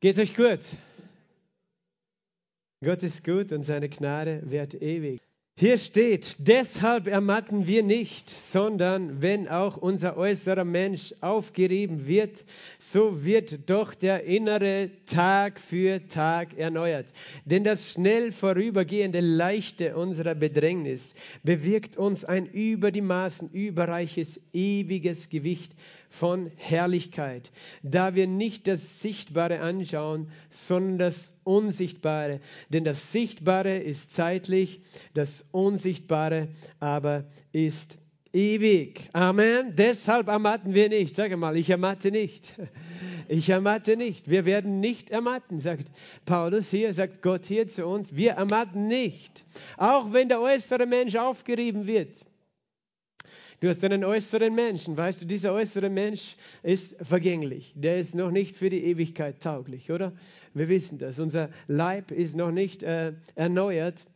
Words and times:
Geht's 0.00 0.20
euch 0.20 0.36
gut? 0.36 0.60
Gott 2.84 3.02
ist 3.02 3.24
gut 3.24 3.50
und 3.50 3.64
seine 3.64 3.88
Gnade 3.88 4.42
währt 4.44 4.74
ewig. 4.74 5.20
Hier 5.56 5.76
steht, 5.76 6.36
deshalb 6.38 7.08
ermatten 7.08 7.66
wir 7.66 7.82
nicht, 7.82 8.30
sondern 8.30 9.20
wenn 9.22 9.48
auch 9.48 9.76
unser 9.76 10.16
äußerer 10.16 10.62
Mensch 10.62 11.12
aufgerieben 11.20 12.06
wird, 12.06 12.44
so 12.78 13.24
wird 13.24 13.68
doch 13.68 13.92
der 13.92 14.22
innere 14.22 14.90
Tag 15.06 15.58
für 15.58 16.06
Tag 16.06 16.56
erneuert. 16.56 17.12
Denn 17.44 17.64
das 17.64 17.90
schnell 17.90 18.30
vorübergehende 18.30 19.18
Leichte 19.18 19.96
unserer 19.96 20.36
Bedrängnis 20.36 21.16
bewirkt 21.42 21.96
uns 21.96 22.24
ein 22.24 22.46
über 22.46 22.92
die 22.92 23.00
Maßen 23.00 23.50
überreiches, 23.50 24.40
ewiges 24.52 25.28
Gewicht 25.28 25.72
von 26.10 26.50
Herrlichkeit, 26.56 27.50
da 27.82 28.14
wir 28.14 28.26
nicht 28.26 28.66
das 28.66 29.00
Sichtbare 29.00 29.60
anschauen, 29.60 30.30
sondern 30.48 30.98
das 30.98 31.38
Unsichtbare. 31.44 32.40
Denn 32.70 32.84
das 32.84 33.12
Sichtbare 33.12 33.78
ist 33.78 34.14
zeitlich, 34.14 34.80
das 35.14 35.46
Unsichtbare 35.52 36.48
aber 36.80 37.24
ist 37.52 37.98
ewig. 38.32 39.08
Amen. 39.12 39.74
Deshalb 39.76 40.28
ermatten 40.28 40.74
wir 40.74 40.88
nicht. 40.88 41.14
Sag 41.14 41.36
mal, 41.36 41.56
ich 41.56 41.70
ermatte 41.70 42.10
nicht. 42.10 42.54
Ich 43.28 43.50
ermatte 43.50 43.96
nicht. 43.96 44.30
Wir 44.30 44.46
werden 44.46 44.80
nicht 44.80 45.10
ermatten, 45.10 45.60
sagt 45.60 45.88
Paulus 46.24 46.70
hier, 46.70 46.94
sagt 46.94 47.20
Gott 47.20 47.44
hier 47.44 47.68
zu 47.68 47.86
uns. 47.86 48.16
Wir 48.16 48.32
ermatten 48.32 48.86
nicht. 48.86 49.44
Auch 49.76 50.12
wenn 50.12 50.28
der 50.28 50.40
äußere 50.40 50.86
Mensch 50.86 51.14
aufgerieben 51.14 51.86
wird. 51.86 52.24
Du 53.60 53.68
hast 53.68 53.82
einen 53.82 54.04
äußeren 54.04 54.54
Menschen, 54.54 54.96
weißt 54.96 55.22
du, 55.22 55.26
dieser 55.26 55.52
äußere 55.52 55.90
Mensch 55.90 56.36
ist 56.62 56.96
vergänglich. 57.04 57.72
Der 57.74 57.98
ist 57.98 58.14
noch 58.14 58.30
nicht 58.30 58.56
für 58.56 58.70
die 58.70 58.84
Ewigkeit 58.84 59.42
tauglich, 59.42 59.90
oder? 59.90 60.12
Wir 60.54 60.68
wissen 60.68 60.98
das. 60.98 61.18
Unser 61.18 61.50
Leib 61.66 62.12
ist 62.12 62.36
noch 62.36 62.52
nicht 62.52 62.84
äh, 62.84 63.14
erneuert. 63.34 64.06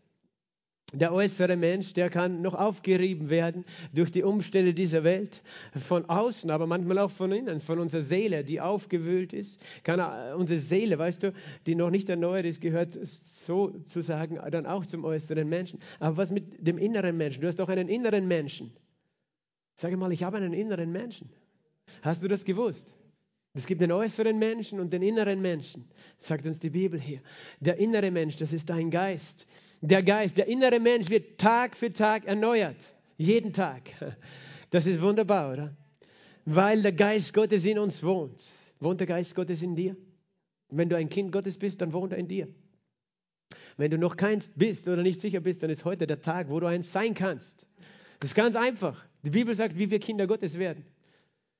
Der 0.95 1.12
äußere 1.12 1.57
Mensch, 1.57 1.93
der 1.95 2.09
kann 2.09 2.41
noch 2.41 2.55
aufgerieben 2.55 3.31
werden 3.31 3.65
durch 3.93 4.12
die 4.12 4.23
Umstände 4.23 4.75
dieser 4.75 5.03
Welt, 5.03 5.43
von 5.75 6.05
außen, 6.05 6.49
aber 6.51 6.69
manchmal 6.69 6.99
auch 6.99 7.11
von 7.11 7.33
innen, 7.33 7.61
von 7.61 7.81
unserer 7.81 8.03
Seele, 8.03 8.45
die 8.45 8.61
aufgewühlt 8.61 9.33
ist. 9.33 9.61
Kann 9.83 9.99
äh, 9.99 10.34
unsere 10.34 10.61
Seele, 10.61 11.01
weißt 11.01 11.23
du, 11.25 11.33
die 11.67 11.75
noch 11.75 11.91
nicht 11.91 12.09
erneuert 12.09 12.45
ist, 12.45 12.61
gehört 12.61 12.93
sozusagen 12.93 14.39
dann 14.53 14.67
auch 14.67 14.87
zum 14.87 15.05
äußeren 15.05 15.49
Menschen. 15.49 15.81
Aber 15.99 16.17
was 16.17 16.31
mit 16.31 16.65
dem 16.65 16.79
inneren 16.79 17.17
Menschen? 17.17 17.41
Du 17.41 17.49
hast 17.49 17.61
auch 17.61 17.71
einen 17.71 17.89
inneren 17.89 18.29
Menschen. 18.29 18.71
Sag 19.75 19.97
mal, 19.97 20.12
ich 20.12 20.23
habe 20.23 20.37
einen 20.37 20.53
inneren 20.53 20.92
Menschen. 20.92 21.31
Hast 22.03 22.23
du 22.23 22.28
das 22.28 22.45
gewusst? 22.45 22.95
Es 23.55 23.67
gibt 23.67 23.83
den 23.83 23.92
äußeren 23.92 24.39
Menschen 24.39 24.81
und 24.81 24.92
den 24.92 25.03
inneren 25.03 25.42
Menschen, 25.42 25.87
sagt 26.19 26.47
uns 26.47 26.59
die 26.59 26.70
Bibel 26.70 26.98
hier. 26.98 27.20
Der 27.61 27.77
innere 27.77 28.11
Mensch, 28.11 28.37
das 28.37 28.53
ist 28.53 28.70
dein 28.70 28.91
Geist. 28.91 29.47
Der 29.83 30.03
Geist, 30.03 30.39
der 30.39 30.48
innere 30.48 30.81
Mensch 30.81 31.11
wird 31.11 31.39
Tag 31.39 31.77
für 31.77 31.93
Tag 31.93 32.25
erneuert. 32.25 32.95
Jeden 33.19 33.53
Tag. 33.53 33.91
Das 34.70 34.87
ist 34.87 35.03
wunderbar, 35.03 35.53
oder? 35.53 35.77
Weil 36.47 36.81
der 36.81 36.93
Geist 36.93 37.34
Gottes 37.34 37.67
in 37.67 37.78
uns 37.78 38.03
wohnt. 38.03 38.55
Wohnt 38.81 39.00
der 39.00 39.06
Geist 39.06 39.34
Gottes 39.34 39.61
in 39.61 39.77
dir? 39.77 39.97
Wenn 40.70 40.89
du 40.89 40.97
ein 40.97 41.11
Kind 41.11 41.31
Gottes 41.31 41.59
bist, 41.59 41.83
dann 41.83 41.93
wohnt 41.93 42.12
er 42.12 42.19
in 42.19 42.28
dir. 42.28 42.48
Wenn 43.77 43.91
du 43.91 43.98
noch 43.98 44.17
keins 44.17 44.48
bist 44.56 44.89
oder 44.89 45.03
nicht 45.03 45.20
sicher 45.20 45.41
bist, 45.41 45.62
dann 45.62 45.69
ist 45.69 45.84
heute 45.84 46.06
der 46.06 46.23
Tag, 46.23 46.48
wo 46.48 46.59
du 46.59 46.67
eins 46.67 46.91
sein 46.91 47.12
kannst. 47.12 47.67
Das 48.19 48.31
ist 48.31 48.34
ganz 48.34 48.56
einfach. 48.56 49.05
Die 49.23 49.31
Bibel 49.31 49.55
sagt, 49.55 49.78
wie 49.78 49.91
wir 49.91 50.01
Kinder 50.01 50.27
Gottes 50.27 50.59
werden. 50.59 50.84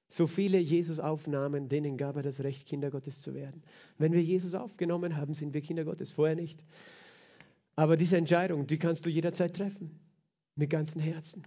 So 0.09 0.27
viele 0.27 0.59
Jesus 0.59 1.01
aufnahmen, 1.01 1.69
denen 1.69 1.97
gab 1.97 2.17
er 2.17 2.23
das 2.23 2.41
Recht, 2.41 2.67
Kinder 2.67 2.91
Gottes 2.91 3.23
zu 3.23 3.35
werden. 3.35 3.63
Wenn 3.97 4.13
wir 4.13 4.23
Jesus 4.23 4.55
aufgenommen 4.55 5.17
haben, 5.17 5.33
sind 5.33 5.55
wir 5.55 5.63
Kinder 5.63 5.85
Gottes, 5.85 6.11
vorher 6.11 6.37
nicht. 6.37 6.63
Aber 7.77 7.97
diese 7.97 8.19
Entscheidung, 8.19 8.67
die 8.67 8.79
kannst 8.79 9.07
du 9.07 9.11
jederzeit 9.11 9.57
treffen, 9.57 9.99
mit 10.55 10.69
ganzem 10.69 11.01
Herzen. 11.01 11.45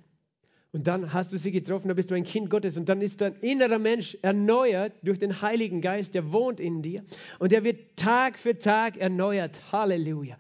Und 0.71 0.87
dann 0.87 1.14
hast 1.14 1.31
du 1.31 1.37
sie 1.37 1.52
getroffen, 1.52 1.87
dann 1.87 1.95
bist 1.95 2.11
du 2.11 2.15
ein 2.15 2.23
Kind 2.23 2.49
Gottes 2.49 2.76
und 2.76 2.89
dann 2.89 3.02
ist 3.02 3.21
dein 3.21 3.36
innerer 3.36 3.80
Mensch 3.80 4.17
erneuert 4.21 4.93
durch 5.03 5.20
den 5.20 5.42
Heiligen 5.42 5.80
Geist, 5.80 6.15
der 6.15 6.33
wohnt 6.33 6.59
in 6.59 6.82
dir 6.82 7.03
und 7.39 7.52
der 7.52 7.64
wird 7.64 7.95
Tag 7.95 8.37
für 8.37 8.58
Tag 8.58 8.97
erneuert. 8.97 9.58
Halleluja. 9.71 10.37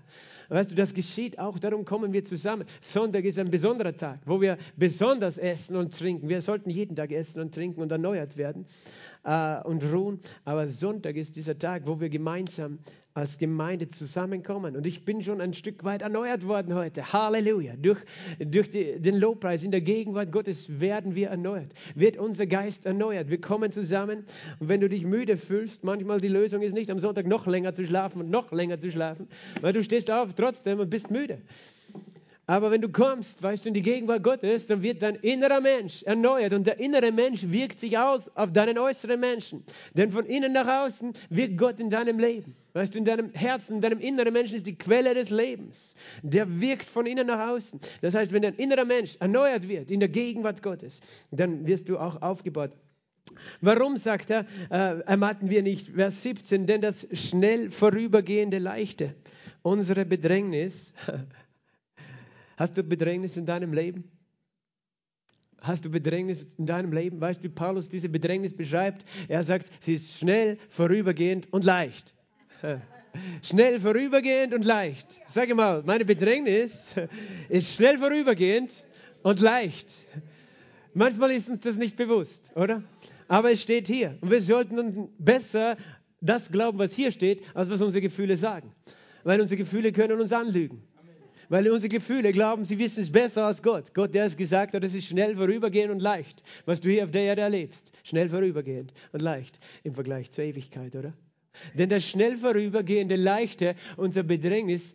Weißt 0.49 0.71
du, 0.71 0.75
das 0.75 0.93
geschieht 0.93 1.39
auch, 1.39 1.59
darum 1.59 1.85
kommen 1.85 2.13
wir 2.13 2.23
zusammen. 2.23 2.65
Sonntag 2.81 3.25
ist 3.25 3.39
ein 3.39 3.49
besonderer 3.49 3.95
Tag, 3.95 4.19
wo 4.25 4.41
wir 4.41 4.57
besonders 4.75 5.37
essen 5.37 5.75
und 5.75 5.97
trinken. 5.97 6.29
Wir 6.29 6.41
sollten 6.41 6.69
jeden 6.69 6.95
Tag 6.95 7.11
essen 7.11 7.41
und 7.41 7.53
trinken 7.53 7.81
und 7.81 7.91
erneuert 7.91 8.37
werden 8.37 8.65
äh, 9.25 9.61
und 9.63 9.83
ruhen. 9.91 10.19
Aber 10.45 10.67
Sonntag 10.67 11.15
ist 11.17 11.35
dieser 11.35 11.57
Tag, 11.57 11.83
wo 11.85 11.99
wir 11.99 12.09
gemeinsam 12.09 12.79
als 13.13 13.37
Gemeinde 13.37 13.87
zusammenkommen. 13.87 14.75
Und 14.75 14.85
ich 14.85 15.05
bin 15.05 15.21
schon 15.21 15.39
ein 15.39 15.53
Stück 15.53 15.85
weit 15.85 16.01
erneuert 16.01 16.45
worden 16.45 16.75
heute. 16.75 17.13
Halleluja. 17.13 17.75
Durch, 17.77 17.99
durch 18.39 18.69
die, 18.69 18.99
den 18.99 19.15
Lobpreis 19.17 19.63
in 19.63 19.71
der 19.71 19.79
Gegenwart 19.79 20.33
Gottes 20.33 20.81
werden 20.81 21.15
wir 21.15 21.29
erneuert. 21.29 21.73
Wird 21.95 22.17
unser 22.17 22.45
Geist 22.45 22.85
erneuert. 22.85 23.29
Wir 23.29 23.39
kommen 23.39 23.71
zusammen. 23.71 24.25
Und 24.59 24.67
wenn 24.67 24.81
du 24.81 24.89
dich 24.89 25.05
müde 25.05 25.37
fühlst, 25.37 25.85
manchmal 25.85 26.19
die 26.19 26.27
Lösung 26.27 26.61
ist 26.61 26.73
nicht 26.73 26.91
am 26.91 26.99
Sonntag 26.99 27.25
noch 27.25 27.47
länger 27.47 27.73
zu 27.73 27.85
schlafen 27.85 28.19
und 28.21 28.29
noch 28.29 28.51
länger 28.51 28.79
zu 28.79 28.91
schlafen, 28.91 29.29
weil 29.61 29.71
du 29.71 29.81
stehst 29.81 30.11
auf 30.11 30.33
trotzdem 30.33 30.81
und 30.81 30.89
bist 30.89 31.09
müde. 31.09 31.37
Aber 32.47 32.69
wenn 32.69 32.81
du 32.81 32.89
kommst, 32.89 33.41
weißt 33.41 33.65
du, 33.65 33.69
in 33.69 33.73
die 33.73 33.81
Gegenwart 33.81 34.21
Gottes, 34.21 34.67
dann 34.67 34.83
wird 34.83 35.01
dein 35.01 35.15
innerer 35.15 35.61
Mensch 35.61 36.03
erneuert 36.03 36.53
und 36.53 36.67
der 36.67 36.79
innere 36.79 37.11
Mensch 37.11 37.43
wirkt 37.47 37.79
sich 37.79 37.97
aus 37.97 38.29
auf 38.35 38.51
deinen 38.51 38.77
äußeren 38.77 39.19
Menschen. 39.19 39.63
Denn 39.95 40.11
von 40.11 40.25
innen 40.25 40.53
nach 40.53 40.67
außen 40.67 41.13
wirkt 41.29 41.57
Gott 41.57 41.79
in 41.79 41.89
deinem 41.89 42.19
Leben. 42.19 42.55
Weißt 42.73 42.93
du, 42.93 42.99
in 42.99 43.05
deinem 43.05 43.31
Herzen, 43.33 43.77
in 43.77 43.81
deinem 43.81 43.99
inneren 43.99 44.33
Menschen 44.33 44.57
ist 44.57 44.67
die 44.67 44.77
Quelle 44.77 45.13
des 45.13 45.29
Lebens. 45.31 45.95
Der 46.21 46.61
wirkt 46.61 46.87
von 46.87 47.07
innen 47.07 47.25
nach 47.25 47.49
außen. 47.49 47.79
Das 48.01 48.13
heißt, 48.13 48.31
wenn 48.31 48.43
dein 48.43 48.55
innerer 48.55 48.85
Mensch 48.85 49.15
erneuert 49.19 49.67
wird 49.67 49.89
in 49.89 49.99
der 49.99 50.09
Gegenwart 50.09 50.61
Gottes, 50.61 50.99
dann 51.31 51.65
wirst 51.65 51.89
du 51.89 51.97
auch 51.97 52.21
aufgebaut. 52.21 52.71
Warum, 53.61 53.97
sagt 53.97 54.29
er, 54.29 54.45
äh, 54.69 54.99
ermatten 55.01 55.49
wir 55.49 55.63
nicht, 55.63 55.89
Vers 55.89 56.21
17, 56.21 56.67
denn 56.67 56.81
das 56.81 57.07
schnell 57.11 57.71
vorübergehende 57.71 58.59
Leichte, 58.59 59.15
unsere 59.63 60.05
Bedrängnis, 60.05 60.93
Hast 62.57 62.77
du 62.77 62.83
Bedrängnis 62.83 63.37
in 63.37 63.45
deinem 63.45 63.73
Leben? 63.73 64.05
Hast 65.59 65.83
du 65.83 65.89
Bedrängnis 65.89 66.53
in 66.57 66.65
deinem 66.65 66.93
Leben? 66.93 67.19
Weißt 67.19 67.39
du, 67.39 67.45
wie 67.45 67.49
Paulus 67.49 67.89
diese 67.89 68.07
Bedrängnis 68.07 68.55
beschreibt? 68.55 69.03
Er 69.27 69.43
sagt, 69.43 69.69
sie 69.81 69.95
ist 69.95 70.17
schnell, 70.17 70.57
vorübergehend 70.69 71.51
und 71.51 71.63
leicht. 71.63 72.13
Schnell 73.41 73.79
vorübergehend 73.79 74.53
und 74.53 74.65
leicht. 74.65 75.21
Sag 75.25 75.53
mal, 75.55 75.83
meine 75.85 76.05
Bedrängnis 76.05 76.85
ist 77.49 77.75
schnell 77.75 77.97
vorübergehend 77.97 78.83
und 79.23 79.39
leicht. 79.39 79.93
Manchmal 80.93 81.31
ist 81.31 81.49
uns 81.49 81.61
das 81.61 81.77
nicht 81.77 81.97
bewusst, 81.97 82.51
oder? 82.55 82.83
Aber 83.27 83.51
es 83.51 83.61
steht 83.61 83.87
hier. 83.87 84.17
Und 84.21 84.31
wir 84.31 84.41
sollten 84.41 85.09
besser 85.17 85.77
das 86.21 86.51
glauben, 86.51 86.77
was 86.77 86.93
hier 86.93 87.11
steht, 87.11 87.41
als 87.55 87.69
was 87.69 87.81
unsere 87.81 88.01
Gefühle 88.01 88.37
sagen. 88.37 88.71
Weil 89.23 89.41
unsere 89.41 89.57
Gefühle 89.57 89.91
können 89.91 90.19
uns 90.19 90.31
anlügen. 90.31 90.83
Weil 91.49 91.69
unsere 91.69 91.89
Gefühle 91.89 92.31
glauben, 92.31 92.65
sie 92.65 92.79
wissen 92.79 93.03
es 93.03 93.11
besser 93.11 93.45
als 93.45 93.61
Gott. 93.61 93.93
Gott, 93.93 94.13
der 94.13 94.25
es 94.25 94.37
gesagt 94.37 94.73
hat, 94.73 94.83
es 94.83 94.93
ist 94.93 95.05
schnell 95.05 95.35
vorübergehend 95.35 95.91
und 95.91 95.99
leicht, 96.01 96.43
was 96.65 96.81
du 96.81 96.89
hier 96.89 97.03
auf 97.03 97.11
der 97.11 97.23
Erde 97.23 97.41
erlebst. 97.41 97.91
Schnell 98.03 98.29
vorübergehend 98.29 98.93
und 99.11 99.21
leicht 99.21 99.59
im 99.83 99.93
Vergleich 99.93 100.31
zur 100.31 100.43
Ewigkeit, 100.43 100.95
oder? 100.95 101.13
Denn 101.73 101.89
das 101.89 102.07
schnell 102.07 102.37
vorübergehende 102.37 103.15
Leichte 103.15 103.75
unser 103.97 104.23
Bedrängnis 104.23 104.93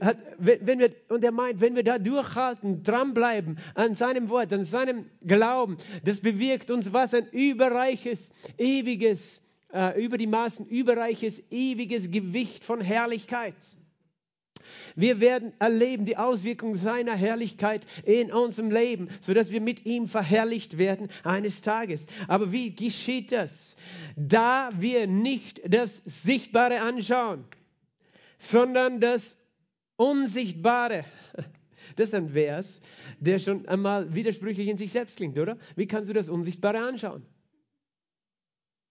hat, 0.00 0.18
wenn 0.38 0.78
wir, 0.78 0.92
und 1.08 1.24
er 1.24 1.32
meint, 1.32 1.60
wenn 1.60 1.74
wir 1.74 1.84
da 1.84 1.98
durchhalten, 1.98 2.82
dranbleiben 2.82 3.58
an 3.74 3.94
seinem 3.94 4.28
Wort, 4.28 4.52
an 4.52 4.64
seinem 4.64 5.06
Glauben, 5.26 5.76
das 6.04 6.20
bewirkt 6.20 6.70
uns 6.70 6.92
was 6.92 7.14
ein 7.14 7.26
überreiches, 7.28 8.30
ewiges, 8.58 9.40
äh, 9.72 10.02
über 10.04 10.18
die 10.18 10.26
Maßen 10.26 10.66
überreiches, 10.66 11.42
ewiges 11.50 12.10
Gewicht 12.10 12.64
von 12.64 12.80
Herrlichkeit. 12.80 13.54
Wir 14.96 15.20
werden 15.20 15.52
erleben 15.58 16.04
die 16.04 16.16
Auswirkungen 16.16 16.74
seiner 16.74 17.14
Herrlichkeit 17.14 17.86
in 18.04 18.32
unserem 18.32 18.70
Leben, 18.70 19.08
sodass 19.20 19.50
wir 19.50 19.60
mit 19.60 19.86
ihm 19.86 20.08
verherrlicht 20.08 20.78
werden 20.78 21.08
eines 21.24 21.62
Tages. 21.62 22.06
Aber 22.28 22.52
wie 22.52 22.74
geschieht 22.74 23.32
das? 23.32 23.76
Da 24.16 24.70
wir 24.78 25.06
nicht 25.06 25.60
das 25.66 26.02
Sichtbare 26.04 26.80
anschauen, 26.80 27.44
sondern 28.38 29.00
das 29.00 29.36
Unsichtbare. 29.96 31.04
Das 31.96 32.08
ist 32.08 32.14
ein 32.14 32.30
Vers, 32.30 32.80
der 33.20 33.38
schon 33.38 33.68
einmal 33.68 34.14
widersprüchlich 34.14 34.66
in 34.68 34.78
sich 34.78 34.92
selbst 34.92 35.18
klingt, 35.18 35.38
oder? 35.38 35.58
Wie 35.76 35.86
kannst 35.86 36.08
du 36.08 36.14
das 36.14 36.30
Unsichtbare 36.30 36.78
anschauen? 36.78 37.26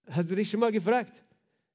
Hast 0.08 0.30
du 0.30 0.36
dich 0.36 0.52
schon 0.52 0.60
mal 0.60 0.72
gefragt? 0.72 1.24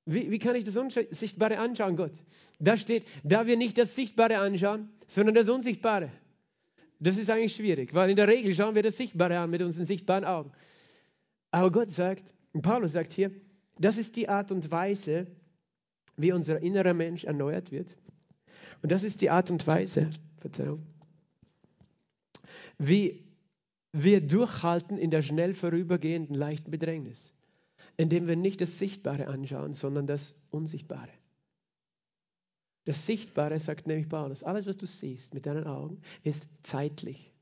Wie, 0.06 0.30
wie 0.30 0.38
kann 0.38 0.54
ich 0.54 0.64
das 0.64 0.76
Unsichtbare 0.76 1.58
anschauen, 1.58 1.96
Gott? 1.96 2.12
Da 2.60 2.76
steht, 2.76 3.04
da 3.24 3.46
wir 3.46 3.56
nicht 3.56 3.76
das 3.76 3.96
Sichtbare 3.96 4.38
anschauen, 4.38 4.88
sondern 5.08 5.34
das 5.34 5.48
Unsichtbare. 5.48 6.10
Das 7.00 7.18
ist 7.18 7.28
eigentlich 7.28 7.54
schwierig, 7.54 7.92
weil 7.92 8.10
in 8.10 8.16
der 8.16 8.28
Regel 8.28 8.54
schauen 8.54 8.74
wir 8.74 8.82
das 8.82 8.96
Sichtbare 8.96 9.38
an 9.38 9.50
mit 9.50 9.62
unseren 9.62 9.84
sichtbaren 9.84 10.24
Augen. 10.24 10.52
Aber 11.50 11.70
Gott 11.72 11.90
sagt, 11.90 12.32
und 12.52 12.62
Paulus 12.62 12.92
sagt 12.92 13.12
hier, 13.12 13.32
das 13.78 13.98
ist 13.98 14.16
die 14.16 14.28
Art 14.28 14.52
und 14.52 14.70
Weise, 14.70 15.26
wie 16.16 16.32
unser 16.32 16.60
innerer 16.60 16.94
Mensch 16.94 17.24
erneuert 17.24 17.72
wird. 17.72 17.96
Und 18.82 18.92
das 18.92 19.02
ist 19.02 19.20
die 19.20 19.30
Art 19.30 19.50
und 19.50 19.66
Weise, 19.66 20.08
Verzeihung, 20.38 20.86
wie 22.78 23.24
wir 23.92 24.20
durchhalten 24.20 24.98
in 24.98 25.10
der 25.10 25.22
schnell 25.22 25.54
vorübergehenden 25.54 26.36
leichten 26.36 26.70
Bedrängnis, 26.70 27.32
indem 27.96 28.26
wir 28.26 28.37
nicht 28.37 28.60
das 28.60 28.78
Sichtbare 28.78 29.28
anschauen, 29.28 29.75
sondern 29.75 30.06
das 30.06 30.34
Unsichtbare. 30.50 31.10
Das 32.84 33.04
Sichtbare, 33.04 33.58
sagt 33.58 33.87
nämlich 33.87 34.08
Paulus, 34.08 34.43
alles, 34.43 34.66
was 34.66 34.76
du 34.76 34.87
siehst 34.87 35.34
mit 35.34 35.46
deinen 35.46 35.66
Augen, 35.66 36.00
ist 36.22 36.48
zeitlich. 36.62 37.32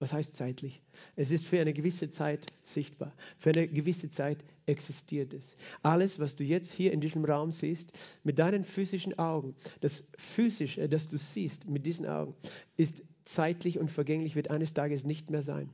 Was 0.00 0.12
heißt 0.12 0.34
zeitlich? 0.34 0.82
Es 1.14 1.30
ist 1.30 1.46
für 1.46 1.60
eine 1.60 1.72
gewisse 1.72 2.10
Zeit 2.10 2.46
sichtbar. 2.64 3.14
Für 3.38 3.50
eine 3.50 3.68
gewisse 3.68 4.10
Zeit 4.10 4.44
existiert 4.66 5.32
es. 5.32 5.56
Alles, 5.82 6.18
was 6.18 6.34
du 6.34 6.42
jetzt 6.42 6.72
hier 6.72 6.92
in 6.92 7.00
diesem 7.00 7.24
Raum 7.24 7.52
siehst, 7.52 7.92
mit 8.24 8.40
deinen 8.40 8.64
physischen 8.64 9.16
Augen, 9.18 9.54
das 9.80 10.10
Physische, 10.18 10.88
das 10.88 11.08
du 11.08 11.16
siehst 11.16 11.68
mit 11.68 11.86
diesen 11.86 12.06
Augen, 12.06 12.34
ist 12.76 13.04
zeitlich 13.24 13.78
und 13.78 13.90
vergänglich, 13.90 14.34
wird 14.34 14.50
eines 14.50 14.74
Tages 14.74 15.04
nicht 15.04 15.30
mehr 15.30 15.42
sein. 15.42 15.70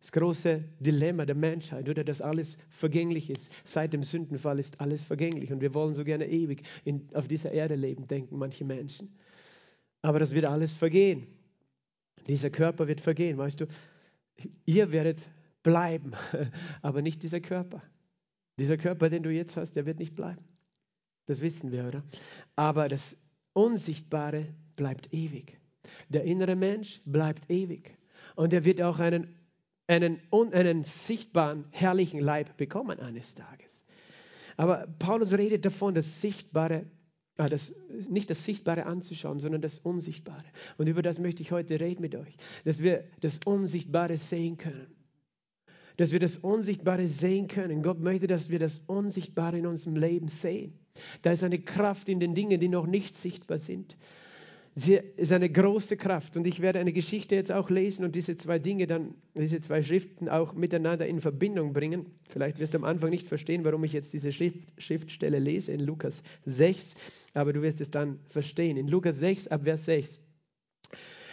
Das 0.00 0.12
große 0.12 0.64
Dilemma 0.80 1.26
der 1.26 1.34
Menschheit, 1.34 1.88
oder 1.88 2.04
dass 2.04 2.22
alles 2.22 2.56
vergänglich 2.70 3.28
ist. 3.28 3.52
Seit 3.64 3.92
dem 3.92 4.02
Sündenfall 4.02 4.58
ist 4.58 4.80
alles 4.80 5.02
vergänglich 5.02 5.52
und 5.52 5.60
wir 5.60 5.74
wollen 5.74 5.94
so 5.94 6.04
gerne 6.04 6.26
ewig 6.26 6.62
in, 6.84 7.06
auf 7.14 7.28
dieser 7.28 7.52
Erde 7.52 7.74
leben, 7.74 8.06
denken 8.06 8.38
manche 8.38 8.64
Menschen. 8.64 9.14
Aber 10.02 10.18
das 10.18 10.32
wird 10.32 10.46
alles 10.46 10.74
vergehen. 10.74 11.26
Dieser 12.26 12.50
Körper 12.50 12.88
wird 12.88 13.00
vergehen, 13.00 13.36
weißt 13.36 13.60
du. 13.60 13.66
Ihr 14.64 14.90
werdet 14.90 15.20
bleiben, 15.62 16.12
aber 16.82 17.02
nicht 17.02 17.22
dieser 17.22 17.40
Körper. 17.40 17.82
Dieser 18.58 18.78
Körper, 18.78 19.10
den 19.10 19.22
du 19.22 19.30
jetzt 19.30 19.56
hast, 19.56 19.72
der 19.72 19.86
wird 19.86 19.98
nicht 19.98 20.14
bleiben. 20.14 20.44
Das 21.26 21.40
wissen 21.40 21.72
wir, 21.72 21.86
oder? 21.86 22.02
Aber 22.56 22.88
das 22.88 23.16
Unsichtbare 23.52 24.46
bleibt 24.76 25.12
ewig. 25.12 25.58
Der 26.08 26.24
innere 26.24 26.56
Mensch 26.56 27.00
bleibt 27.04 27.50
ewig. 27.50 27.96
Und 28.36 28.52
er 28.52 28.64
wird 28.64 28.80
auch 28.80 28.98
einen, 28.98 29.34
einen, 29.90 30.20
einen 30.52 30.84
sichtbaren, 30.84 31.64
herrlichen 31.70 32.20
Leib 32.20 32.56
bekommen 32.56 33.00
eines 33.00 33.34
Tages. 33.34 33.84
Aber 34.56 34.86
Paulus 34.98 35.32
redet 35.32 35.64
davon, 35.64 35.94
das 35.94 36.20
Sichtbare 36.20 36.86
Ah, 37.40 37.48
das, 37.48 37.74
nicht 38.10 38.28
das 38.28 38.44
Sichtbare 38.44 38.84
anzuschauen, 38.84 39.38
sondern 39.38 39.62
das 39.62 39.78
Unsichtbare. 39.78 40.44
Und 40.76 40.88
über 40.88 41.00
das 41.00 41.18
möchte 41.18 41.40
ich 41.40 41.52
heute 41.52 41.80
reden 41.80 42.02
mit 42.02 42.14
euch, 42.14 42.36
dass 42.66 42.82
wir 42.82 43.04
das 43.20 43.40
Unsichtbare 43.46 44.18
sehen 44.18 44.58
können. 44.58 44.94
Dass 45.96 46.12
wir 46.12 46.18
das 46.18 46.36
Unsichtbare 46.36 47.06
sehen 47.06 47.48
können. 47.48 47.82
Gott 47.82 47.98
möchte, 47.98 48.26
dass 48.26 48.50
wir 48.50 48.58
das 48.58 48.80
Unsichtbare 48.80 49.56
in 49.56 49.66
unserem 49.66 49.96
Leben 49.96 50.28
sehen. 50.28 50.78
Da 51.22 51.32
ist 51.32 51.42
eine 51.42 51.58
Kraft 51.58 52.10
in 52.10 52.20
den 52.20 52.34
Dingen, 52.34 52.60
die 52.60 52.68
noch 52.68 52.86
nicht 52.86 53.16
sichtbar 53.16 53.56
sind. 53.56 53.96
Sie 54.80 54.98
ist 55.16 55.30
eine 55.30 55.50
große 55.50 55.98
Kraft. 55.98 56.38
Und 56.38 56.46
ich 56.46 56.60
werde 56.60 56.78
eine 56.78 56.94
Geschichte 56.94 57.34
jetzt 57.34 57.52
auch 57.52 57.68
lesen 57.68 58.04
und 58.04 58.14
diese 58.16 58.36
zwei 58.36 58.58
Dinge 58.58 58.86
dann, 58.86 59.14
diese 59.34 59.60
zwei 59.60 59.82
Schriften 59.82 60.28
auch 60.28 60.54
miteinander 60.54 61.06
in 61.06 61.20
Verbindung 61.20 61.74
bringen. 61.74 62.06
Vielleicht 62.30 62.58
wirst 62.58 62.72
du 62.72 62.78
am 62.78 62.84
Anfang 62.84 63.10
nicht 63.10 63.28
verstehen, 63.28 63.62
warum 63.64 63.84
ich 63.84 63.92
jetzt 63.92 64.14
diese 64.14 64.32
Schrift, 64.32 64.58
Schriftstelle 64.78 65.38
lese 65.38 65.72
in 65.72 65.80
Lukas 65.80 66.22
6 66.46 66.96
aber 67.34 67.52
du 67.52 67.62
wirst 67.62 67.80
es 67.80 67.90
dann 67.90 68.18
verstehen. 68.28 68.76
In 68.76 68.88
Lukas 68.88 69.18
6 69.18 69.48
ab 69.48 69.62
Vers 69.64 69.84
6. 69.84 70.20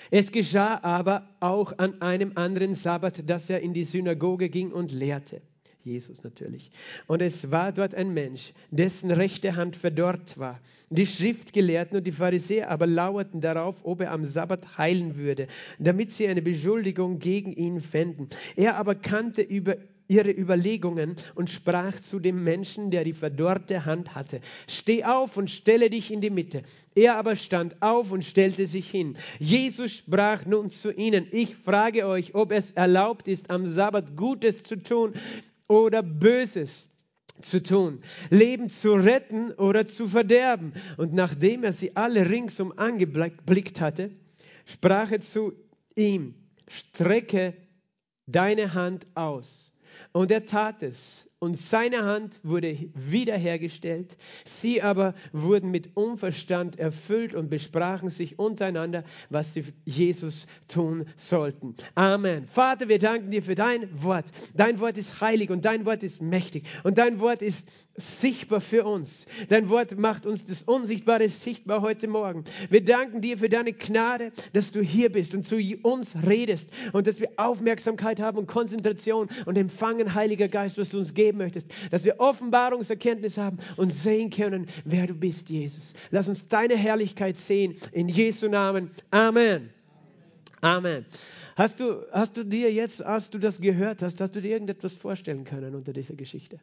Es 0.10 0.32
geschah 0.32 0.80
aber 0.84 1.30
auch 1.40 1.78
an 1.78 2.02
einem 2.02 2.34
anderen 2.36 2.74
Sabbat, 2.74 3.30
dass 3.30 3.50
er 3.50 3.62
in 3.62 3.74
die 3.74 3.84
Synagoge 3.84 4.50
ging 4.50 4.72
und 4.72 4.92
lehrte. 4.92 5.42
Jesus 5.88 6.24
natürlich. 6.24 6.72
Und 7.07 7.22
es 7.22 7.50
war 7.51 7.72
dort 7.72 7.95
ein 7.95 8.13
Mensch, 8.13 8.54
dessen 8.72 9.10
rechte 9.12 9.56
Hand 9.56 9.75
verdorrt 9.75 10.38
war. 10.38 10.60
Die 10.89 11.07
Schriftgelehrten 11.07 11.98
und 11.98 12.06
die 12.06 12.12
Pharisäer 12.12 12.69
aber 12.69 12.86
lauerten 12.86 13.42
darauf, 13.42 13.84
ob 13.84 14.01
er 14.01 14.12
am 14.12 14.25
Sabbat 14.25 14.78
heilen 14.78 15.18
würde, 15.18 15.48
damit 15.80 16.12
sie 16.12 16.28
eine 16.28 16.42
Beschuldigung 16.42 17.19
gegen 17.19 17.54
ihn 17.54 17.81
fänden. 17.81 18.28
Er 18.56 18.75
aber 18.75 18.95
kannte 18.95 19.42
über 19.42 19.78
ihre 20.07 20.31
Überlegungen 20.31 21.16
und 21.36 21.50
sprach 21.50 22.00
zu 22.00 22.19
dem 22.19 22.44
Menschen, 22.44 22.92
der 22.92 23.04
die 23.04 23.13
verdorrte 23.13 23.86
Hand 23.86 24.16
hatte, 24.16 24.42
steh 24.68 25.04
auf 25.04 25.38
und 25.38 25.50
stelle 25.50 25.89
dich 25.89 26.12
in 26.12 26.22
die 26.22 26.30
Mitte. 26.30 26.63
Er 26.95 27.18
aber 27.18 27.36
stand 27.36 27.81
auf 27.81 28.12
und 28.12 28.24
stellte 28.24 28.66
sich 28.66 28.89
hin. 28.89 29.18
Jesus 29.39 29.94
sprach 29.94 30.45
nun 30.45 30.69
zu 30.69 30.92
ihnen, 30.92 31.28
ich 31.31 31.56
frage 31.56 32.07
euch, 32.07 32.36
ob 32.36 32.51
es 32.51 32.72
erlaubt 32.72 33.28
ist, 33.28 33.50
am 33.50 33.68
Sabbat 33.68 34.16
Gutes 34.16 34.63
zu 34.63 34.78
tun 34.78 35.13
oder 35.68 36.04
Böses 36.04 36.90
zu 37.42 37.62
tun, 37.62 38.02
Leben 38.30 38.69
zu 38.69 38.94
retten 38.94 39.52
oder 39.54 39.86
zu 39.86 40.08
verderben. 40.08 40.74
Und 40.98 41.14
nachdem 41.14 41.64
er 41.64 41.74
sie 41.74 41.96
alle 41.96 42.30
ringsum 42.30 42.74
angeblickt 42.78 43.80
hatte, 43.81 44.12
sprach 44.66 45.12
er 45.12 45.19
zu 45.19 45.54
ihm, 45.96 46.34
strecke 46.69 47.54
deine 48.25 48.74
Hand 48.74 49.06
aus. 49.16 49.72
Und 50.12 50.31
er 50.31 50.46
tat 50.46 50.84
es 50.84 51.26
und 51.39 51.56
seine 51.56 52.04
Hand 52.04 52.39
wurde 52.42 52.75
wiederhergestellt. 52.95 54.18
Sie 54.44 54.81
aber 54.81 55.13
wurden 55.31 55.69
mit 55.69 55.95
Unverstand 55.95 56.80
erfüllt 56.80 57.36
und 57.36 57.50
besprachen 57.50 58.10
sich 58.10 58.39
untereinander, 58.39 59.04
was 59.30 59.54
sie 59.54 59.66
Jesus 59.86 60.48
tun 60.68 61.06
sollten. 61.16 61.75
Amen. 61.94 62.48
Vater, 62.48 62.88
wir 62.89 62.98
danken 62.98 63.30
dir 63.30 63.44
für 63.44 63.54
dein 63.54 63.88
Wort. 64.01 64.25
Dein 64.56 64.80
Wort 64.80 64.98
ist 64.98 65.22
heilig 65.22 65.51
und 65.51 65.66
dein 65.66 65.86
Wort 65.86 66.04
ist 66.04 66.22
mächtig 66.22 66.66
und 66.84 66.98
dein 66.98 67.19
Wort 67.19 67.44
ist 67.44 67.69
sichtbar 67.95 68.62
für 68.62 68.86
uns. 68.86 69.28
Dein 69.50 69.69
Wort 69.69 69.98
macht 69.98 70.25
uns 70.25 70.44
das 70.44 70.63
Unsichtbare 70.63 71.30
sichtbar 71.30 71.81
heute 71.81 72.07
Morgen. 72.07 72.45
Wir 72.69 72.84
danken 72.84 73.22
dir 73.22 73.38
für 73.38 73.50
deine 73.50 73.74
Gnade, 73.74 74.31
dass 74.54 74.72
du 74.72 74.81
hier 74.81 75.12
bist 75.12 75.36
und 75.36 75.44
zu 75.44 75.57
uns 75.84 76.16
redest 76.28 76.72
und 76.94 77.06
dass 77.06 77.19
wir 77.19 77.30
Aufmerksamkeit 77.38 78.19
haben 78.19 78.39
und 78.39 78.48
Konzentration 78.48 79.30
und 79.45 79.57
empfangen, 79.57 80.16
Heiliger 80.16 80.48
Geist, 80.48 80.80
was 80.80 80.89
du 80.89 80.98
uns 80.98 81.13
gibst 81.13 81.26
geben 81.27 81.38
möchtest, 81.39 81.69
dass 81.91 82.06
wir 82.06 82.19
Offenbarungserkenntnis 82.19 83.38
haben 83.38 83.57
und 83.75 83.91
sehen 83.91 84.29
können, 84.29 84.68
wer 84.85 85.07
du 85.07 85.13
bist, 85.13 85.50
Jesus. 85.50 85.94
Lass 86.12 86.27
uns 86.27 86.47
deine 86.47 86.77
Herrlichkeit 86.77 87.38
sehen. 87.38 87.75
In 87.91 88.07
Jesu 88.07 88.47
Namen. 88.47 88.89
Amen. 89.12 89.69
Amen. 90.62 91.06
Hast 91.56 91.79
du, 91.79 92.06
hast 92.12 92.38
du 92.38 92.44
dir 92.44 92.71
jetzt, 92.71 93.01
als 93.01 93.29
du 93.29 93.39
das 93.39 93.59
gehört 93.59 94.01
hast, 94.01 94.21
hast 94.21 94.35
du 94.35 94.41
dir 94.41 94.51
irgendetwas 94.51 94.94
vorstellen 94.94 95.44
können 95.44 95.75
unter 95.75 95.91
dieser 95.91 96.15
Geschichte? 96.15 96.59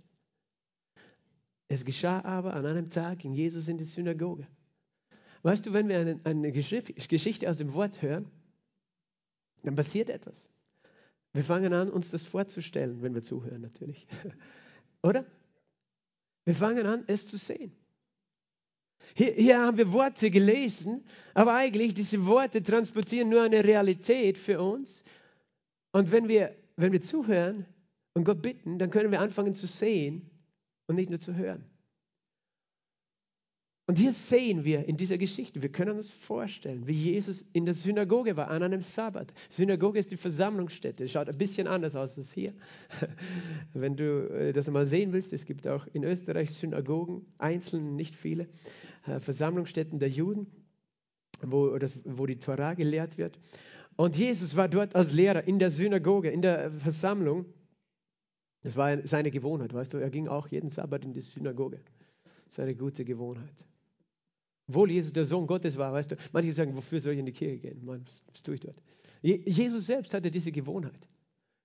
Es 1.68 1.84
geschah 1.84 2.24
aber 2.24 2.54
an 2.54 2.64
einem 2.64 2.90
Tag, 2.90 3.20
ging 3.20 3.34
Jesus 3.34 3.68
in 3.68 3.78
die 3.78 3.84
Synagoge. 3.84 4.46
Weißt 5.42 5.66
du, 5.66 5.72
wenn 5.72 5.88
wir 5.88 5.98
eine, 5.98 6.20
eine 6.24 6.52
Geschichte 6.52 7.50
aus 7.50 7.58
dem 7.58 7.74
Wort 7.74 8.00
hören, 8.00 8.30
dann 9.62 9.76
passiert 9.76 10.10
etwas. 10.10 10.48
Wir 11.34 11.42
fangen 11.42 11.72
an, 11.72 11.90
uns 11.90 12.10
das 12.10 12.24
vorzustellen, 12.24 13.02
wenn 13.02 13.14
wir 13.14 13.22
zuhören 13.22 13.60
natürlich. 13.60 14.06
Oder? 15.02 15.26
Wir 16.44 16.54
fangen 16.54 16.86
an, 16.86 17.04
es 17.08 17.26
zu 17.26 17.36
sehen. 17.36 17.72
Hier, 19.14 19.32
hier, 19.32 19.60
haben 19.60 19.76
wir 19.76 19.92
Worte 19.92 20.30
gelesen, 20.30 21.04
aber 21.34 21.54
eigentlich 21.54 21.92
diese 21.92 22.24
Worte 22.26 22.62
transportieren 22.62 23.28
nur 23.28 23.42
eine 23.42 23.64
Realität 23.64 24.38
für 24.38 24.60
uns. 24.60 25.04
Und 25.92 26.12
wenn 26.12 26.28
wir, 26.28 26.56
wenn 26.76 26.92
wir 26.92 27.00
zuhören 27.00 27.66
und 28.14 28.24
Gott 28.24 28.40
bitten, 28.40 28.78
dann 28.78 28.90
können 28.90 29.10
wir 29.10 29.20
anfangen 29.20 29.54
zu 29.54 29.66
sehen 29.66 30.30
und 30.86 30.94
nicht 30.94 31.10
nur 31.10 31.18
zu 31.18 31.34
hören. 31.34 31.64
Und 33.86 33.98
hier 33.98 34.12
sehen 34.12 34.64
wir 34.64 34.86
in 34.86 34.96
dieser 34.96 35.18
Geschichte, 35.18 35.60
wir 35.60 35.70
können 35.70 35.96
uns 35.96 36.10
vorstellen, 36.10 36.86
wie 36.86 36.94
Jesus 36.94 37.44
in 37.52 37.66
der 37.66 37.74
Synagoge 37.74 38.34
war 38.34 38.48
an 38.48 38.62
einem 38.62 38.80
Sabbat. 38.80 39.34
Synagoge 39.50 39.98
ist 39.98 40.10
die 40.10 40.16
Versammlungsstätte, 40.16 41.06
schaut 41.06 41.28
ein 41.28 41.36
bisschen 41.36 41.66
anders 41.66 41.94
aus 41.94 42.16
als 42.16 42.32
hier. 42.32 42.54
Wenn 43.74 43.94
du 43.94 44.26
äh, 44.30 44.52
das 44.54 44.70
mal 44.70 44.86
sehen 44.86 45.12
willst, 45.12 45.34
es 45.34 45.44
gibt 45.44 45.68
auch 45.68 45.86
in 45.92 46.02
Österreich 46.02 46.50
Synagogen, 46.52 47.26
einzelne, 47.36 47.92
nicht 47.92 48.14
viele, 48.14 48.48
äh, 49.06 49.20
Versammlungsstätten 49.20 49.98
der 49.98 50.08
Juden, 50.08 50.46
wo, 51.42 51.76
das, 51.76 51.98
wo 52.06 52.24
die 52.24 52.38
Torah 52.38 52.72
gelehrt 52.72 53.18
wird. 53.18 53.38
Und 53.96 54.16
Jesus 54.16 54.56
war 54.56 54.68
dort 54.68 54.96
als 54.96 55.12
Lehrer 55.12 55.46
in 55.46 55.58
der 55.58 55.70
Synagoge, 55.70 56.30
in 56.30 56.40
der 56.40 56.70
Versammlung. 56.70 57.44
Das 58.62 58.78
war 58.78 59.06
seine 59.06 59.30
Gewohnheit, 59.30 59.74
weißt 59.74 59.92
du, 59.92 59.98
er 59.98 60.08
ging 60.08 60.26
auch 60.26 60.48
jeden 60.48 60.70
Sabbat 60.70 61.04
in 61.04 61.12
die 61.12 61.20
Synagoge. 61.20 61.80
Seine 62.48 62.74
gute 62.74 63.04
Gewohnheit. 63.04 63.66
Obwohl 64.68 64.90
Jesus 64.90 65.12
der 65.12 65.24
Sohn 65.24 65.46
Gottes 65.46 65.76
war, 65.76 65.92
weißt 65.92 66.12
du, 66.12 66.16
manche 66.32 66.52
sagen, 66.52 66.74
wofür 66.74 67.00
soll 67.00 67.12
ich 67.12 67.18
in 67.18 67.26
die 67.26 67.32
Kirche 67.32 67.58
gehen? 67.58 67.80
Was 67.84 68.42
tue 68.42 68.54
ich 68.54 68.60
dort? 68.60 68.76
Jesus 69.22 69.86
selbst 69.86 70.12
hatte 70.14 70.30
diese 70.30 70.52
Gewohnheit. 70.52 71.08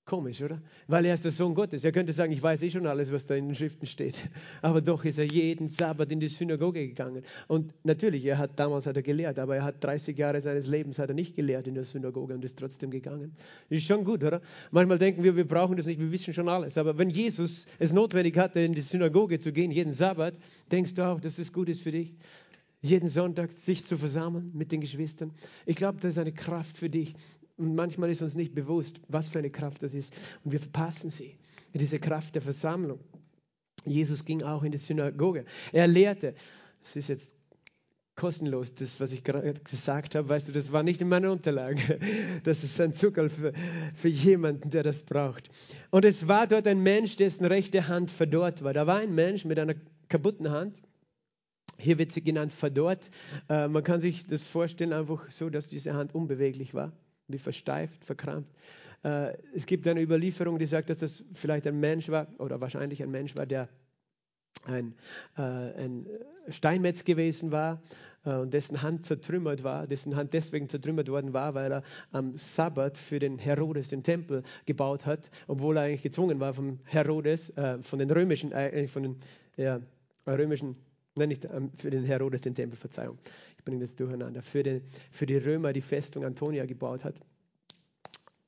Komisch, 0.10 0.42
oder? 0.42 0.60
Weil 0.88 1.06
er 1.06 1.14
ist 1.14 1.24
der 1.24 1.32
Sohn 1.32 1.54
Gottes. 1.54 1.84
Er 1.84 1.92
könnte 1.92 2.14
sagen, 2.14 2.32
ich 2.32 2.42
weiß 2.42 2.64
eh 2.64 2.72
schon 2.72 2.88
alles, 2.88 3.12
was 3.12 3.28
da 3.28 3.36
in 3.36 3.46
den 3.46 3.54
Schriften 3.54 3.86
steht. 3.86 4.20
Aber 4.64 4.82
doch 4.82 5.06
ist 5.06 5.20
er 5.20 5.26
jeden 5.26 5.68
Sabbat 5.68 6.12
in 6.12 6.20
die 6.20 6.30
Synagoge 6.30 6.88
gegangen. 6.88 7.22
Und 7.48 7.74
natürlich, 7.84 8.26
er 8.26 8.40
hat 8.40 8.60
damals 8.60 8.88
hat 8.88 8.96
er 8.96 9.04
gelehrt, 9.04 9.38
aber 9.38 9.58
er 9.58 9.64
hat 9.64 9.84
30 9.84 10.18
Jahre 10.18 10.42
seines 10.42 10.66
Lebens 10.66 10.98
hat 10.98 11.10
er 11.10 11.14
nicht 11.14 11.36
gelehrt 11.36 11.68
in 11.68 11.76
der 11.76 11.84
Synagoge 11.84 12.34
und 12.34 12.44
ist 12.44 12.58
trotzdem 12.58 12.90
gegangen. 12.90 13.36
Ist 13.70 13.86
schon 13.86 14.04
gut, 14.04 14.24
oder? 14.24 14.42
Manchmal 14.72 14.98
denken 14.98 15.24
wir, 15.24 15.36
wir 15.36 15.48
brauchen 15.48 15.78
das 15.78 15.86
nicht, 15.86 16.00
wir 16.00 16.12
wissen 16.12 16.34
schon 16.34 16.50
alles. 16.50 16.80
Aber 16.80 16.98
wenn 16.98 17.12
Jesus 17.12 17.68
es 17.78 17.94
notwendig 17.94 18.36
hatte, 18.36 18.62
in 18.62 18.74
die 18.74 18.82
Synagoge 18.82 19.38
zu 19.38 19.52
gehen, 19.52 19.70
jeden 19.70 19.94
Sabbat, 19.94 20.40
denkst 20.72 20.96
du 20.96 21.04
auch, 21.04 21.22
dass 21.22 21.38
es 21.38 21.54
gut 21.54 21.70
ist 21.70 21.84
für 21.84 21.92
dich? 21.92 22.16
Jeden 22.82 23.10
Sonntag 23.10 23.52
sich 23.52 23.86
zu 23.86 23.98
versammeln 23.98 24.52
mit 24.54 24.72
den 24.72 24.82
Geschwistern. 24.82 25.32
Ich 25.66 25.76
glaube, 25.76 26.00
das 26.00 26.12
ist 26.12 26.18
eine 26.18 26.32
Kraft 26.32 26.78
für 26.78 26.90
dich. 26.90 27.14
Und 27.58 27.76
manchmal 27.76 28.10
ist 28.10 28.22
uns 28.22 28.36
nicht 28.36 28.56
bewusst, 28.56 29.02
was 29.10 29.28
für 29.28 29.40
eine 29.40 29.50
Kraft 29.50 29.84
das 29.84 29.94
ist. 29.94 30.14
Und 30.46 30.54
wir 30.54 30.62
verpassen 30.62 31.10
sie. 31.10 31.36
Diese 31.74 32.00
Kraft 32.00 32.36
der 32.36 32.42
Versammlung. 32.42 33.00
Jesus 33.86 34.24
ging 34.24 34.44
auch 34.44 34.64
in 34.64 34.72
die 34.72 34.78
Synagoge. 34.78 35.46
Er 35.74 35.88
lehrte. 35.88 36.36
Es 36.84 36.96
ist 36.96 37.10
jetzt 37.10 37.36
kostenlos, 38.16 38.76
das, 38.76 39.00
was 39.00 39.12
ich 39.12 39.24
gerade 39.24 39.54
gesagt 39.54 40.16
habe. 40.16 40.28
Weißt 40.28 40.48
du, 40.50 40.52
das 40.52 40.72
war 40.72 40.84
nicht 40.84 41.02
in 41.02 41.10
meiner 41.10 41.32
Unterlage. 41.32 42.00
Das 42.44 42.64
ist 42.64 42.80
ein 42.80 42.94
Zuckerl 42.94 43.30
für, 43.30 43.54
für 43.94 44.08
jemanden, 44.08 44.70
der 44.70 44.84
das 44.84 45.04
braucht. 45.04 45.50
Und 45.90 46.06
es 46.06 46.28
war 46.28 46.48
dort 46.48 46.68
ein 46.68 46.82
Mensch, 46.82 47.16
dessen 47.18 47.46
rechte 47.46 47.88
Hand 47.88 48.12
verdorrt 48.12 48.64
war. 48.64 48.74
Da 48.74 48.88
war 48.88 49.00
ein 49.00 49.14
Mensch 49.14 49.46
mit 49.46 49.60
einer 49.60 49.76
kaputten 50.08 50.50
Hand. 50.50 50.82
Hier 51.80 51.98
wird 51.98 52.12
sie 52.12 52.22
genannt 52.22 52.54
verdorrt. 52.54 53.10
Äh, 53.50 53.68
man 53.68 53.84
kann 53.84 54.02
sich 54.02 54.28
das 54.28 54.44
vorstellen, 54.44 54.94
einfach 54.94 55.32
so, 55.32 55.50
dass 55.50 55.68
diese 55.68 55.94
Hand 55.94 56.14
unbeweglich 56.14 56.74
war 56.74 56.92
wie 57.30 57.38
versteift, 57.38 58.04
verkrampft. 58.04 58.52
Äh, 59.04 59.38
es 59.54 59.66
gibt 59.66 59.88
eine 59.88 60.02
Überlieferung, 60.02 60.60
die 60.60 60.66
sagt, 60.66 60.90
dass 60.90 61.00
das 61.00 61.24
vielleicht 61.34 61.68
ein 61.68 61.80
Mensch 61.80 62.10
war 62.10 62.28
oder 62.40 62.60
wahrscheinlich 62.60 63.02
ein 63.02 63.12
Mensch 63.12 63.36
war, 63.38 63.46
der 63.46 63.70
ein, 64.66 64.96
äh, 65.38 65.42
ein 65.42 66.08
Steinmetz 66.50 67.06
gewesen 67.06 67.52
war 67.52 67.82
äh, 68.26 68.34
und 68.34 68.54
dessen 68.54 68.82
Hand 68.82 69.06
zertrümmert 69.06 69.64
war, 69.64 69.88
dessen 69.88 70.16
Hand 70.16 70.34
deswegen 70.34 70.68
zertrümmert 70.68 71.08
worden 71.10 71.34
war, 71.34 71.54
weil 71.54 71.72
er 71.72 71.84
am 72.12 72.36
Sabbat 72.36 72.98
für 72.98 73.20
den 73.20 73.38
Herodes 73.38 73.88
den 73.88 74.04
Tempel 74.04 74.44
gebaut 74.66 75.06
hat, 75.06 75.32
obwohl 75.48 75.78
er 75.78 75.84
eigentlich 75.84 76.04
gezwungen 76.04 76.40
war 76.40 76.54
vom 76.54 76.80
Herodes, 76.84 77.52
äh, 77.52 77.82
von 77.82 78.00
den 78.00 78.12
römischen, 78.12 78.52
äh, 78.52 78.88
von 78.88 79.04
den 79.04 79.16
ja, 79.56 79.80
römischen 80.28 80.76
Nein, 81.20 81.30
nicht 81.30 81.46
ähm, 81.46 81.72
für 81.76 81.90
den 81.90 82.04
Herodes 82.04 82.42
den 82.42 82.56
Tempel, 82.56 82.78
Verzeihung. 82.78 83.18
Ich 83.58 83.64
bringe 83.64 83.82
das 83.82 83.96
durcheinander. 83.96 84.42
Für, 84.42 84.64
den, 84.64 84.82
für 85.12 85.26
die 85.26 85.38
Römer 85.38 85.74
die 85.74 85.82
Festung 85.82 86.26
Antonia 86.26 86.66
gebaut 86.66 87.04
hat. 87.04 87.16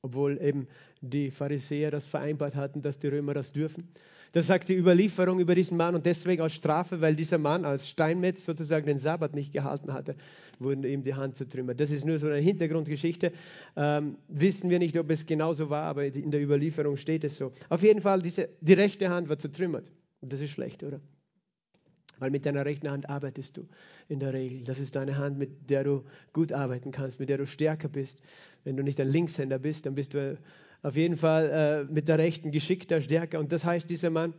Obwohl 0.00 0.40
eben 0.42 0.66
die 1.00 1.30
Pharisäer 1.30 1.90
das 1.90 2.06
vereinbart 2.06 2.56
hatten, 2.56 2.82
dass 2.82 2.98
die 2.98 3.08
Römer 3.08 3.34
das 3.34 3.52
dürfen. 3.52 3.88
Das 4.32 4.46
sagt 4.46 4.70
die 4.70 4.76
Überlieferung 4.76 5.38
über 5.40 5.54
diesen 5.54 5.76
Mann 5.76 5.94
und 5.94 6.06
deswegen 6.06 6.40
als 6.40 6.54
Strafe, 6.54 7.02
weil 7.02 7.14
dieser 7.14 7.36
Mann 7.36 7.66
als 7.66 7.88
Steinmetz 7.88 8.46
sozusagen 8.46 8.86
den 8.86 8.96
Sabbat 8.96 9.34
nicht 9.34 9.52
gehalten 9.52 9.92
hatte, 9.92 10.16
wurden 10.58 10.84
ihm 10.84 11.04
die 11.04 11.14
Hand 11.14 11.36
zertrümmert. 11.36 11.78
Das 11.78 11.90
ist 11.90 12.06
nur 12.06 12.18
so 12.18 12.26
eine 12.28 12.38
Hintergrundgeschichte. 12.38 13.32
Ähm, 13.76 14.16
wissen 14.28 14.70
wir 14.70 14.78
nicht, 14.78 14.96
ob 14.96 15.10
es 15.10 15.26
genauso 15.26 15.68
war, 15.68 15.84
aber 15.84 16.06
in 16.06 16.30
der 16.30 16.42
Überlieferung 16.42 16.96
steht 16.96 17.24
es 17.24 17.36
so. 17.36 17.52
Auf 17.68 17.82
jeden 17.82 18.00
Fall, 18.00 18.22
diese, 18.22 18.48
die 18.62 18.72
rechte 18.72 19.10
Hand 19.10 19.28
war 19.28 19.38
zertrümmert. 19.38 19.90
Das 20.22 20.40
ist 20.40 20.50
schlecht, 20.50 20.82
oder? 20.82 21.00
Weil 22.22 22.30
mit 22.30 22.46
deiner 22.46 22.64
rechten 22.64 22.88
Hand 22.88 23.10
arbeitest 23.10 23.56
du 23.56 23.66
in 24.06 24.20
der 24.20 24.32
Regel. 24.32 24.62
Das 24.62 24.78
ist 24.78 24.94
deine 24.94 25.18
Hand, 25.18 25.38
mit 25.38 25.68
der 25.68 25.82
du 25.82 26.04
gut 26.32 26.52
arbeiten 26.52 26.92
kannst, 26.92 27.18
mit 27.18 27.28
der 27.28 27.36
du 27.36 27.46
stärker 27.46 27.88
bist. 27.88 28.22
Wenn 28.62 28.76
du 28.76 28.84
nicht 28.84 29.00
ein 29.00 29.08
Linkshänder 29.08 29.58
bist, 29.58 29.86
dann 29.86 29.96
bist 29.96 30.14
du 30.14 30.38
auf 30.82 30.94
jeden 30.94 31.16
Fall 31.16 31.50
äh, 31.88 31.92
mit 31.92 32.06
der 32.06 32.18
rechten 32.18 32.52
geschickter, 32.52 33.00
stärker. 33.00 33.40
Und 33.40 33.50
das 33.50 33.64
heißt, 33.64 33.90
dieser 33.90 34.10
Mann 34.10 34.34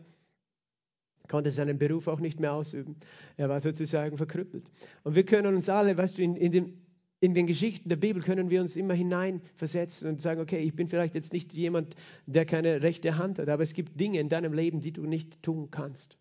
konnte 1.27 1.51
seinen 1.51 1.77
Beruf 1.77 2.07
auch 2.07 2.21
nicht 2.21 2.39
mehr 2.39 2.53
ausüben. 2.53 2.95
Er 3.35 3.49
war 3.49 3.59
sozusagen 3.59 4.15
verkrüppelt. 4.15 4.63
Und 5.03 5.15
wir 5.15 5.25
können 5.25 5.53
uns 5.53 5.67
alle, 5.67 5.97
weißt 5.97 6.19
du, 6.19 6.21
in, 6.21 6.37
in, 6.37 6.53
dem, 6.53 6.73
in 7.19 7.33
den 7.33 7.47
Geschichten 7.47 7.89
der 7.89 7.97
Bibel 7.97 8.23
können 8.23 8.49
wir 8.49 8.61
uns 8.61 8.77
immer 8.77 8.93
hineinversetzen 8.93 10.07
und 10.07 10.21
sagen, 10.21 10.39
okay, 10.39 10.59
ich 10.59 10.73
bin 10.73 10.87
vielleicht 10.87 11.15
jetzt 11.15 11.33
nicht 11.33 11.53
jemand, 11.53 11.97
der 12.27 12.45
keine 12.45 12.81
rechte 12.81 13.17
Hand 13.17 13.39
hat, 13.39 13.49
aber 13.49 13.63
es 13.63 13.73
gibt 13.73 13.99
Dinge 13.99 14.21
in 14.21 14.29
deinem 14.29 14.53
Leben, 14.53 14.79
die 14.79 14.93
du 14.93 15.05
nicht 15.05 15.43
tun 15.43 15.69
kannst 15.69 16.17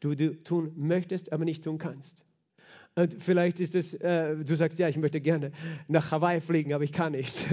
du, 0.00 0.14
du 0.14 0.42
tun 0.42 0.72
möchtest, 0.76 1.32
aber 1.32 1.44
nicht 1.44 1.64
tun 1.64 1.78
kannst. 1.78 2.24
Und 2.96 3.22
vielleicht 3.22 3.60
ist 3.60 3.76
es, 3.76 3.94
äh, 3.94 4.36
du 4.36 4.56
sagst, 4.56 4.78
ja, 4.80 4.88
ich 4.88 4.96
möchte 4.96 5.20
gerne 5.20 5.52
nach 5.86 6.10
Hawaii 6.10 6.40
fliegen, 6.40 6.72
aber 6.72 6.82
ich 6.82 6.92
kann 6.92 7.12
nicht. 7.12 7.46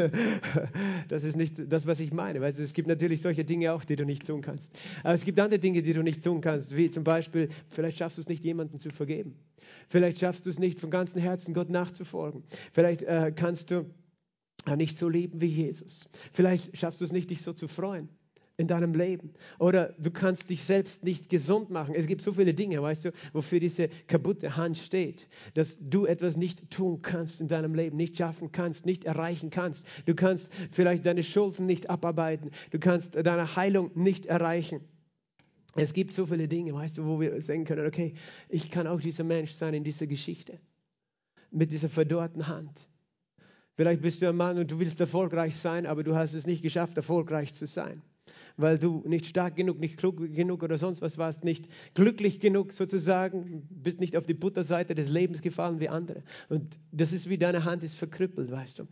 das 1.10 1.24
ist 1.24 1.38
nicht 1.38 1.72
das, 1.72 1.86
was 1.86 2.00
ich 2.00 2.12
meine. 2.12 2.42
Weißt 2.42 2.58
du, 2.58 2.64
es 2.64 2.74
gibt 2.74 2.88
natürlich 2.88 3.22
solche 3.22 3.46
Dinge 3.46 3.72
auch, 3.72 3.86
die 3.86 3.96
du 3.96 4.04
nicht 4.04 4.26
tun 4.26 4.42
kannst. 4.42 4.74
Aber 5.04 5.14
es 5.14 5.24
gibt 5.24 5.40
andere 5.40 5.60
Dinge, 5.60 5.84
die 5.84 5.94
du 5.94 6.02
nicht 6.02 6.24
tun 6.24 6.42
kannst, 6.42 6.76
wie 6.76 6.90
zum 6.90 7.04
Beispiel, 7.04 7.50
vielleicht 7.70 8.00
schaffst 8.00 8.18
du 8.18 8.22
es 8.22 8.28
nicht, 8.28 8.44
jemanden 8.46 8.80
zu 8.80 8.90
vergeben. 8.90 9.36
Vielleicht 9.90 10.20
schaffst 10.20 10.46
du 10.46 10.50
es 10.50 10.58
nicht, 10.58 10.80
von 10.80 10.90
ganzem 10.90 11.22
Herzen 11.22 11.54
Gott 11.54 11.70
nachzufolgen. 11.70 12.44
Vielleicht 12.74 13.04
äh, 13.04 13.32
kannst 13.34 13.70
du 13.70 13.86
äh, 14.66 14.76
nicht 14.76 14.98
so 14.98 15.08
leben 15.08 15.40
wie 15.40 15.46
Jesus. 15.46 16.10
Vielleicht 16.34 16.76
schaffst 16.76 17.00
du 17.00 17.06
es 17.06 17.12
nicht, 17.12 17.30
dich 17.30 17.44
so 17.44 17.54
zu 17.54 17.68
freuen 17.68 18.10
in 18.58 18.66
deinem 18.66 18.96
Leben. 18.96 19.34
Oder 19.60 19.94
du 20.00 20.10
kannst 20.10 20.50
dich 20.50 20.64
selbst 20.64 21.04
nicht 21.04 21.30
gesund 21.30 21.70
machen. 21.70 21.94
Es 21.94 22.08
gibt 22.08 22.24
so 22.24 22.34
viele 22.34 22.56
Dinge, 22.56 22.82
weißt 22.82 23.06
du, 23.06 23.12
wofür 23.32 23.60
diese 23.60 23.88
kaputte 24.08 24.58
Hand 24.58 24.78
steht, 24.78 25.28
dass 25.54 25.78
du 25.80 26.06
etwas 26.08 26.36
nicht 26.38 26.72
tun 26.72 27.04
kannst 27.04 27.40
in 27.40 27.48
deinem 27.48 27.76
Leben, 27.76 27.98
nicht 27.98 28.18
schaffen 28.18 28.52
kannst, 28.52 28.86
nicht 28.86 29.06
erreichen 29.06 29.52
kannst. 29.52 29.86
Du 30.08 30.16
kannst 30.16 30.52
vielleicht 30.72 31.06
deine 31.06 31.22
Schulden 31.22 31.68
nicht 31.68 31.90
abarbeiten. 31.92 32.50
Du 32.72 32.80
kannst 32.80 33.16
deine 33.16 33.56
Heilung 33.56 33.92
nicht 33.94 34.26
erreichen. 34.26 34.82
Es 35.76 35.94
gibt 35.94 36.16
so 36.16 36.26
viele 36.26 36.48
Dinge, 36.48 36.74
weißt 36.74 36.98
du, 36.98 37.06
wo 37.06 37.22
wir 37.22 37.40
sagen 37.44 37.64
können, 37.64 37.86
okay, 37.86 38.16
ich 38.50 38.72
kann 38.72 38.88
auch 38.88 39.00
dieser 39.00 39.24
Mensch 39.24 39.52
sein 39.52 39.76
in 39.76 39.84
dieser 39.84 40.08
Geschichte. 40.08 40.60
Mit 41.52 41.72
dieser 41.72 41.90
verdorrten 41.90 42.48
Hand. 42.48 42.90
Vielleicht 43.76 44.02
bist 44.02 44.24
du 44.24 44.28
ein 44.28 44.36
Mann 44.36 44.58
und 44.58 44.72
du 44.72 44.80
willst 44.80 45.00
erfolgreich 45.00 45.56
sein, 45.56 45.86
aber 45.86 46.04
du 46.04 46.16
hast 46.16 46.34
es 46.34 46.48
nicht 46.48 46.64
geschafft, 46.64 46.98
erfolgreich 46.98 47.54
zu 47.54 47.68
sein 47.68 48.02
weil 48.58 48.80
du 48.80 49.04
nicht 49.06 49.28
stark 49.28 49.56
genug, 49.56 49.80
nicht 49.80 49.98
klug 49.98 50.18
genug 50.34 50.64
oder 50.64 50.78
sonst 50.78 51.02
was 51.02 51.18
warst, 51.18 51.44
nicht 51.44 51.70
glücklich 51.94 52.40
genug 52.40 52.74
sozusagen, 52.74 53.68
bist 53.70 54.00
nicht 54.00 54.18
auf 54.18 54.26
die 54.26 54.34
Butterseite 54.34 54.96
des 54.96 55.10
Lebens 55.10 55.42
gefallen 55.42 55.80
wie 55.80 55.90
andere. 55.90 56.24
Und 56.50 56.80
das 56.92 57.14
ist 57.14 57.30
wie 57.30 57.38
deine 57.38 57.64
Hand 57.64 57.84
ist 57.84 57.96
verkrüppelt, 57.96 58.52
weißt 58.52 58.80
du. 58.80 58.88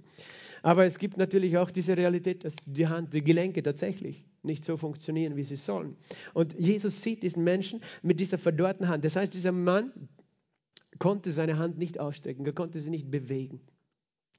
Aber 0.62 0.86
es 0.86 0.98
gibt 0.98 1.18
natürlich 1.18 1.58
auch 1.58 1.70
diese 1.70 1.98
Realität, 1.98 2.44
dass 2.44 2.56
die 2.66 2.88
Hand, 2.88 3.14
die 3.14 3.24
Gelenke 3.24 3.62
tatsächlich 3.62 4.26
nicht 4.42 4.64
so 4.66 4.78
funktionieren, 4.78 5.36
wie 5.36 5.44
sie 5.44 5.58
sollen. 5.58 5.96
Und 6.34 6.58
Jesus 6.60 7.02
sieht 7.02 7.24
diesen 7.24 7.44
Menschen 7.44 7.82
mit 8.02 8.20
dieser 8.20 8.38
verdorrten 8.38 8.88
Hand. 8.88 9.04
Das 9.04 9.16
heißt, 9.16 9.34
dieser 9.34 9.52
Mann 9.52 9.92
konnte 11.00 11.32
seine 11.32 11.58
Hand 11.58 11.78
nicht 11.78 12.00
ausstrecken, 12.00 12.46
er 12.46 12.54
konnte 12.54 12.80
sie 12.80 12.90
nicht 12.90 13.12
bewegen. 13.12 13.60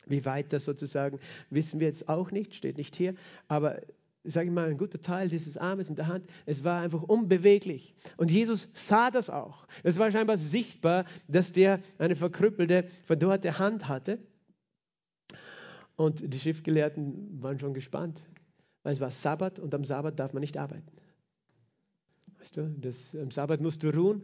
Wie 0.07 0.25
weit 0.25 0.53
das 0.53 0.65
sozusagen, 0.65 1.19
wissen 1.51 1.81
wir 1.81 1.89
jetzt 1.89 2.09
auch 2.09 2.31
nicht, 2.31 2.55
steht 2.55 2.77
nicht 2.77 2.95
hier. 2.95 3.15
Aber 3.49 3.81
sage 4.27 4.49
ich 4.49 4.53
mal, 4.53 4.69
ein 4.69 4.79
guter 4.79 5.01
Teil 5.01 5.29
dieses 5.29 5.57
Armes 5.57 5.89
in 5.89 5.97
der 5.97 6.07
Hand, 6.07 6.29
es 6.45 6.65
war 6.65 6.83
einfach 6.83 7.03
unbeweglich. 7.03 7.95
Und 8.17 8.31
Jesus 8.31 8.69
sah 8.75 9.11
das 9.11 9.31
auch. 9.31 9.67
Es 9.83 9.99
war 9.99 10.11
scheinbar 10.11 10.39
sichtbar, 10.39 11.05
dass 11.29 11.53
der 11.53 11.81
eine 11.99 12.17
verkrüppelte, 12.17 12.85
verdorrte 13.05 13.59
Hand 13.59 13.89
hatte. 13.89 14.19
Und 15.97 16.33
die 16.33 16.39
Schriftgelehrten 16.39 17.43
waren 17.43 17.59
schon 17.59 17.73
gespannt, 17.73 18.23
weil 18.83 18.93
es 18.93 19.01
war 19.01 19.11
Sabbat 19.11 19.59
und 19.59 19.75
am 19.75 19.85
Sabbat 19.85 20.19
darf 20.19 20.33
man 20.33 20.43
nicht 20.43 20.59
arbeiten. 20.59 20.93
Weißt 22.39 22.57
du, 22.57 22.69
das, 22.79 23.15
am 23.15 23.31
Sabbat 23.31 23.61
musst 23.61 23.83
du 23.83 23.89
ruhen, 23.89 24.23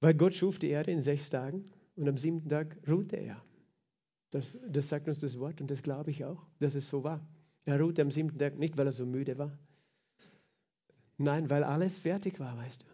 weil 0.00 0.14
Gott 0.14 0.34
schuf 0.34 0.58
die 0.58 0.68
Erde 0.68 0.92
in 0.92 1.02
sechs 1.02 1.30
Tagen 1.30 1.64
und 1.96 2.08
am 2.08 2.16
siebten 2.16 2.48
Tag 2.48 2.76
ruhte 2.88 3.16
er. 3.16 3.42
Das, 4.30 4.56
das 4.66 4.88
sagt 4.88 5.08
uns 5.08 5.18
das 5.18 5.38
Wort 5.38 5.60
und 5.60 5.70
das 5.70 5.82
glaube 5.82 6.10
ich 6.10 6.24
auch, 6.24 6.46
dass 6.58 6.74
es 6.74 6.88
so 6.88 7.04
war. 7.04 7.20
Er 7.64 7.80
ruhte 7.80 8.02
am 8.02 8.10
siebten 8.10 8.38
Tag 8.38 8.58
nicht, 8.58 8.76
weil 8.76 8.86
er 8.86 8.92
so 8.92 9.06
müde 9.06 9.38
war. 9.38 9.56
Nein, 11.18 11.48
weil 11.50 11.62
alles 11.62 11.98
fertig 11.98 12.40
war, 12.40 12.56
weißt 12.56 12.82
du. 12.82 12.86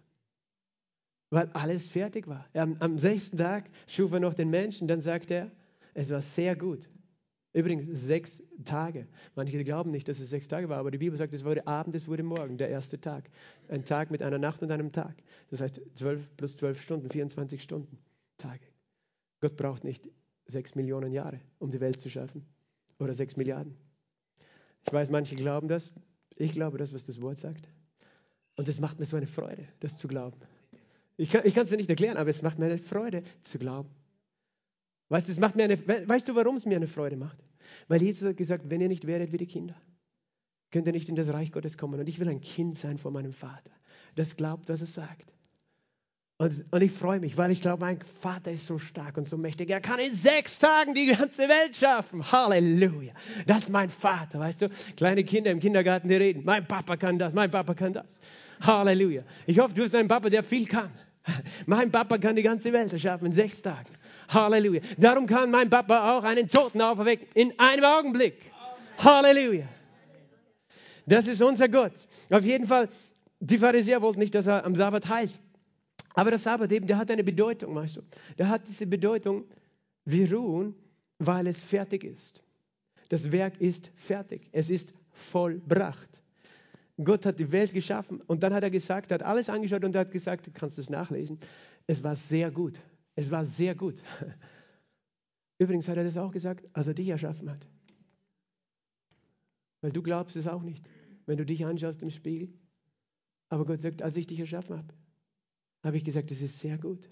Weil 1.31 1.49
alles 1.53 1.89
fertig 1.89 2.27
war. 2.27 2.47
Am, 2.55 2.77
am 2.81 2.99
sechsten 2.99 3.39
Tag 3.39 3.71
schuf 3.87 4.13
er 4.13 4.21
noch 4.21 4.35
den 4.35 4.51
Menschen, 4.51 4.89
dann 4.89 5.01
sagt 5.01 5.31
er, 5.31 5.51
es 5.95 6.11
war 6.11 6.21
sehr 6.21 6.57
gut. 6.57 6.89
Übrigens 7.55 7.89
sechs 8.01 8.43
Tage. 8.65 9.09
Manche 9.35 9.63
glauben 9.65 9.91
nicht, 9.91 10.09
dass 10.09 10.21
es 10.21 10.31
sechs 10.31 10.49
Tage 10.49 10.69
war, 10.69 10.79
aber 10.79 10.91
die 10.91 10.99
Bibel 10.99 11.19
sagt, 11.19 11.33
es 11.33 11.45
wurde 11.45 11.67
Abend, 11.67 11.95
es 11.95 12.07
wurde 12.07 12.23
Morgen, 12.23 12.59
der 12.59 12.69
erste 12.69 13.01
Tag. 13.01 13.31
Ein 13.69 13.85
Tag 13.85 14.11
mit 14.11 14.23
einer 14.23 14.39
Nacht 14.39 14.63
und 14.63 14.71
einem 14.71 14.93
Tag. 14.93 15.15
Das 15.51 15.61
heißt 15.61 15.81
zwölf 15.95 16.29
plus 16.37 16.57
zwölf 16.59 16.81
Stunden, 16.81 17.09
24 17.09 17.63
Stunden 17.63 17.99
Tage. 18.37 18.65
Gott 19.41 19.57
braucht 19.57 19.85
nicht 19.85 20.09
sechs 20.47 20.75
Millionen 20.75 21.13
Jahre, 21.13 21.41
um 21.59 21.71
die 21.71 21.81
Welt 21.81 21.99
zu 21.99 22.11
schaffen. 22.11 22.45
Oder 22.99 23.15
sechs 23.15 23.37
Milliarden. 23.37 23.75
Ich 24.89 24.93
weiß, 24.95 25.11
manche 25.11 25.37
glauben 25.37 25.69
das. 25.69 25.95
Ich 26.37 26.53
glaube 26.53 26.79
das, 26.79 26.95
was 26.95 27.05
das 27.05 27.21
Wort 27.21 27.37
sagt. 27.37 27.69
Und 28.57 28.69
es 28.69 28.81
macht 28.81 28.99
mir 28.99 29.05
so 29.05 29.19
eine 29.19 29.27
Freude, 29.27 29.69
das 29.81 29.99
zu 29.99 30.09
glauben. 30.09 30.41
Ich 31.19 31.29
kann 31.29 31.45
es 31.45 31.69
dir 31.69 31.77
nicht 31.77 31.91
erklären, 31.91 32.17
aber 32.17 32.31
es 32.31 32.41
macht 32.41 32.59
mir 32.59 32.65
eine 32.67 32.79
Freude 32.79 33.23
zu 33.43 33.59
glauben. 33.59 33.91
Weißt 35.11 35.29
du, 35.29 35.33
es 35.33 35.41
macht 35.41 35.57
mir 35.57 35.65
eine, 35.65 35.79
weißt 35.87 36.27
du, 36.31 36.35
warum 36.35 36.57
es 36.57 36.65
mir 36.65 36.77
eine 36.77 36.87
Freude 36.87 37.19
macht? 37.19 37.37
Weil 37.89 38.01
Jesus 38.01 38.31
hat 38.31 38.39
gesagt, 38.39 38.71
wenn 38.71 38.81
ihr 38.81 38.89
nicht 38.89 39.07
wäret 39.07 39.31
wie 39.31 39.37
die 39.37 39.47
Kinder, 39.47 39.75
könnt 40.71 40.87
ihr 40.87 40.93
nicht 40.95 41.11
in 41.11 41.17
das 41.17 41.35
Reich 41.35 41.53
Gottes 41.53 41.77
kommen. 41.77 42.01
Und 42.01 42.09
ich 42.09 42.19
will 42.19 42.29
ein 42.31 42.41
Kind 42.41 42.79
sein 42.79 42.97
von 42.97 43.13
meinem 43.13 43.33
Vater, 43.33 43.71
das 44.15 44.37
glaubt, 44.37 44.71
was 44.71 44.81
er 44.81 44.87
sagt. 44.87 45.35
Und, 46.41 46.65
und 46.71 46.83
ich 46.83 46.93
freue 46.93 47.19
mich, 47.19 47.37
weil 47.37 47.51
ich 47.51 47.61
glaube, 47.61 47.81
mein 47.81 47.99
Vater 48.01 48.53
ist 48.53 48.69
so 48.69 48.79
stark 48.79 49.17
und 49.17 49.27
so 49.27 49.37
mächtig. 49.37 49.71
Er 49.71 49.81
kann 49.81 49.99
in 49.99 50.15
sechs 50.15 50.61
Tagen 50.61 50.95
die 50.95 51.07
ganze 51.07 51.49
Welt 51.49 51.75
schaffen. 51.75 52.23
Halleluja. 52.31 53.13
Das 53.45 53.65
ist 53.65 53.71
mein 53.71 53.91
Vater, 53.91 54.39
weißt 54.39 54.63
du? 54.63 54.69
Kleine 54.97 55.25
Kinder 55.25 55.51
im 55.51 55.59
Kindergarten, 55.59 56.09
die 56.09 56.15
reden. 56.15 56.43
Mein 56.45 56.65
Papa 56.65 56.97
kann 56.97 57.19
das, 57.19 57.35
mein 57.35 57.51
Papa 57.51 57.75
kann 57.75 57.93
das. 57.93 58.21
Halleluja. 58.61 59.25
Ich 59.47 59.59
hoffe, 59.59 59.75
du 59.75 59.83
hast 59.83 59.97
einen 59.97 60.07
Papa, 60.07 60.31
der 60.31 60.45
viel 60.45 60.67
kann. 60.67 60.93
Mein 61.67 61.91
Papa 61.91 62.19
kann 62.19 62.37
die 62.37 62.43
ganze 62.43 62.73
Welt 62.73 62.93
erschaffen 62.93 63.27
in 63.27 63.33
sechs 63.33 63.61
Tagen. 63.61 63.91
Halleluja. 64.29 64.81
Darum 64.97 65.27
kann 65.27 65.51
mein 65.51 65.69
Papa 65.69 66.17
auch 66.17 66.23
einen 66.23 66.47
Toten 66.47 66.81
auferwecken 66.81 67.27
in 67.35 67.53
einem 67.59 67.85
Augenblick. 67.85 68.53
Halleluja. 68.99 69.67
Das 71.05 71.27
ist 71.27 71.43
unser 71.43 71.69
Gott. 71.69 72.07
Auf 72.31 72.45
jeden 72.45 72.69
Fall, 72.69 72.89
die 73.41 73.59
Pharisäer 73.59 74.01
wollten 74.03 74.21
nicht, 74.21 74.37
dass 74.37 74.47
er 74.47 74.65
am 74.65 74.77
Sabbat 74.77 75.09
heilt. 75.09 75.41
Aber 76.19 76.33
das 76.33 76.43
Sabbat 76.43 76.73
eben, 76.73 76.85
der 76.85 76.99
hat 76.99 77.13
eine 77.13 77.23
Bedeutung, 77.23 77.77
weißt 77.77 77.99
du. 77.99 78.03
Der 78.39 78.49
hat 78.49 78.67
diese 78.67 78.89
Bedeutung, 78.89 79.45
wir 80.05 80.35
ruhen, 80.35 80.75
weil 81.21 81.47
es 81.47 81.63
fertig 81.63 82.03
ist. 82.03 82.43
Das 83.09 83.31
Werk 83.31 83.61
ist 83.61 83.93
fertig. 83.95 84.49
Es 84.51 84.69
ist 84.69 84.93
vollbracht. 85.13 86.21
Gott 87.05 87.25
hat 87.25 87.39
die 87.39 87.53
Welt 87.53 87.73
geschaffen 87.73 88.21
und 88.23 88.43
dann 88.43 88.53
hat 88.53 88.65
er 88.65 88.71
gesagt, 88.71 89.13
er 89.13 89.21
hat 89.21 89.23
alles 89.23 89.49
angeschaut 89.49 89.85
und 89.85 89.95
er 89.95 90.01
hat 90.01 90.11
gesagt, 90.11 90.49
du 90.49 90.51
kannst 90.51 90.77
es 90.81 90.91
nachlesen, 90.91 91.39
es 91.87 92.03
war 92.03 92.17
sehr 92.17 92.51
gut. 92.51 92.81
Es 93.15 93.31
war 93.31 93.45
sehr 93.45 93.77
gut. 93.77 94.03
Übrigens 95.59 95.87
hat 95.87 95.99
er 95.99 96.05
das 96.05 96.17
auch 96.17 96.33
gesagt, 96.33 96.67
als 96.73 96.89
er 96.89 96.95
dich 96.95 97.11
erschaffen 97.11 97.49
hat. 97.49 97.69
Weil 99.83 99.93
du 99.93 100.03
glaubst 100.03 100.35
es 100.35 100.49
auch 100.49 100.63
nicht, 100.63 100.91
wenn 101.27 101.37
du 101.37 101.47
dich 101.47 101.65
anschaust 101.65 102.03
im 102.03 102.11
Spiegel. 102.11 102.53
Aber 103.51 103.65
Gott 103.65 103.79
sagt, 103.79 104.03
als 104.03 104.17
ich 104.17 104.27
dich 104.27 104.41
erschaffen 104.41 104.77
habe, 104.77 104.93
habe 105.83 105.97
ich 105.97 106.05
gesagt, 106.05 106.31
es 106.31 106.43
ist 106.43 106.59
sehr 106.59 106.79
gut. 106.79 107.09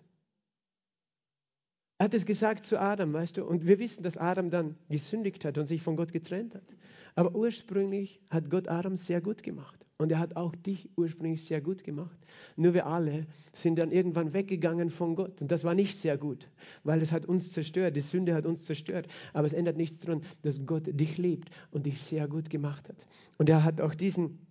Er 1.98 2.04
hat 2.04 2.14
es 2.14 2.26
gesagt 2.26 2.66
zu 2.66 2.78
Adam, 2.78 3.14
weißt 3.14 3.38
du, 3.38 3.44
und 3.46 3.66
wir 3.66 3.78
wissen, 3.78 4.02
dass 4.02 4.18
Adam 4.18 4.50
dann 4.50 4.76
gesündigt 4.90 5.46
hat 5.46 5.56
und 5.56 5.66
sich 5.66 5.80
von 5.80 5.96
Gott 5.96 6.12
getrennt 6.12 6.54
hat. 6.54 6.76
Aber 7.14 7.34
ursprünglich 7.34 8.20
hat 8.28 8.50
Gott 8.50 8.68
Adam 8.68 8.96
sehr 8.96 9.22
gut 9.22 9.42
gemacht. 9.42 9.86
Und 9.98 10.12
er 10.12 10.18
hat 10.18 10.36
auch 10.36 10.54
dich 10.54 10.90
ursprünglich 10.96 11.46
sehr 11.46 11.62
gut 11.62 11.82
gemacht. 11.82 12.18
Nur 12.56 12.74
wir 12.74 12.86
alle 12.86 13.26
sind 13.54 13.78
dann 13.78 13.92
irgendwann 13.92 14.34
weggegangen 14.34 14.90
von 14.90 15.16
Gott. 15.16 15.40
Und 15.40 15.50
das 15.50 15.64
war 15.64 15.74
nicht 15.74 15.98
sehr 15.98 16.18
gut, 16.18 16.50
weil 16.84 17.00
es 17.00 17.12
hat 17.12 17.24
uns 17.24 17.52
zerstört. 17.52 17.96
Die 17.96 18.02
Sünde 18.02 18.34
hat 18.34 18.44
uns 18.44 18.64
zerstört. 18.64 19.08
Aber 19.32 19.46
es 19.46 19.54
ändert 19.54 19.78
nichts 19.78 20.00
daran, 20.00 20.22
dass 20.42 20.66
Gott 20.66 20.82
dich 20.86 21.16
liebt 21.16 21.48
und 21.70 21.86
dich 21.86 22.02
sehr 22.02 22.28
gut 22.28 22.50
gemacht 22.50 22.90
hat. 22.90 23.06
Und 23.38 23.48
er 23.48 23.64
hat 23.64 23.80
auch 23.80 23.94
diesen 23.94 24.46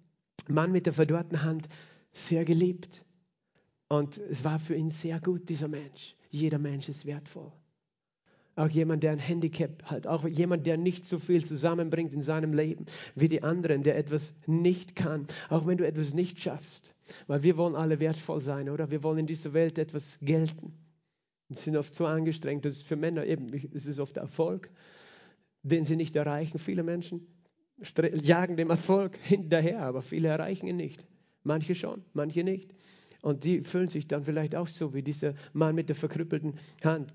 Mann 0.48 0.72
mit 0.72 0.88
der 0.88 0.94
verdorrten 0.94 1.44
Hand 1.44 1.68
sehr 2.12 2.44
geliebt. 2.44 3.05
Und 3.88 4.18
es 4.18 4.44
war 4.44 4.60
für 4.60 4.76
ihn 4.76 4.90
sehr 4.90 5.20
gut, 5.20 5.50
dieser 5.50 5.68
Mensch. 5.68 6.16
Jeder 6.30 6.58
Mensch 6.58 6.90
ist 6.90 7.06
wertvoll. 7.06 7.52
Auch 8.58 8.70
jemand, 8.70 9.04
der 9.04 9.12
ein 9.12 9.20
Handicap 9.20 9.84
hat, 9.84 10.08
auch 10.08 10.26
jemand, 10.26 10.66
der 10.66 10.78
nicht 10.78 11.06
so 11.06 11.20
viel 11.20 11.44
zusammenbringt 11.46 12.14
in 12.14 12.22
seinem 12.22 12.54
Leben 12.54 12.86
wie 13.14 13.28
die 13.28 13.44
anderen, 13.44 13.84
der 13.84 13.98
etwas 13.98 14.34
nicht 14.48 14.96
kann, 14.96 15.28
auch 15.50 15.68
wenn 15.68 15.78
du 15.78 15.86
etwas 15.86 16.14
nicht 16.14 16.42
schaffst. 16.42 16.96
Weil 17.28 17.44
wir 17.44 17.58
wollen 17.58 17.76
alle 17.76 18.00
wertvoll 18.00 18.40
sein, 18.40 18.70
oder? 18.70 18.90
Wir 18.90 19.04
wollen 19.04 19.20
in 19.20 19.28
dieser 19.28 19.54
Welt 19.54 19.78
etwas 19.78 20.18
gelten. 20.22 20.74
Und 21.50 21.60
sind 21.60 21.76
oft 21.76 21.94
so 21.94 22.06
angestrengt, 22.06 22.66
das 22.66 22.78
ist 22.78 22.88
für 22.88 22.96
Männer 22.96 23.26
eben, 23.26 23.54
es 23.74 23.86
ist 23.86 24.00
oft 24.00 24.18
Erfolg, 24.18 24.72
den 25.62 25.84
sie 25.84 25.96
nicht 25.96 26.16
erreichen. 26.16 26.58
Viele 26.58 26.82
Menschen 26.82 27.28
jagen 28.22 28.56
dem 28.56 28.70
Erfolg 28.70 29.18
hinterher, 29.18 29.82
aber 29.82 30.02
viele 30.02 30.30
erreichen 30.30 30.68
ihn 30.68 30.78
nicht. 30.78 31.06
Manche 31.44 31.76
schon, 31.76 32.04
manche 32.14 32.44
nicht. 32.44 32.74
Und 33.26 33.44
die 33.44 33.62
fühlen 33.62 33.88
sich 33.88 34.08
dann 34.08 34.24
vielleicht 34.24 34.54
auch 34.54 34.68
so 34.68 34.94
wie 34.94 35.02
dieser 35.02 35.34
Mann 35.52 35.74
mit 35.74 35.90
der 35.90 35.96
verkrüppelten 35.96 36.54
Hand. 36.84 37.12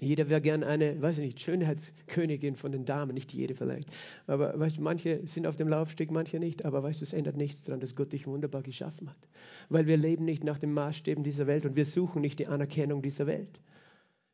Jeder 0.00 0.30
wäre 0.30 0.40
gern 0.40 0.64
eine, 0.64 1.02
weiß 1.02 1.18
ich 1.18 1.26
nicht, 1.26 1.40
Schönheitskönigin 1.42 2.56
von 2.56 2.72
den 2.72 2.86
Damen, 2.86 3.12
nicht 3.12 3.34
jede 3.34 3.54
vielleicht. 3.54 3.90
Aber 4.26 4.58
weißt 4.58 4.80
manche 4.80 5.26
sind 5.26 5.46
auf 5.46 5.58
dem 5.58 5.68
Laufsteg, 5.68 6.10
manche 6.10 6.38
nicht. 6.38 6.64
Aber 6.64 6.82
weißt 6.82 7.02
du, 7.02 7.04
es 7.04 7.12
ändert 7.12 7.36
nichts 7.36 7.64
daran, 7.64 7.80
dass 7.80 7.94
Gott 7.94 8.14
dich 8.14 8.26
wunderbar 8.26 8.62
geschaffen 8.62 9.10
hat. 9.10 9.28
Weil 9.68 9.86
wir 9.86 9.98
leben 9.98 10.24
nicht 10.24 10.42
nach 10.42 10.58
den 10.58 10.72
Maßstäben 10.72 11.22
dieser 11.22 11.46
Welt 11.46 11.66
und 11.66 11.76
wir 11.76 11.84
suchen 11.84 12.22
nicht 12.22 12.38
die 12.38 12.46
Anerkennung 12.46 13.02
dieser 13.02 13.26
Welt. 13.26 13.60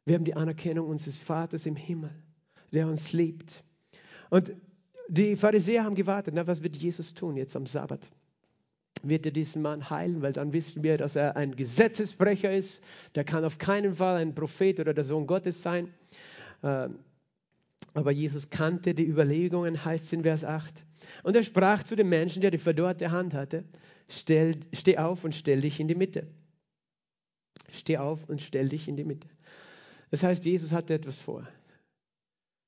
Wir 0.05 0.15
haben 0.15 0.25
die 0.25 0.35
Anerkennung 0.35 0.87
unseres 0.87 1.19
Vaters 1.19 1.67
im 1.67 1.75
Himmel, 1.75 2.11
der 2.73 2.87
uns 2.87 3.13
liebt. 3.13 3.65
Und 4.31 4.55
die 5.09 5.35
Pharisäer 5.35 5.83
haben 5.83 5.97
gewartet, 5.97 6.35
na, 6.37 6.47
was 6.47 6.63
wird 6.63 6.77
Jesus 6.77 7.13
tun 7.13 7.37
jetzt 7.37 7.57
am 7.57 7.67
Sabbat? 7.67 8.09
Wird 9.03 9.27
er 9.27 9.33
diesen 9.33 9.63
Mann 9.63 9.91
heilen, 9.91 10.23
weil 10.23 10.33
dann 10.33 10.53
wissen 10.53 10.83
wir, 10.83 10.97
dass 10.97 11.17
er 11.17 11.37
ein 11.37 11.57
Gesetzesbrecher 11.57 12.55
ist. 12.55 12.83
Der 13.15 13.25
kann 13.25 13.45
auf 13.45 13.59
keinen 13.59 13.97
Fall 13.97 14.17
ein 14.17 14.35
Prophet 14.35 14.81
oder 14.81 14.95
der 14.95 15.05
Sohn 15.05 15.27
Gottes 15.27 15.63
sein. 15.63 15.93
Ähm, 16.63 16.99
aber 17.95 18.11
Jesus 18.11 18.49
kannte 18.49 18.95
die 18.95 19.07
Überlegungen, 19.07 19.85
heißt 19.85 20.07
es 20.07 20.13
in 20.13 20.23
Vers 20.23 20.45
8. 20.45 20.85
Und 21.23 21.37
er 21.37 21.43
sprach 21.43 21.83
zu 21.83 21.97
dem 21.97 22.09
Menschen, 22.09 22.41
der 22.41 22.51
die 22.51 22.59
verdorrte 22.59 23.11
Hand 23.11 23.35
hatte, 23.35 23.65
stell, 24.09 24.57
steh 24.73 24.99
auf 24.99 25.25
und 25.25 25.35
stell 25.35 25.61
dich 25.61 25.81
in 25.81 25.89
die 25.89 25.95
Mitte. 25.95 26.27
Steh 27.71 27.99
auf 27.99 28.29
und 28.29 28.41
stell 28.41 28.69
dich 28.69 28.89
in 28.89 28.97
die 28.97 29.05
Mitte. 29.05 29.29
Das 30.11 30.23
heißt, 30.23 30.45
Jesus 30.45 30.73
hatte 30.73 30.95
etwas 30.95 31.19
vor. 31.19 31.47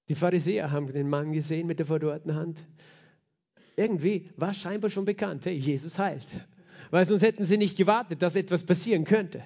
Die 0.09 0.15
Pharisäer 0.15 0.71
haben 0.71 0.93
den 0.93 1.09
Mann 1.09 1.33
gesehen 1.33 1.67
mit 1.67 1.79
der 1.79 1.87
verdorrten 1.87 2.35
Hand 2.35 2.67
irgendwie 3.77 4.31
war 4.37 4.53
scheinbar 4.53 4.91
schon 4.91 5.05
bekannt, 5.05 5.47
hey, 5.47 5.55
Jesus 5.55 5.99
heilt. 5.99 6.27
Weil 6.91 7.07
sonst 7.07 7.23
hätten 7.23 7.45
sie 7.45 7.59
nicht 7.59 7.77
gewartet, 7.77 8.23
dass 8.23 8.37
etwas 8.37 8.65
passieren 8.65 9.05
könnte. 9.05 9.43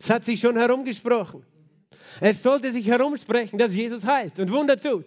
Es 0.00 0.10
hat 0.10 0.24
sich 0.24 0.40
schon 0.40 0.56
herumgesprochen. 0.56 1.42
Es 2.20 2.42
sollte 2.42 2.72
sich 2.72 2.86
herumsprechen, 2.86 3.58
dass 3.58 3.74
Jesus 3.74 4.04
heilt 4.04 4.38
und 4.38 4.50
Wunder 4.50 4.78
tut. 4.78 5.06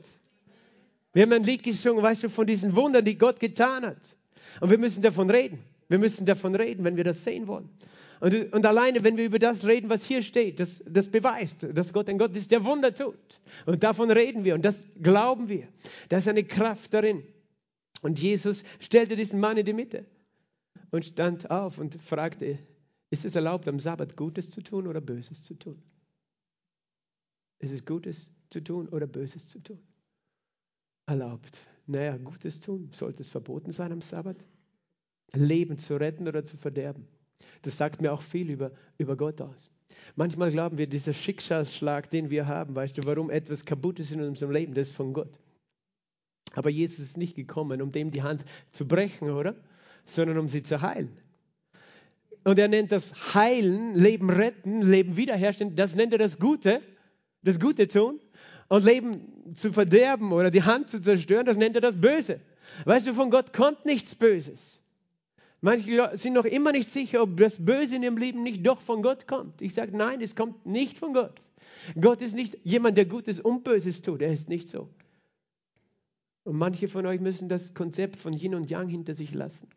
Wir 1.14 1.24
haben 1.24 1.34
ein 1.34 1.44
Lied 1.44 1.64
gesungen, 1.64 2.02
weißt 2.02 2.24
du, 2.24 2.30
von 2.30 2.48
diesen 2.48 2.76
Wundern, 2.76 3.04
die 3.04 3.18
Gott 3.18 3.40
getan 3.40 3.86
hat. 3.86 4.18
Und 4.60 4.70
wir 4.70 4.78
müssen 4.78 5.02
davon 5.02 5.30
reden. 5.30 5.60
Wir 5.90 6.00
müssen 6.00 6.26
davon 6.26 6.56
reden, 6.56 6.84
wenn 6.86 6.96
wir 6.96 7.04
das 7.04 7.24
sehen 7.24 7.48
wollen. 7.48 7.70
Und, 8.22 8.54
und 8.54 8.66
alleine, 8.66 9.04
wenn 9.04 9.18
wir 9.18 9.26
über 9.26 9.40
das 9.40 9.66
reden, 9.66 9.90
was 9.90 10.06
hier 10.06 10.22
steht, 10.22 10.60
das, 10.60 10.82
das 10.88 11.10
beweist, 11.10 11.68
dass 11.74 11.92
Gott 11.92 12.08
ein 12.08 12.18
Gott 12.18 12.36
ist, 12.36 12.52
der 12.52 12.64
Wunder 12.64 12.94
tut. 12.94 13.16
Und 13.66 13.84
davon 13.84 14.12
reden 14.12 14.44
wir 14.44 14.56
und 14.56 14.64
das 14.64 14.88
glauben 15.02 15.50
wir. 15.50 15.68
Da 16.10 16.18
ist 16.18 16.28
eine 16.28 16.44
Kraft 16.44 16.94
darin. 16.94 17.24
Und 18.02 18.20
Jesus 18.20 18.64
stellte 18.80 19.16
diesen 19.16 19.40
Mann 19.40 19.58
in 19.58 19.66
die 19.66 19.74
Mitte 19.74 20.06
und 20.90 21.06
stand 21.06 21.50
auf 21.50 21.78
und 21.78 22.02
fragte, 22.02 22.60
ist 23.10 23.26
es 23.26 23.36
erlaubt, 23.36 23.68
am 23.68 23.80
Sabbat 23.80 24.16
Gutes 24.16 24.50
zu 24.50 24.62
tun 24.62 24.88
oder 24.88 25.02
Böses 25.02 25.44
zu 25.44 25.54
tun? 25.54 25.82
Ist 27.60 27.72
es 27.72 27.86
Gutes 27.86 28.32
zu 28.50 28.64
tun 28.64 28.90
oder 28.90 29.06
Böses 29.06 29.50
zu 29.50 29.60
tun? 29.60 29.80
Erlaubt. 31.06 31.58
Naja, 31.86 32.18
Gutes 32.18 32.60
tun. 32.60 32.90
Sollte 32.92 33.22
es 33.22 33.30
verboten 33.30 33.72
sein 33.72 33.92
am 33.92 34.02
Sabbat? 34.02 34.38
Leben 35.34 35.78
zu 35.78 35.98
retten 35.98 36.28
oder 36.28 36.44
zu 36.44 36.58
verderben? 36.58 37.08
Das 37.62 37.78
sagt 37.78 38.02
mir 38.02 38.12
auch 38.14 38.22
viel 38.22 38.50
über, 38.50 38.72
über 38.98 39.16
Gott 39.16 39.42
aus. 39.42 39.70
Manchmal 40.16 40.52
glauben 40.52 40.78
wir, 40.78 40.88
dieser 40.88 41.14
Schicksalsschlag, 41.14 42.10
den 42.10 42.30
wir 42.30 42.48
haben, 42.48 42.76
weißt 42.76 42.98
du, 42.98 43.02
warum 43.06 43.30
etwas 43.30 43.66
kaputt 43.66 44.00
ist 44.00 44.12
in 44.12 44.22
unserem 44.22 44.52
Leben, 44.52 44.74
das 44.74 44.90
ist 44.90 44.96
von 44.96 45.14
Gott. 45.14 45.40
Aber 46.54 46.70
Jesus 46.70 47.00
ist 47.00 47.18
nicht 47.18 47.36
gekommen, 47.36 47.82
um 47.82 47.92
dem 47.92 48.12
die 48.12 48.24
Hand 48.24 48.44
zu 48.72 48.88
brechen, 48.88 49.30
oder? 49.30 49.56
Sondern 50.06 50.38
um 50.38 50.50
sie 50.50 50.64
zu 50.64 50.82
heilen. 50.82 51.18
Und 52.44 52.58
er 52.58 52.68
nennt 52.68 52.92
das 52.92 53.36
Heilen, 53.36 53.94
Leben 53.96 54.30
retten, 54.30 54.82
Leben 54.82 55.16
wiederherstellen, 55.16 55.76
das 55.76 55.96
nennt 55.96 56.12
er 56.14 56.20
das 56.20 56.40
Gute, 56.40 56.82
das 57.44 57.60
Gute 57.60 57.88
tun. 57.88 58.20
Und 58.68 58.84
Leben 58.86 59.54
zu 59.54 59.74
verderben 59.74 60.32
oder 60.32 60.50
die 60.50 60.64
Hand 60.64 60.90
zu 60.90 61.02
zerstören, 61.02 61.46
das 61.46 61.58
nennt 61.58 61.76
er 61.76 61.82
das 61.82 62.00
Böse. 62.00 62.40
Weißt 62.86 63.06
du, 63.06 63.14
von 63.14 63.30
Gott 63.30 63.54
kommt 63.54 63.86
nichts 63.86 64.16
Böses. 64.16 64.82
Manche 65.60 66.18
sind 66.18 66.34
noch 66.34 66.46
immer 66.46 66.72
nicht 66.72 66.90
sicher, 66.90 67.22
ob 67.22 67.38
das 67.38 67.64
Böse 67.64 67.98
in 67.98 68.04
ihrem 68.04 68.18
Leben 68.18 68.42
nicht 68.42 68.66
doch 68.66 68.82
von 68.82 69.04
Gott 69.04 69.28
kommt. 69.28 69.62
Ich 69.62 69.76
sage, 69.76 69.96
nein, 69.96 70.22
es 70.22 70.36
kommt 70.36 70.66
nicht 70.66 70.98
von 70.98 71.14
Gott. 71.14 71.40
Gott 72.00 72.22
ist 72.22 72.34
nicht 72.34 72.58
jemand, 72.64 72.98
der 72.98 73.06
Gutes 73.06 73.40
und 73.40 73.64
Böses 73.64 74.02
tut. 74.02 74.22
Er 74.22 74.34
ist 74.34 74.50
nicht 74.50 74.70
so. 74.70 74.90
Und 76.44 76.58
manche 76.58 76.88
von 76.88 77.06
euch 77.06 77.22
müssen 77.22 77.50
das 77.50 77.74
Konzept 77.74 78.18
von 78.18 78.34
Yin 78.34 78.56
und 78.56 78.70
Yang 78.70 78.90
hinter 78.90 79.14
sich 79.14 79.34
lassen. 79.34 79.68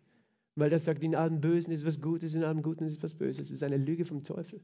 Weil 0.57 0.70
das 0.70 0.85
sagt, 0.85 1.03
in 1.03 1.14
allem 1.14 1.40
Bösen 1.40 1.72
ist 1.72 1.85
was 1.85 2.00
Gutes, 2.00 2.35
in 2.35 2.44
allem 2.44 2.62
Guten 2.62 2.87
ist 2.87 3.03
was 3.03 3.14
Böses. 3.14 3.48
Das 3.48 3.50
ist 3.50 3.62
eine 3.62 3.77
Lüge 3.77 4.05
vom 4.05 4.22
Teufel. 4.22 4.61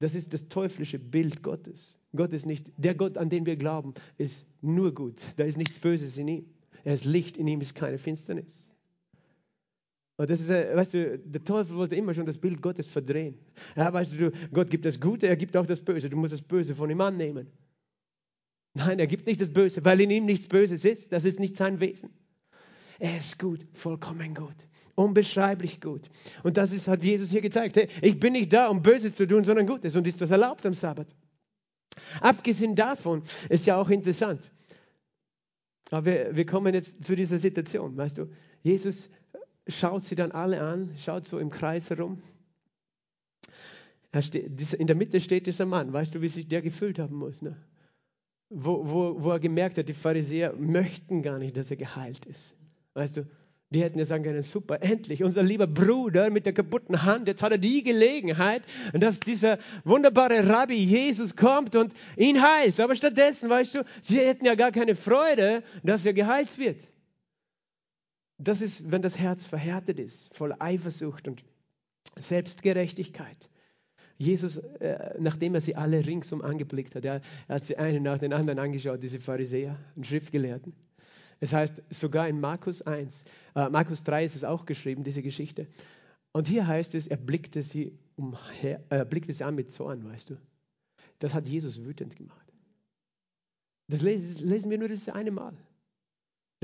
Das 0.00 0.14
ist 0.14 0.34
das 0.34 0.48
teuflische 0.48 0.98
Bild 0.98 1.42
Gottes. 1.42 1.96
Gott 2.14 2.32
ist 2.32 2.46
nicht, 2.46 2.72
der 2.76 2.94
Gott, 2.94 3.16
an 3.16 3.30
den 3.30 3.46
wir 3.46 3.56
glauben, 3.56 3.94
ist 4.18 4.44
nur 4.60 4.92
gut. 4.92 5.22
Da 5.36 5.44
ist 5.44 5.56
nichts 5.56 5.78
Böses 5.78 6.18
in 6.18 6.28
ihm. 6.28 6.46
Er 6.82 6.94
ist 6.94 7.04
Licht, 7.04 7.36
in 7.36 7.46
ihm 7.46 7.60
ist 7.60 7.74
keine 7.74 7.98
Finsternis. 7.98 8.70
Und 10.16 10.30
das 10.30 10.40
ist, 10.40 10.50
weißt 10.50 10.94
du, 10.94 11.18
der 11.18 11.42
Teufel 11.42 11.76
wollte 11.76 11.96
immer 11.96 12.14
schon 12.14 12.26
das 12.26 12.38
Bild 12.38 12.60
Gottes 12.60 12.86
verdrehen. 12.86 13.38
Ja, 13.76 13.92
weißt 13.92 14.18
du, 14.18 14.30
Gott 14.52 14.70
gibt 14.70 14.84
das 14.84 15.00
Gute, 15.00 15.26
er 15.26 15.36
gibt 15.36 15.56
auch 15.56 15.66
das 15.66 15.80
Böse. 15.80 16.08
Du 16.08 16.16
musst 16.16 16.32
das 16.32 16.42
Böse 16.42 16.74
von 16.74 16.90
ihm 16.90 17.00
annehmen. 17.00 17.48
Nein, 18.74 18.98
er 18.98 19.06
gibt 19.06 19.26
nicht 19.26 19.40
das 19.40 19.52
Böse, 19.52 19.84
weil 19.84 20.00
in 20.00 20.10
ihm 20.10 20.26
nichts 20.26 20.48
Böses 20.48 20.84
ist. 20.84 21.12
Das 21.12 21.24
ist 21.24 21.38
nicht 21.38 21.56
sein 21.56 21.80
Wesen. 21.80 22.10
Er 22.98 23.18
ist 23.18 23.38
gut, 23.38 23.66
vollkommen 23.72 24.34
gut, 24.34 24.54
unbeschreiblich 24.94 25.80
gut. 25.80 26.08
Und 26.42 26.56
das 26.56 26.72
ist, 26.72 26.86
hat 26.86 27.04
Jesus 27.04 27.30
hier 27.30 27.40
gezeigt. 27.40 27.76
Hey, 27.76 27.88
ich 28.02 28.20
bin 28.20 28.32
nicht 28.32 28.52
da, 28.52 28.68
um 28.68 28.82
Böses 28.82 29.14
zu 29.14 29.26
tun, 29.26 29.44
sondern 29.44 29.66
Gutes. 29.66 29.96
Und 29.96 30.06
ist 30.06 30.20
das 30.20 30.30
erlaubt 30.30 30.64
am 30.66 30.74
Sabbat? 30.74 31.08
Abgesehen 32.20 32.74
davon 32.74 33.22
ist 33.48 33.66
ja 33.66 33.76
auch 33.76 33.90
interessant. 33.90 34.50
Aber 35.90 36.06
wir, 36.06 36.36
wir 36.36 36.46
kommen 36.46 36.74
jetzt 36.74 37.04
zu 37.04 37.14
dieser 37.14 37.38
Situation, 37.38 37.96
weißt 37.96 38.18
du. 38.18 38.30
Jesus 38.62 39.08
schaut 39.68 40.04
sie 40.04 40.14
dann 40.14 40.32
alle 40.32 40.60
an, 40.60 40.94
schaut 40.98 41.24
so 41.24 41.38
im 41.38 41.50
Kreis 41.50 41.90
herum. 41.90 42.22
Steht, 44.20 44.74
in 44.74 44.86
der 44.86 44.96
Mitte 44.96 45.20
steht 45.20 45.46
dieser 45.46 45.66
Mann, 45.66 45.92
weißt 45.92 46.14
du, 46.14 46.20
wie 46.20 46.28
sich 46.28 46.46
der 46.46 46.62
gefühlt 46.62 47.00
haben 47.00 47.16
muss, 47.16 47.42
ne? 47.42 47.56
Wo, 48.54 48.88
wo, 48.88 49.24
wo 49.24 49.30
er 49.32 49.40
gemerkt 49.40 49.78
hat, 49.78 49.88
die 49.88 49.94
Pharisäer 49.94 50.54
möchten 50.54 51.22
gar 51.22 51.38
nicht, 51.38 51.56
dass 51.56 51.70
er 51.70 51.76
geheilt 51.76 52.24
ist. 52.26 52.56
Weißt 52.94 53.16
du, 53.16 53.26
die 53.70 53.82
hätten 53.82 53.98
ja 53.98 54.04
sagen 54.04 54.22
können, 54.22 54.42
super, 54.42 54.82
endlich, 54.82 55.24
unser 55.24 55.42
lieber 55.42 55.66
Bruder 55.66 56.30
mit 56.30 56.46
der 56.46 56.52
kaputten 56.52 57.02
Hand, 57.02 57.26
jetzt 57.26 57.42
hat 57.42 57.50
er 57.50 57.58
die 57.58 57.82
Gelegenheit, 57.82 58.62
dass 58.92 59.18
dieser 59.18 59.58
wunderbare 59.82 60.48
Rabbi 60.48 60.76
Jesus 60.76 61.34
kommt 61.34 61.74
und 61.74 61.92
ihn 62.16 62.40
heilt. 62.40 62.78
Aber 62.78 62.94
stattdessen, 62.94 63.50
weißt 63.50 63.74
du, 63.74 63.84
sie 64.00 64.18
hätten 64.18 64.46
ja 64.46 64.54
gar 64.54 64.70
keine 64.70 64.94
Freude, 64.94 65.64
dass 65.82 66.06
er 66.06 66.12
geheilt 66.12 66.56
wird. 66.58 66.88
Das 68.38 68.60
ist, 68.60 68.90
wenn 68.90 69.02
das 69.02 69.18
Herz 69.18 69.44
verhärtet 69.44 69.98
ist, 69.98 70.34
voller 70.34 70.60
Eifersucht 70.60 71.26
und 71.26 71.44
Selbstgerechtigkeit. 72.16 73.48
Jesus, 74.18 74.58
äh, 74.58 75.14
nachdem 75.18 75.54
er 75.54 75.60
sie 75.60 75.74
alle 75.74 76.04
ringsum 76.06 76.42
angeblickt 76.42 76.94
hat, 76.94 77.04
er, 77.04 77.20
hat 77.48 77.64
sie 77.64 77.76
einen 77.76 78.02
nach 78.02 78.18
den 78.18 78.32
anderen 78.32 78.58
angeschaut, 78.58 79.02
diese 79.02 79.18
Pharisäer 79.18 79.78
und 79.96 80.06
Schriftgelehrten. 80.06 80.72
Es 81.40 81.52
heißt 81.52 81.82
sogar 81.90 82.28
in 82.28 82.40
Markus 82.40 82.82
1, 82.82 83.24
äh, 83.56 83.68
Markus 83.68 84.04
3 84.04 84.24
ist 84.24 84.36
es 84.36 84.44
auch 84.44 84.66
geschrieben, 84.66 85.04
diese 85.04 85.22
Geschichte. 85.22 85.66
Und 86.32 86.46
hier 86.46 86.66
heißt 86.66 86.94
es, 86.94 87.06
er 87.06 87.16
blickte 87.16 87.62
sie, 87.62 87.92
umher, 88.16 88.82
äh, 88.90 89.04
blickte 89.04 89.32
sie 89.32 89.44
an 89.44 89.54
mit 89.54 89.70
Zorn, 89.70 90.04
weißt 90.04 90.30
du. 90.30 90.36
Das 91.18 91.34
hat 91.34 91.48
Jesus 91.48 91.84
wütend 91.84 92.16
gemacht. 92.16 92.52
Das 93.88 94.02
lesen 94.02 94.70
wir 94.70 94.78
nur 94.78 94.88
das 94.88 95.08
eine 95.08 95.30
Mal 95.30 95.54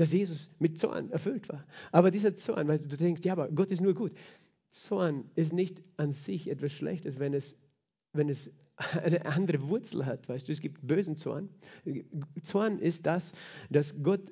dass 0.01 0.11
Jesus 0.11 0.49
mit 0.57 0.79
Zorn 0.79 1.11
erfüllt 1.11 1.47
war. 1.47 1.63
Aber 1.91 2.09
dieser 2.09 2.35
Zorn, 2.35 2.67
weil 2.67 2.79
du 2.79 2.97
denkst, 2.97 3.21
ja, 3.23 3.33
aber 3.33 3.49
Gott 3.49 3.69
ist 3.71 3.81
nur 3.81 3.93
gut. 3.93 4.11
Zorn 4.71 5.29
ist 5.35 5.53
nicht 5.53 5.83
an 5.97 6.13
sich 6.13 6.49
etwas 6.49 6.71
Schlechtes, 6.71 7.19
wenn 7.19 7.33
es, 7.33 7.57
wenn 8.13 8.29
es 8.29 8.51
eine 9.03 9.25
andere 9.25 9.67
Wurzel 9.67 10.05
hat. 10.05 10.27
Weißt 10.27 10.47
du, 10.47 10.51
es 10.51 10.61
gibt 10.61 10.85
bösen 10.85 11.17
Zorn. 11.17 11.49
Zorn 12.41 12.79
ist 12.79 13.05
das, 13.05 13.33
dass 13.69 14.01
Gott 14.01 14.31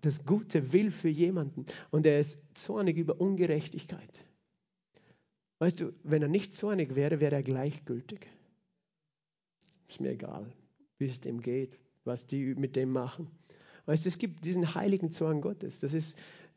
das 0.00 0.24
Gute 0.24 0.72
will 0.72 0.90
für 0.90 1.08
jemanden 1.08 1.64
und 1.90 2.06
er 2.06 2.20
ist 2.20 2.38
zornig 2.54 2.96
über 2.96 3.20
Ungerechtigkeit. 3.20 4.24
Weißt 5.58 5.80
du, 5.80 5.92
wenn 6.04 6.22
er 6.22 6.28
nicht 6.28 6.54
zornig 6.54 6.94
wäre, 6.94 7.20
wäre 7.20 7.36
er 7.36 7.42
gleichgültig. 7.42 8.28
Ist 9.88 10.00
mir 10.00 10.10
egal, 10.10 10.52
wie 10.98 11.06
es 11.06 11.20
dem 11.20 11.40
geht, 11.40 11.78
was 12.04 12.26
die 12.26 12.54
mit 12.54 12.76
dem 12.76 12.90
machen. 12.90 13.28
Weißt 13.86 14.04
du, 14.04 14.08
es 14.08 14.18
gibt 14.18 14.44
diesen 14.44 14.74
heiligen 14.74 15.10
Zorn 15.10 15.40
Gottes. 15.40 15.80
Das 15.80 15.92
ist, 15.92 16.16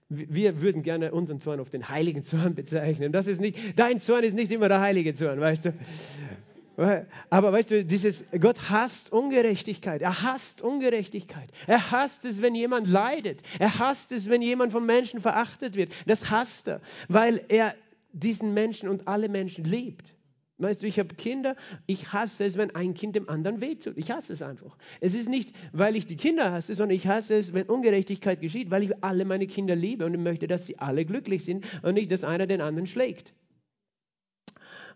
wir 0.09 0.61
würden 0.61 0.83
gerne 0.83 1.11
unseren 1.11 1.39
Zorn 1.39 1.59
auf 1.59 1.69
den 1.69 1.89
heiligen 1.89 2.21
Zorn 2.23 2.53
bezeichnen. 2.55 3.11
Das 3.11 3.27
ist 3.27 3.41
nicht, 3.41 3.57
dein 3.75 3.99
Zorn 3.99 4.23
ist 4.23 4.35
nicht 4.35 4.51
immer 4.51 4.69
der 4.69 4.81
heilige 4.81 5.13
Zorn, 5.13 5.39
weißt 5.39 5.65
du. 5.65 5.73
Aber 7.29 7.53
weißt 7.53 7.71
du, 7.71 7.85
dieses 7.85 8.25
Gott 8.39 8.69
hasst 8.69 9.11
Ungerechtigkeit. 9.11 10.01
Er 10.01 10.23
hasst 10.23 10.61
Ungerechtigkeit. 10.61 11.49
Er 11.67 11.91
hasst 11.91 12.25
es, 12.25 12.41
wenn 12.41 12.53
jemand 12.53 12.87
leidet. 12.87 13.41
Er 13.59 13.79
hasst 13.79 14.11
es, 14.11 14.29
wenn 14.29 14.41
jemand 14.41 14.73
von 14.73 14.85
Menschen 14.85 15.21
verachtet 15.21 15.75
wird. 15.75 15.93
Das 16.05 16.29
hasst 16.31 16.67
er, 16.67 16.81
weil 17.07 17.41
er 17.47 17.75
diesen 18.11 18.53
Menschen 18.53 18.89
und 18.89 19.07
alle 19.07 19.29
Menschen 19.29 19.63
liebt. 19.63 20.14
Weißt 20.57 20.83
du, 20.83 20.87
ich 20.87 20.99
habe 20.99 21.13
Kinder, 21.15 21.57
ich 21.85 22.13
hasse 22.13 22.45
es, 22.45 22.55
wenn 22.55 22.73
ein 22.75 22.93
Kind 22.93 23.15
dem 23.15 23.27
anderen 23.27 23.59
wehtut. 23.59 23.97
Ich 23.97 24.09
hasse 24.11 24.31
es 24.31 24.41
einfach. 24.41 24.77
Es 25.01 25.13
ist 25.13 25.27
nicht, 25.27 25.53
weil 25.73 25.97
ich 25.97 26.05
die 26.05 26.15
Kinder 26.15 26.51
hasse, 26.51 26.73
sondern 26.75 26.95
ich 26.95 27.07
hasse 27.07 27.35
es, 27.35 27.53
wenn 27.53 27.65
Ungerechtigkeit 27.67 28.39
geschieht, 28.39 28.71
weil 28.71 28.83
ich 28.83 29.03
alle 29.03 29.25
meine 29.25 29.47
Kinder 29.47 29.75
liebe 29.75 30.05
und 30.05 30.13
ich 30.13 30.19
möchte, 30.19 30.47
dass 30.47 30.65
sie 30.65 30.79
alle 30.79 31.03
glücklich 31.03 31.43
sind 31.43 31.65
und 31.83 31.95
nicht, 31.95 32.09
dass 32.09 32.23
einer 32.23 32.47
den 32.47 32.61
anderen 32.61 32.87
schlägt. 32.87 33.33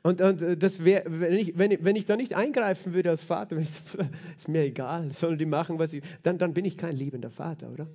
Und, 0.01 0.21
und 0.21 0.41
äh, 0.41 0.55
das 0.55 0.85
wär, 0.85 1.03
wenn, 1.05 1.33
ich, 1.33 1.57
wenn, 1.57 1.83
wenn 1.83 1.97
ich 1.97 2.05
da 2.05 2.15
nicht 2.15 2.35
eingreifen 2.35 2.93
würde 2.93 3.09
als 3.09 3.21
Vater, 3.21 3.57
ist, 3.57 3.81
ist 4.37 4.47
mir 4.47 4.63
egal, 4.63 5.11
sollen 5.11 5.37
die 5.37 5.45
machen, 5.45 5.77
was 5.77 5.91
sie, 5.91 6.01
dann, 6.23 6.37
dann 6.37 6.53
bin 6.53 6.63
ich 6.63 6.77
kein 6.77 6.93
liebender 6.93 7.29
Vater, 7.29 7.69
oder? 7.69 7.87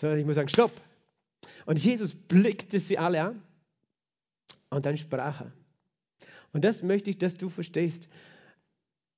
Sondern 0.00 0.18
ich 0.18 0.24
muss 0.24 0.36
sagen, 0.36 0.48
stopp. 0.48 0.72
Und 1.66 1.82
Jesus 1.82 2.14
blickte 2.14 2.80
sie 2.80 2.96
alle 2.96 3.22
an 3.22 3.42
und 4.70 4.86
dann 4.86 4.96
sprach 4.96 5.42
er. 5.42 5.52
Und 6.56 6.64
das 6.64 6.82
möchte 6.82 7.10
ich, 7.10 7.18
dass 7.18 7.36
du 7.36 7.50
verstehst, 7.50 8.08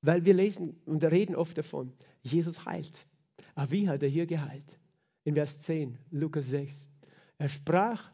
weil 0.03 0.24
wir 0.24 0.35
lesen 0.35 0.77
und 0.87 1.05
reden 1.05 1.37
oft 1.37 1.57
davon, 1.57 1.92
Jesus 2.20 2.66
heilt. 2.66 3.07
Aber 3.55 3.70
wie 3.70 3.88
hat 3.88 4.03
er 4.03 4.09
hier 4.09 4.27
geheilt? 4.27 4.77
In 5.22 5.37
Vers 5.37 5.62
10, 5.62 5.96
Lukas 6.11 6.48
6. 6.48 6.88
Er 7.38 7.48
sprach, 7.48 8.11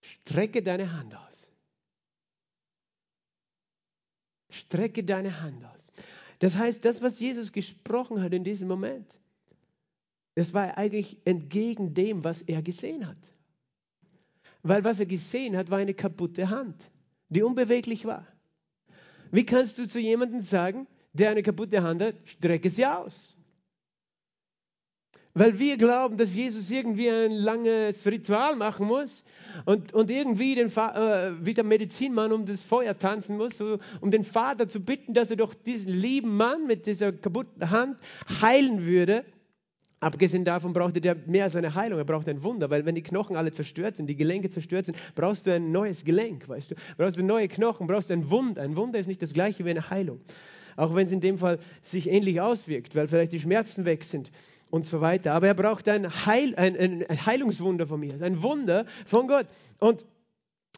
strecke 0.00 0.60
deine 0.60 0.92
Hand 0.92 1.14
aus. 1.14 1.52
Strecke 4.50 5.04
deine 5.04 5.40
Hand 5.40 5.64
aus. 5.64 5.92
Das 6.40 6.56
heißt, 6.56 6.84
das, 6.84 7.00
was 7.00 7.20
Jesus 7.20 7.52
gesprochen 7.52 8.20
hat 8.20 8.32
in 8.32 8.42
diesem 8.42 8.66
Moment, 8.66 9.20
das 10.34 10.52
war 10.52 10.76
eigentlich 10.76 11.16
entgegen 11.24 11.94
dem, 11.94 12.24
was 12.24 12.42
er 12.42 12.60
gesehen 12.60 13.06
hat. 13.06 13.36
Weil 14.64 14.82
was 14.82 14.98
er 14.98 15.06
gesehen 15.06 15.56
hat, 15.56 15.70
war 15.70 15.78
eine 15.78 15.94
kaputte 15.94 16.50
Hand, 16.50 16.90
die 17.28 17.44
unbeweglich 17.44 18.04
war. 18.04 18.26
Wie 19.32 19.46
kannst 19.46 19.78
du 19.78 19.88
zu 19.88 19.98
jemandem 19.98 20.42
sagen, 20.42 20.86
der 21.14 21.30
eine 21.30 21.42
kaputte 21.42 21.82
Hand 21.82 22.02
hat, 22.02 22.14
strecke 22.26 22.68
sie 22.68 22.86
aus? 22.86 23.36
Weil 25.34 25.58
wir 25.58 25.78
glauben, 25.78 26.18
dass 26.18 26.34
Jesus 26.34 26.70
irgendwie 26.70 27.08
ein 27.08 27.32
langes 27.32 28.06
Ritual 28.06 28.54
machen 28.56 28.86
muss 28.86 29.24
und, 29.64 29.94
und 29.94 30.10
irgendwie 30.10 30.54
den, 30.54 30.68
äh, 30.68 31.32
wie 31.40 31.54
der 31.54 31.64
Medizinmann 31.64 32.32
um 32.32 32.44
das 32.44 32.62
Feuer 32.62 32.98
tanzen 32.98 33.38
muss, 33.38 33.56
so, 33.56 33.78
um 34.02 34.10
den 34.10 34.24
Vater 34.24 34.68
zu 34.68 34.80
bitten, 34.80 35.14
dass 35.14 35.30
er 35.30 35.36
doch 35.36 35.54
diesen 35.54 35.94
lieben 35.94 36.36
Mann 36.36 36.66
mit 36.66 36.84
dieser 36.84 37.12
kaputten 37.12 37.70
Hand 37.70 37.96
heilen 38.42 38.84
würde. 38.84 39.24
Abgesehen 40.02 40.44
davon 40.44 40.72
braucht 40.72 40.96
er 40.96 41.14
mehr 41.26 41.44
als 41.44 41.54
eine 41.54 41.76
Heilung, 41.76 41.96
er 41.96 42.04
braucht 42.04 42.28
ein 42.28 42.42
Wunder, 42.42 42.68
weil 42.70 42.84
wenn 42.84 42.96
die 42.96 43.04
Knochen 43.04 43.36
alle 43.36 43.52
zerstört 43.52 43.94
sind, 43.94 44.08
die 44.08 44.16
Gelenke 44.16 44.50
zerstört 44.50 44.86
sind, 44.86 44.98
brauchst 45.14 45.46
du 45.46 45.54
ein 45.54 45.70
neues 45.70 46.04
Gelenk, 46.04 46.48
weißt 46.48 46.72
du? 46.72 46.74
Brauchst 46.96 47.18
du 47.18 47.22
neue 47.22 47.46
Knochen, 47.46 47.86
brauchst 47.86 48.10
du 48.10 48.14
ein 48.14 48.28
Wunder. 48.28 48.62
Ein 48.62 48.74
Wunder 48.74 48.98
ist 48.98 49.06
nicht 49.06 49.22
das 49.22 49.32
gleiche 49.32 49.64
wie 49.64 49.70
eine 49.70 49.90
Heilung. 49.90 50.20
Auch 50.74 50.96
wenn 50.96 51.06
es 51.06 51.12
in 51.12 51.20
dem 51.20 51.38
Fall 51.38 51.60
sich 51.82 52.08
ähnlich 52.08 52.40
auswirkt, 52.40 52.96
weil 52.96 53.06
vielleicht 53.06 53.32
die 53.32 53.38
Schmerzen 53.38 53.84
weg 53.84 54.02
sind 54.02 54.32
und 54.70 54.84
so 54.84 55.00
weiter. 55.00 55.34
Aber 55.34 55.46
er 55.46 55.54
braucht 55.54 55.88
ein, 55.88 56.10
Heil, 56.26 56.52
ein, 56.56 56.76
ein, 56.76 57.06
ein 57.06 57.24
Heilungswunder 57.24 57.86
von 57.86 58.00
mir, 58.00 58.20
ein 58.20 58.42
Wunder 58.42 58.86
von 59.06 59.28
Gott. 59.28 59.46
Und 59.78 60.04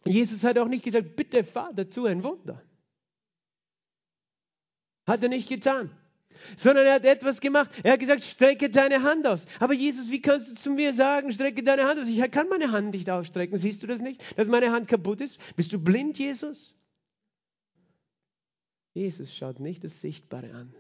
Jesus 0.05 0.45
hat 0.45 0.59
auch 0.59 0.69
nicht 0.69 0.85
gesagt, 0.85 1.17
bitte 1.17 1.45
Vater, 1.45 1.89
tu 1.89 2.05
ein 2.05 2.23
Wunder. 2.23 2.61
Hat 5.07 5.23
er 5.23 5.31
nicht 5.31 5.49
getan 5.49 5.91
sondern 6.57 6.87
er 6.87 6.95
hat 6.95 7.05
etwas 7.05 7.41
gemacht. 7.41 7.71
Er 7.83 7.93
hat 7.93 8.01
gesagt, 8.01 8.25
strecke 8.25 8.71
deine 8.71 9.03
Hand 9.03 9.27
aus. 9.27 9.47
Aber 9.61 9.75
Jesus, 9.75 10.11
wie 10.11 10.21
kannst 10.21 10.51
du 10.51 10.55
zu 10.55 10.71
mir 10.71 10.93
sagen, 10.93 11.33
strecke 11.33 11.63
deine 11.63 11.85
Hand 11.85 12.01
aus? 12.01 12.09
Ich 12.09 12.31
kann 12.31 12.49
meine 12.49 12.73
Hand 12.73 12.95
nicht 12.95 13.11
ausstrecken. 13.11 13.57
Siehst 13.57 13.83
du 13.83 13.87
das 13.87 14.01
nicht, 14.01 14.23
dass 14.37 14.49
meine 14.49 14.73
Hand 14.73 14.89
kaputt 14.89 15.21
ist? 15.21 15.39
Bist 15.57 15.73
du 15.73 15.79
blind, 15.79 16.19
Jesus? 16.19 16.77
Jesus 18.95 19.35
schaut 19.35 19.59
nicht 19.59 19.83
das 19.83 20.01
Sichtbare 20.01 20.55
an, 20.55 20.73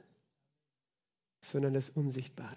sondern 1.40 1.74
das 1.74 1.90
Unsichtbare. 1.90 2.56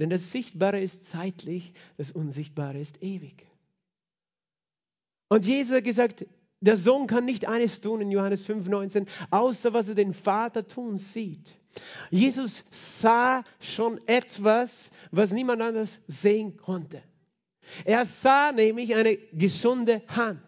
Denn 0.00 0.10
das 0.10 0.32
Sichtbare 0.32 0.80
ist 0.80 1.06
zeitlich, 1.06 1.74
das 1.96 2.10
Unsichtbare 2.10 2.80
ist 2.80 3.02
ewig. 3.02 3.46
Und 5.28 5.44
Jesus 5.46 5.76
hat 5.76 5.84
gesagt, 5.84 6.26
der 6.64 6.76
Sohn 6.76 7.06
kann 7.06 7.24
nicht 7.24 7.46
eines 7.46 7.80
tun 7.80 8.00
in 8.00 8.10
Johannes 8.10 8.48
5,19, 8.48 9.06
außer 9.30 9.72
was 9.72 9.88
er 9.88 9.94
den 9.94 10.14
Vater 10.14 10.66
tun 10.66 10.98
sieht. 10.98 11.56
Jesus 12.10 12.64
sah 12.70 13.44
schon 13.60 14.00
etwas, 14.06 14.90
was 15.10 15.32
niemand 15.32 15.60
anders 15.62 16.00
sehen 16.08 16.56
konnte. 16.56 17.02
Er 17.84 18.04
sah 18.04 18.52
nämlich 18.52 18.94
eine 18.94 19.16
gesunde 19.16 20.02
Hand. 20.08 20.40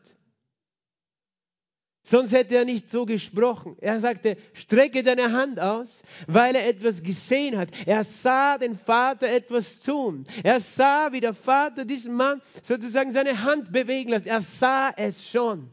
Sonst 2.03 2.31
hätte 2.31 2.55
er 2.55 2.65
nicht 2.65 2.89
so 2.89 3.05
gesprochen. 3.05 3.77
Er 3.81 3.99
sagte, 3.99 4.37
strecke 4.53 5.03
deine 5.03 5.33
Hand 5.33 5.59
aus, 5.59 6.05
weil 6.29 6.55
er 6.55 6.69
etwas 6.69 7.03
gesehen 7.03 7.59
hat. 7.59 7.71
Er 7.85 8.05
sah 8.05 8.59
den 8.59 8.79
Vater 8.79 9.29
etwas 9.29 9.81
tun. 9.81 10.25
Er 10.45 10.61
sah, 10.61 11.11
wie 11.11 11.21
der 11.21 11.35
Vater 11.35 11.85
diesen 11.85 12.15
Mann 12.15 12.41
sozusagen 12.63 13.11
seine 13.11 13.43
Hand 13.43 13.73
bewegen 13.73 14.11
lässt. 14.11 14.29
Er 14.29 14.41
sah 14.41 14.91
es 14.91 15.29
schon. 15.29 15.69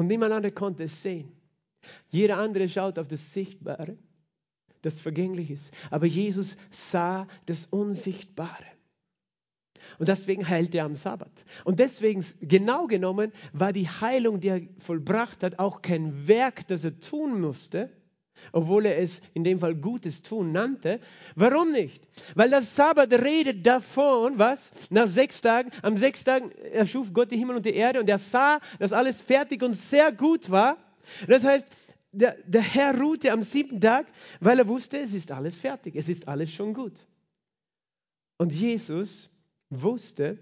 Und 0.00 0.06
niemand 0.06 0.32
anderes 0.32 0.54
konnte 0.54 0.84
es 0.84 1.02
sehen. 1.02 1.30
Jeder 2.08 2.38
andere 2.38 2.70
schaut 2.70 2.98
auf 2.98 3.06
das 3.06 3.34
Sichtbare. 3.34 3.98
das 4.80 4.98
vergänglich 4.98 5.50
ist. 5.50 5.74
Aber 5.90 6.06
Jesus 6.06 6.56
sah 6.70 7.28
das 7.44 7.66
Unsichtbare. 7.66 8.64
Und 9.98 10.08
deswegen 10.08 10.48
heilt 10.48 10.74
er 10.74 10.86
am 10.86 10.94
Sabbat. 10.94 11.44
Und 11.64 11.80
deswegen, 11.80 12.24
genau 12.40 12.86
genommen, 12.86 13.30
war 13.52 13.74
die 13.74 13.90
Heilung, 13.90 14.40
die 14.40 14.48
er 14.48 14.62
vollbracht 14.78 15.42
hat, 15.42 15.58
auch 15.58 15.82
kein 15.82 16.26
Werk, 16.26 16.66
das 16.68 16.84
er 16.84 16.98
tun 16.98 17.38
musste, 17.38 17.90
obwohl 18.52 18.86
er 18.86 18.98
es 18.98 19.22
in 19.34 19.44
dem 19.44 19.58
Fall 19.58 19.74
Gutes 19.74 20.22
tun 20.22 20.52
nannte. 20.52 21.00
Warum 21.34 21.72
nicht? 21.72 22.06
Weil 22.34 22.50
das 22.50 22.74
Sabbat 22.76 23.12
redet 23.12 23.66
davon, 23.66 24.38
was? 24.38 24.70
Nach 24.90 25.06
sechs 25.06 25.40
Tagen, 25.40 25.70
am 25.82 25.96
sechs 25.96 26.24
Tagen 26.24 26.50
erschuf 26.72 27.12
Gott 27.12 27.30
die 27.30 27.36
Himmel 27.38 27.56
und 27.56 27.66
die 27.66 27.74
Erde 27.74 28.00
und 28.00 28.08
er 28.08 28.18
sah, 28.18 28.60
dass 28.78 28.92
alles 28.92 29.20
fertig 29.20 29.62
und 29.62 29.74
sehr 29.74 30.12
gut 30.12 30.50
war. 30.50 30.76
Das 31.26 31.44
heißt, 31.44 31.66
der, 32.12 32.36
der 32.44 32.62
Herr 32.62 32.98
ruhte 32.98 33.32
am 33.32 33.42
siebten 33.42 33.80
Tag, 33.80 34.06
weil 34.40 34.58
er 34.58 34.68
wusste, 34.68 34.98
es 34.98 35.14
ist 35.14 35.30
alles 35.30 35.56
fertig, 35.56 35.94
es 35.96 36.08
ist 36.08 36.28
alles 36.28 36.52
schon 36.52 36.74
gut. 36.74 37.06
Und 38.38 38.52
Jesus 38.52 39.30
wusste, 39.68 40.38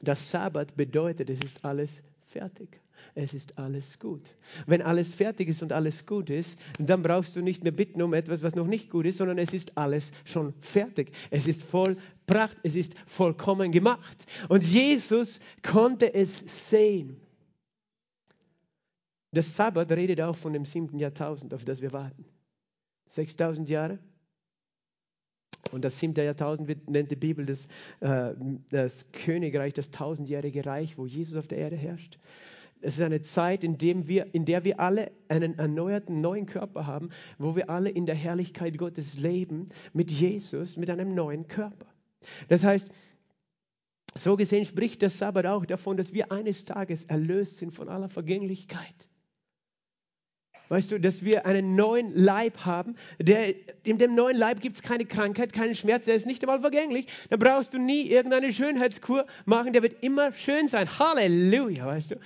dass 0.00 0.30
Sabbat 0.30 0.76
bedeutet, 0.76 1.30
es 1.30 1.40
ist 1.40 1.64
alles 1.64 2.02
fertig 2.28 2.80
es 3.14 3.34
ist 3.34 3.58
alles 3.58 3.98
gut. 3.98 4.22
Wenn 4.66 4.82
alles 4.82 5.12
fertig 5.12 5.48
ist 5.48 5.62
und 5.62 5.72
alles 5.72 6.06
gut 6.06 6.30
ist, 6.30 6.58
dann 6.78 7.02
brauchst 7.02 7.36
du 7.36 7.42
nicht 7.42 7.62
mehr 7.62 7.72
bitten 7.72 8.02
um 8.02 8.14
etwas, 8.14 8.42
was 8.42 8.54
noch 8.54 8.66
nicht 8.66 8.90
gut 8.90 9.06
ist, 9.06 9.18
sondern 9.18 9.38
es 9.38 9.52
ist 9.52 9.76
alles 9.76 10.12
schon 10.24 10.54
fertig. 10.60 11.12
Es 11.30 11.46
ist 11.46 11.62
vollbracht, 11.62 12.56
es 12.62 12.74
ist 12.74 12.94
vollkommen 13.06 13.72
gemacht. 13.72 14.26
Und 14.48 14.64
Jesus 14.64 15.40
konnte 15.62 16.14
es 16.14 16.44
sehen. 16.68 17.20
Das 19.32 19.56
Sabbat 19.56 19.90
redet 19.92 20.20
auch 20.20 20.36
von 20.36 20.52
dem 20.52 20.64
siebten 20.64 20.98
Jahrtausend, 20.98 21.52
auf 21.52 21.64
das 21.64 21.82
wir 21.82 21.92
warten. 21.92 22.24
6000 23.08 23.68
Jahre. 23.68 23.98
Und 25.72 25.84
das 25.84 25.98
siebte 25.98 26.22
Jahrtausend 26.22 26.68
wird, 26.68 26.88
nennt 26.88 27.10
die 27.10 27.16
Bibel 27.16 27.46
das, 27.46 27.68
äh, 28.00 28.34
das 28.70 29.10
Königreich, 29.12 29.74
das 29.74 29.90
tausendjährige 29.90 30.64
Reich, 30.64 30.98
wo 30.98 31.06
Jesus 31.06 31.36
auf 31.36 31.48
der 31.48 31.58
Erde 31.58 31.76
herrscht. 31.76 32.18
Es 32.80 32.94
ist 32.94 33.02
eine 33.02 33.22
Zeit, 33.22 33.64
in, 33.64 33.76
dem 33.76 34.06
wir, 34.06 34.32
in 34.32 34.44
der 34.44 34.62
wir 34.64 34.78
alle 34.78 35.10
einen 35.28 35.58
erneuerten 35.58 36.20
neuen 36.20 36.46
Körper 36.46 36.86
haben, 36.86 37.10
wo 37.38 37.56
wir 37.56 37.70
alle 37.70 37.90
in 37.90 38.06
der 38.06 38.14
Herrlichkeit 38.14 38.78
Gottes 38.78 39.18
leben, 39.18 39.66
mit 39.92 40.10
Jesus, 40.10 40.76
mit 40.76 40.88
einem 40.88 41.14
neuen 41.14 41.48
Körper. 41.48 41.86
Das 42.48 42.62
heißt, 42.62 42.92
so 44.14 44.36
gesehen 44.36 44.64
spricht 44.64 45.02
der 45.02 45.10
Sabbat 45.10 45.46
auch 45.46 45.66
davon, 45.66 45.96
dass 45.96 46.12
wir 46.12 46.30
eines 46.30 46.64
Tages 46.64 47.04
erlöst 47.04 47.58
sind 47.58 47.72
von 47.72 47.88
aller 47.88 48.08
Vergänglichkeit. 48.08 49.07
Weißt 50.68 50.92
du, 50.92 51.00
dass 51.00 51.24
wir 51.24 51.46
einen 51.46 51.76
neuen 51.76 52.14
Leib 52.14 52.66
haben. 52.66 52.96
Der, 53.18 53.54
in 53.84 53.98
dem 53.98 54.14
neuen 54.14 54.36
Leib 54.36 54.60
gibt 54.60 54.76
es 54.76 54.82
keine 54.82 55.06
Krankheit, 55.06 55.52
keinen 55.52 55.74
Schmerz, 55.74 56.04
der 56.04 56.14
ist 56.14 56.26
nicht 56.26 56.42
einmal 56.42 56.60
vergänglich. 56.60 57.06
Da 57.30 57.36
brauchst 57.36 57.72
du 57.72 57.78
nie 57.78 58.02
irgendeine 58.02 58.52
Schönheitskur 58.52 59.26
machen, 59.46 59.72
der 59.72 59.82
wird 59.82 60.02
immer 60.02 60.32
schön 60.32 60.68
sein. 60.68 60.86
Halleluja, 60.98 61.86
weißt 61.86 62.12
du. 62.12 62.16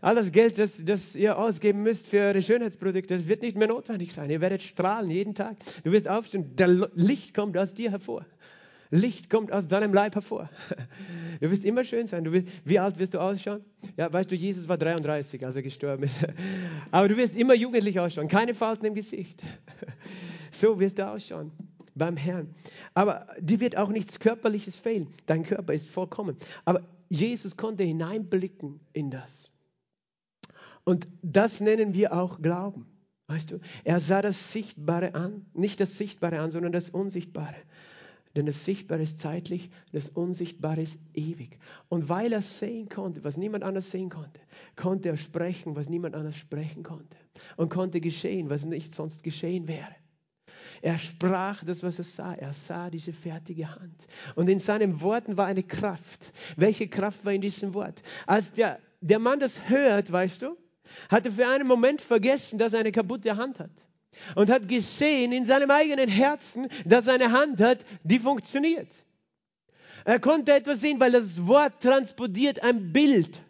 All 0.00 0.14
das 0.14 0.30
Geld, 0.30 0.58
das, 0.60 0.84
das 0.84 1.16
ihr 1.16 1.36
ausgeben 1.36 1.82
müsst 1.82 2.06
für 2.06 2.20
eure 2.20 2.40
Schönheitsprodukte, 2.40 3.16
das 3.16 3.26
wird 3.26 3.42
nicht 3.42 3.56
mehr 3.56 3.66
notwendig 3.66 4.12
sein. 4.12 4.30
Ihr 4.30 4.40
werdet 4.40 4.62
strahlen 4.62 5.10
jeden 5.10 5.34
Tag. 5.34 5.56
Du 5.82 5.90
wirst 5.90 6.08
aufstehen, 6.08 6.54
der 6.56 6.68
Licht 6.94 7.34
kommt 7.34 7.58
aus 7.58 7.74
dir 7.74 7.90
hervor. 7.90 8.24
Licht 8.90 9.28
kommt 9.28 9.52
aus 9.52 9.68
deinem 9.68 9.92
Leib 9.92 10.14
hervor. 10.14 10.48
Du 11.40 11.48
wirst 11.52 11.64
immer 11.64 11.84
schön 11.84 12.08
sein. 12.08 12.24
Du 12.24 12.32
wirst, 12.32 12.48
wie 12.64 12.80
alt 12.80 12.98
wirst 12.98 13.14
du 13.14 13.20
ausschauen? 13.20 13.64
Ja, 13.96 14.12
weißt 14.12 14.28
du, 14.28 14.34
Jesus 14.34 14.66
war 14.66 14.76
33, 14.76 15.46
als 15.46 15.54
er 15.54 15.62
gestorben 15.62 16.02
ist. 16.02 16.16
Aber 16.90 17.06
du 17.06 17.16
wirst 17.16 17.36
immer 17.36 17.54
jugendlich 17.54 18.00
ausschauen. 18.00 18.26
Keine 18.26 18.54
Falten 18.54 18.86
im 18.86 18.94
Gesicht. 18.94 19.42
So 20.50 20.80
wirst 20.80 20.98
du 20.98 21.06
ausschauen 21.06 21.52
beim 21.94 22.16
Herrn. 22.16 22.48
Aber 22.94 23.26
dir 23.38 23.60
wird 23.60 23.76
auch 23.76 23.90
nichts 23.90 24.18
Körperliches 24.18 24.74
fehlen. 24.74 25.08
Dein 25.26 25.44
Körper 25.44 25.74
ist 25.74 25.88
vollkommen. 25.88 26.36
Aber 26.64 26.82
Jesus 27.08 27.56
konnte 27.56 27.84
hineinblicken 27.84 28.80
in 28.92 29.10
das. 29.10 29.52
Und 30.84 31.06
das 31.22 31.60
nennen 31.60 31.92
wir 31.94 32.14
auch 32.14 32.40
Glauben. 32.40 32.86
Weißt 33.26 33.50
du, 33.50 33.60
er 33.84 34.00
sah 34.00 34.22
das 34.22 34.52
Sichtbare 34.52 35.14
an, 35.14 35.44
nicht 35.52 35.80
das 35.80 35.98
Sichtbare 35.98 36.40
an, 36.40 36.50
sondern 36.50 36.72
das 36.72 36.88
Unsichtbare. 36.88 37.56
Denn 38.38 38.46
das 38.46 38.64
Sichtbare 38.64 39.02
ist 39.02 39.18
zeitlich, 39.18 39.68
das 39.90 40.10
Unsichtbare 40.10 40.80
ist 40.80 41.00
ewig. 41.12 41.58
Und 41.88 42.08
weil 42.08 42.32
er 42.32 42.40
sehen 42.40 42.88
konnte, 42.88 43.24
was 43.24 43.36
niemand 43.36 43.64
anders 43.64 43.90
sehen 43.90 44.10
konnte, 44.10 44.40
konnte 44.76 45.08
er 45.08 45.16
sprechen, 45.16 45.74
was 45.74 45.88
niemand 45.88 46.14
anders 46.14 46.36
sprechen 46.36 46.84
konnte. 46.84 47.16
Und 47.56 47.68
konnte 47.68 48.00
geschehen, 48.00 48.48
was 48.48 48.64
nicht 48.64 48.94
sonst 48.94 49.24
geschehen 49.24 49.66
wäre. 49.66 49.92
Er 50.82 50.98
sprach 50.98 51.64
das, 51.64 51.82
was 51.82 51.98
er 51.98 52.04
sah. 52.04 52.34
Er 52.34 52.52
sah 52.52 52.90
diese 52.90 53.12
fertige 53.12 53.74
Hand. 53.74 54.06
Und 54.36 54.48
in 54.48 54.60
seinen 54.60 55.00
Worten 55.00 55.36
war 55.36 55.46
eine 55.46 55.64
Kraft. 55.64 56.32
Welche 56.54 56.86
Kraft 56.86 57.24
war 57.24 57.32
in 57.32 57.40
diesem 57.40 57.74
Wort? 57.74 58.04
Als 58.24 58.52
der, 58.52 58.78
der 59.00 59.18
Mann 59.18 59.40
das 59.40 59.68
hört, 59.68 60.12
weißt 60.12 60.42
du, 60.42 60.56
hatte 61.08 61.32
für 61.32 61.48
einen 61.48 61.66
Moment 61.66 62.00
vergessen, 62.00 62.56
dass 62.56 62.72
er 62.72 62.78
eine 62.78 62.92
kaputte 62.92 63.36
Hand 63.36 63.58
hat. 63.58 63.87
Und 64.34 64.50
hat 64.50 64.68
gesehen 64.68 65.32
in 65.32 65.44
seinem 65.44 65.70
eigenen 65.70 66.08
Herzen, 66.08 66.68
dass 66.84 67.06
er 67.06 67.14
eine 67.14 67.32
Hand 67.32 67.60
hat, 67.60 67.84
die 68.02 68.18
funktioniert. 68.18 69.04
Er 70.04 70.20
konnte 70.20 70.54
etwas 70.54 70.80
sehen, 70.80 71.00
weil 71.00 71.12
das 71.12 71.46
Wort 71.46 71.82
transportiert 71.82 72.62
ein 72.62 72.92
Bild. 72.92 73.42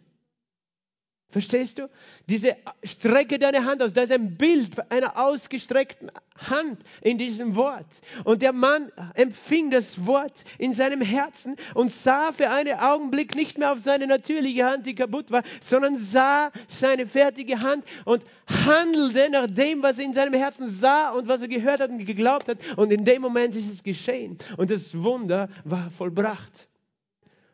Verstehst 1.31 1.77
du? 1.77 1.87
Diese 2.27 2.55
Strecke 2.83 3.37
deine 3.37 3.63
Hand 3.63 3.83
aus, 3.83 3.93
da 3.93 4.01
ist 4.01 4.11
ein 4.11 4.35
Bild 4.35 4.91
einer 4.91 5.15
ausgestreckten 5.15 6.11
Hand 6.35 6.79
in 7.01 7.19
diesem 7.19 7.55
Wort. 7.55 8.01
Und 8.23 8.41
der 8.41 8.51
Mann 8.51 8.91
empfing 9.13 9.69
das 9.69 10.07
Wort 10.07 10.43
in 10.57 10.73
seinem 10.73 11.01
Herzen 11.01 11.55
und 11.75 11.91
sah 11.91 12.31
für 12.31 12.49
einen 12.49 12.79
Augenblick 12.79 13.35
nicht 13.35 13.59
mehr 13.59 13.71
auf 13.71 13.79
seine 13.79 14.07
natürliche 14.07 14.65
Hand, 14.65 14.87
die 14.87 14.95
kaputt 14.95 15.29
war, 15.29 15.43
sondern 15.61 15.97
sah 15.97 16.51
seine 16.67 17.05
fertige 17.05 17.61
Hand 17.61 17.85
und 18.05 18.23
handelte 18.65 19.29
nach 19.29 19.45
dem, 19.45 19.83
was 19.83 19.99
er 19.99 20.05
in 20.05 20.13
seinem 20.13 20.33
Herzen 20.33 20.67
sah 20.67 21.11
und 21.11 21.27
was 21.27 21.43
er 21.43 21.47
gehört 21.47 21.79
hat 21.79 21.91
und 21.91 22.03
geglaubt 22.07 22.47
hat. 22.47 22.57
Und 22.75 22.91
in 22.91 23.05
dem 23.05 23.21
Moment 23.21 23.55
ist 23.55 23.69
es 23.71 23.83
geschehen. 23.83 24.39
Und 24.57 24.71
das 24.71 24.97
Wunder 24.97 25.47
war 25.63 25.91
vollbracht. 25.91 26.69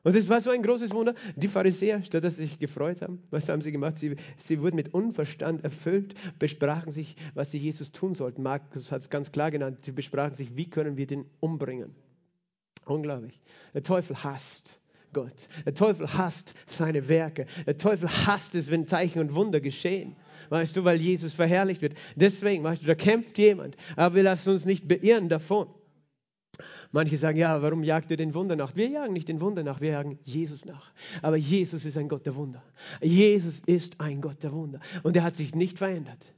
Und 0.06 0.16
es 0.16 0.30
war 0.30 0.40
so 0.40 0.52
ein 0.52 0.62
großes 0.62 0.94
Wunder. 0.94 1.16
Die 1.36 1.48
Pharisäer, 1.48 2.04
statt 2.04 2.24
dass 2.24 2.36
sie 2.36 2.44
sich 2.44 2.60
gefreut 2.60 3.02
haben, 3.02 3.24
was 3.32 3.50
haben 3.50 3.62
sie 3.62 3.72
gemacht? 3.72 3.98
Sie, 3.98 4.16
sie 4.38 4.62
wurden 4.62 4.76
mit 4.76 4.94
Unverstand 4.94 5.64
erfüllt, 5.64 6.14
besprachen 6.38 6.92
sich, 6.92 7.16
was 7.34 7.50
sie 7.50 7.58
Jesus 7.58 7.92
tun 7.92 8.14
sollten. 8.14 8.44
Markus 8.44 8.92
hat 8.92 9.02
es 9.02 9.10
ganz 9.10 9.32
klar 9.32 9.50
genannt. 9.50 9.80
Sie 9.82 9.92
besprachen 9.92 10.36
sich, 10.36 10.56
wie 10.56 10.70
können 10.70 10.96
wir 10.96 11.08
den 11.08 11.26
umbringen. 11.40 11.96
Unglaublich. 12.86 13.42
Der 13.74 13.82
Teufel 13.82 14.24
hasst 14.24 14.80
Gott. 15.12 15.50
Der 15.66 15.74
Teufel 15.74 16.08
hasst 16.08 16.54
seine 16.68 17.10
Werke. 17.10 17.48
Der 17.66 17.78
Teufel 17.78 18.08
hasst 18.08 18.54
es, 18.54 18.70
wenn 18.70 18.86
Zeichen 18.86 19.18
und 19.18 19.34
Wunder 19.34 19.60
geschehen. 19.60 20.16
Weißt 20.50 20.78
du, 20.78 20.84
weil 20.84 21.02
Jesus 21.02 21.34
verherrlicht 21.34 21.82
wird. 21.82 21.96
Deswegen, 22.16 22.64
weißt 22.64 22.84
du, 22.84 22.88
da 22.88 22.94
kämpft 22.94 23.40
jemand. 23.40 23.76
Aber 23.96 24.14
wir 24.14 24.22
lassen 24.22 24.52
uns 24.52 24.66
nicht 24.66 24.88
beirren 24.88 25.30
davon. 25.30 25.68
Manche 26.92 27.18
sagen, 27.18 27.38
ja, 27.38 27.62
warum 27.62 27.84
jagt 27.84 28.12
ihr 28.12 28.18
den 28.18 28.34
Wunder 28.34 28.56
nach? 28.56 28.76
Wir 28.76 28.90
jagen 28.90 29.14
nicht 29.14 29.28
den 29.28 29.42
Wunder 29.42 29.64
nach, 29.64 29.82
wir 29.82 29.92
jagen 29.92 30.20
Jesus 30.24 30.66
nach. 30.66 30.94
Aber 31.22 31.38
Jesus 31.38 31.86
ist 31.86 31.98
ein 31.98 32.08
Gott 32.08 32.26
der 32.26 32.36
Wunder. 32.36 32.64
Jesus 33.02 33.62
ist 33.66 34.00
ein 34.00 34.22
Gott 34.22 34.44
der 34.44 34.52
Wunder. 34.52 34.80
Und 35.04 35.16
er 35.16 35.24
hat 35.24 35.36
sich 35.36 35.56
nicht 35.56 35.78
verändert. 35.78 36.34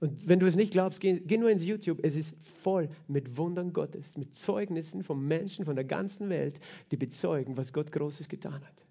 Und 0.00 0.26
wenn 0.26 0.40
du 0.40 0.46
es 0.46 0.56
nicht 0.56 0.72
glaubst, 0.72 1.00
geh, 1.00 1.20
geh, 1.20 1.36
nur 1.36 1.50
ins 1.50 1.64
YouTube. 1.64 2.00
Es 2.02 2.16
ist 2.16 2.34
voll 2.62 2.88
mit 3.06 3.36
Wundern 3.36 3.72
Gottes, 3.74 4.16
mit 4.16 4.34
Zeugnissen 4.34 5.04
von 5.04 5.22
Menschen 5.26 5.66
von 5.66 5.76
der 5.76 5.84
ganzen 5.84 6.30
Welt, 6.30 6.58
die 6.90 6.96
bezeugen, 6.96 7.58
was 7.58 7.72
Gott 7.72 7.92
Großes 7.92 8.28
getan 8.28 8.64
hat. 8.64 8.84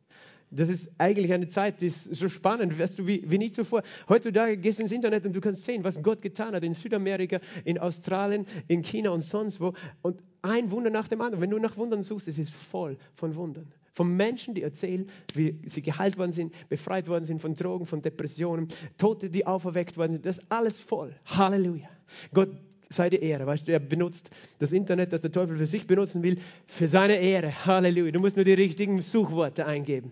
Das 0.52 0.70
ist 0.70 0.92
eigentlich 0.98 1.32
eine 1.32 1.48
Zeit, 1.48 1.82
die 1.82 1.88
ist 1.88 2.16
so 2.16 2.28
spannend, 2.28 2.78
weißt 2.78 3.00
du, 3.00 3.08
wie, 3.08 3.24
wie 3.30 3.38
nie 3.38 3.52
zuvor. 3.52 3.84
Heutzutage 4.08 4.58
gehst 4.58 4.80
du 4.80 4.84
ins 4.84 4.92
Internet 4.92 5.26
und 5.26 5.34
du 5.34 5.42
kannst 5.42 5.64
sehen, 5.64 5.84
was 5.84 6.02
Gott 6.02 6.22
getan 6.22 6.56
hat 6.56 6.64
in 6.64 6.74
Südamerika, 6.74 7.40
in 7.66 7.78
Australien, 7.78 8.46
in 8.68 8.82
China 8.82 9.12
und 9.12 9.22
sonst 9.22 9.60
wo. 9.60 9.74
Und 10.02 10.22
ein 10.42 10.72
Wunder 10.72 10.90
nach 10.90 11.08
dem 11.08 11.22
anderen. 11.22 11.42
Wenn 11.42 11.50
du 11.50 11.60
nach 11.60 11.78
Wundern 11.78 12.04
suchst, 12.04 12.28
es 12.28 12.38
ist 12.38 12.54
voll 12.54 12.98
von 13.16 13.36
Wundern. 13.36 13.68
Von 13.94 14.16
Menschen, 14.16 14.54
die 14.54 14.62
erzählen, 14.62 15.10
wie 15.34 15.60
sie 15.66 15.82
geheilt 15.82 16.18
worden 16.18 16.32
sind, 16.32 16.54
befreit 16.70 17.08
worden 17.08 17.26
sind 17.26 17.42
von 17.42 17.56
Drogen, 17.56 17.86
von 17.86 18.02
Depressionen, 18.02 18.70
Tote, 18.98 19.30
die 19.30 19.46
auferweckt 19.46 19.98
worden 19.98 20.14
sind. 20.14 20.26
Das 20.26 20.38
ist 20.38 20.46
alles 20.50 20.80
voll. 20.80 21.14
Halleluja. 21.26 21.90
Gott 22.34 22.50
sei 22.90 23.10
die 23.10 23.22
Ehre. 23.22 23.46
Weißt 23.46 23.68
du, 23.68 23.72
er 23.72 23.80
benutzt 23.80 24.30
das 24.60 24.72
Internet, 24.72 25.12
das 25.14 25.22
der 25.22 25.32
Teufel 25.32 25.58
für 25.58 25.68
sich 25.68 25.86
benutzen 25.86 26.24
will, 26.24 26.38
für 26.68 26.88
seine 26.88 27.18
Ehre. 27.18 27.66
Halleluja. 27.66 28.12
Du 28.12 28.20
musst 28.20 28.36
nur 28.36 28.46
die 28.46 28.54
richtigen 28.54 29.02
Suchworte 29.02 29.66
eingeben. 29.66 30.12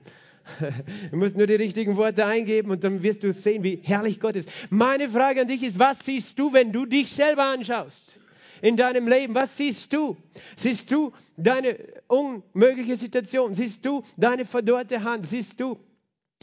Du 1.11 1.17
musst 1.17 1.35
nur 1.35 1.47
die 1.47 1.55
richtigen 1.55 1.97
Worte 1.97 2.25
eingeben 2.25 2.71
und 2.71 2.83
dann 2.83 3.03
wirst 3.03 3.23
du 3.23 3.33
sehen, 3.33 3.63
wie 3.63 3.79
herrlich 3.83 4.19
Gott 4.19 4.35
ist. 4.35 4.49
Meine 4.69 5.09
Frage 5.09 5.41
an 5.41 5.47
dich 5.47 5.63
ist, 5.63 5.77
was 5.77 5.99
siehst 5.99 6.39
du, 6.39 6.53
wenn 6.53 6.71
du 6.71 6.85
dich 6.85 7.11
selber 7.11 7.43
anschaust? 7.43 8.19
In 8.61 8.77
deinem 8.77 9.07
Leben, 9.07 9.35
was 9.35 9.57
siehst 9.57 9.93
du? 9.93 10.17
Siehst 10.55 10.91
du 10.91 11.11
deine 11.35 11.77
unmögliche 12.07 12.97
Situation? 12.97 13.53
Siehst 13.53 13.85
du 13.85 14.03
deine 14.17 14.45
verdorrte 14.45 15.03
Hand? 15.03 15.25
Siehst 15.25 15.59
du 15.59 15.79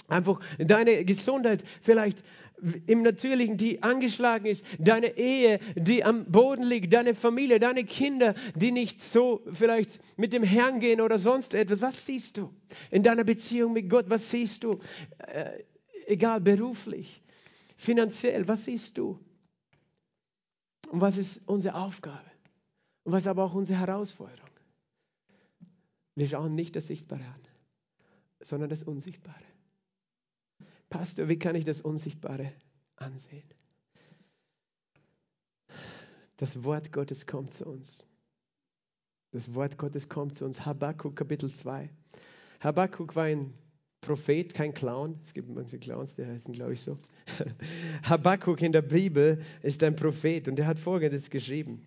Einfach 0.08 0.40
deine 0.58 1.04
Gesundheit 1.04 1.64
vielleicht 1.80 2.22
im 2.86 3.02
Natürlichen, 3.02 3.56
die 3.56 3.82
angeschlagen 3.82 4.46
ist, 4.46 4.64
deine 4.78 5.16
Ehe, 5.16 5.58
die 5.74 6.04
am 6.04 6.24
Boden 6.26 6.62
liegt, 6.62 6.92
deine 6.92 7.14
Familie, 7.14 7.58
deine 7.58 7.84
Kinder, 7.84 8.34
die 8.54 8.70
nicht 8.70 9.00
so 9.00 9.42
vielleicht 9.52 9.98
mit 10.16 10.32
dem 10.32 10.42
Herrn 10.42 10.80
gehen 10.80 11.00
oder 11.00 11.18
sonst 11.18 11.54
etwas. 11.54 11.82
Was 11.82 12.06
siehst 12.06 12.36
du 12.36 12.50
in 12.90 13.02
deiner 13.02 13.24
Beziehung 13.24 13.72
mit 13.72 13.88
Gott? 13.90 14.06
Was 14.08 14.30
siehst 14.30 14.64
du? 14.64 14.78
Äh, 15.18 15.64
egal, 16.06 16.40
beruflich, 16.40 17.22
finanziell, 17.76 18.46
was 18.46 18.64
siehst 18.66 18.98
du? 18.98 19.18
Und 20.94 21.00
was 21.00 21.16
ist 21.16 21.48
unsere 21.48 21.74
Aufgabe? 21.74 22.30
Und 23.02 23.10
was 23.10 23.24
ist 23.24 23.26
aber 23.26 23.42
auch 23.42 23.54
unsere 23.54 23.80
Herausforderung? 23.80 24.48
Wir 26.14 26.28
schauen 26.28 26.54
nicht 26.54 26.76
das 26.76 26.86
Sichtbare 26.86 27.24
an, 27.24 27.40
sondern 28.40 28.70
das 28.70 28.84
Unsichtbare. 28.84 29.44
Pastor, 30.90 31.28
wie 31.28 31.36
kann 31.36 31.56
ich 31.56 31.64
das 31.64 31.80
Unsichtbare 31.80 32.52
ansehen? 32.94 33.42
Das 36.36 36.62
Wort 36.62 36.92
Gottes 36.92 37.26
kommt 37.26 37.52
zu 37.52 37.66
uns. 37.66 38.04
Das 39.32 39.52
Wort 39.52 39.76
Gottes 39.78 40.08
kommt 40.08 40.36
zu 40.36 40.44
uns. 40.44 40.64
Habakkuk 40.64 41.16
Kapitel 41.16 41.52
2. 41.52 41.90
Habakkuk 42.60 43.16
war 43.16 43.24
ein 43.24 43.52
Prophet, 44.04 44.52
kein 44.52 44.74
Clown. 44.74 45.18
Es 45.24 45.32
gibt 45.32 45.48
manche 45.48 45.78
Clowns, 45.78 46.16
die 46.16 46.26
heißen, 46.26 46.52
glaube 46.52 46.74
ich, 46.74 46.80
so. 46.82 46.98
Habakkuk 48.02 48.60
in 48.60 48.72
der 48.72 48.82
Bibel 48.82 49.40
ist 49.62 49.82
ein 49.82 49.96
Prophet 49.96 50.46
und 50.46 50.58
er 50.58 50.66
hat 50.66 50.78
Folgendes 50.78 51.30
geschrieben. 51.30 51.86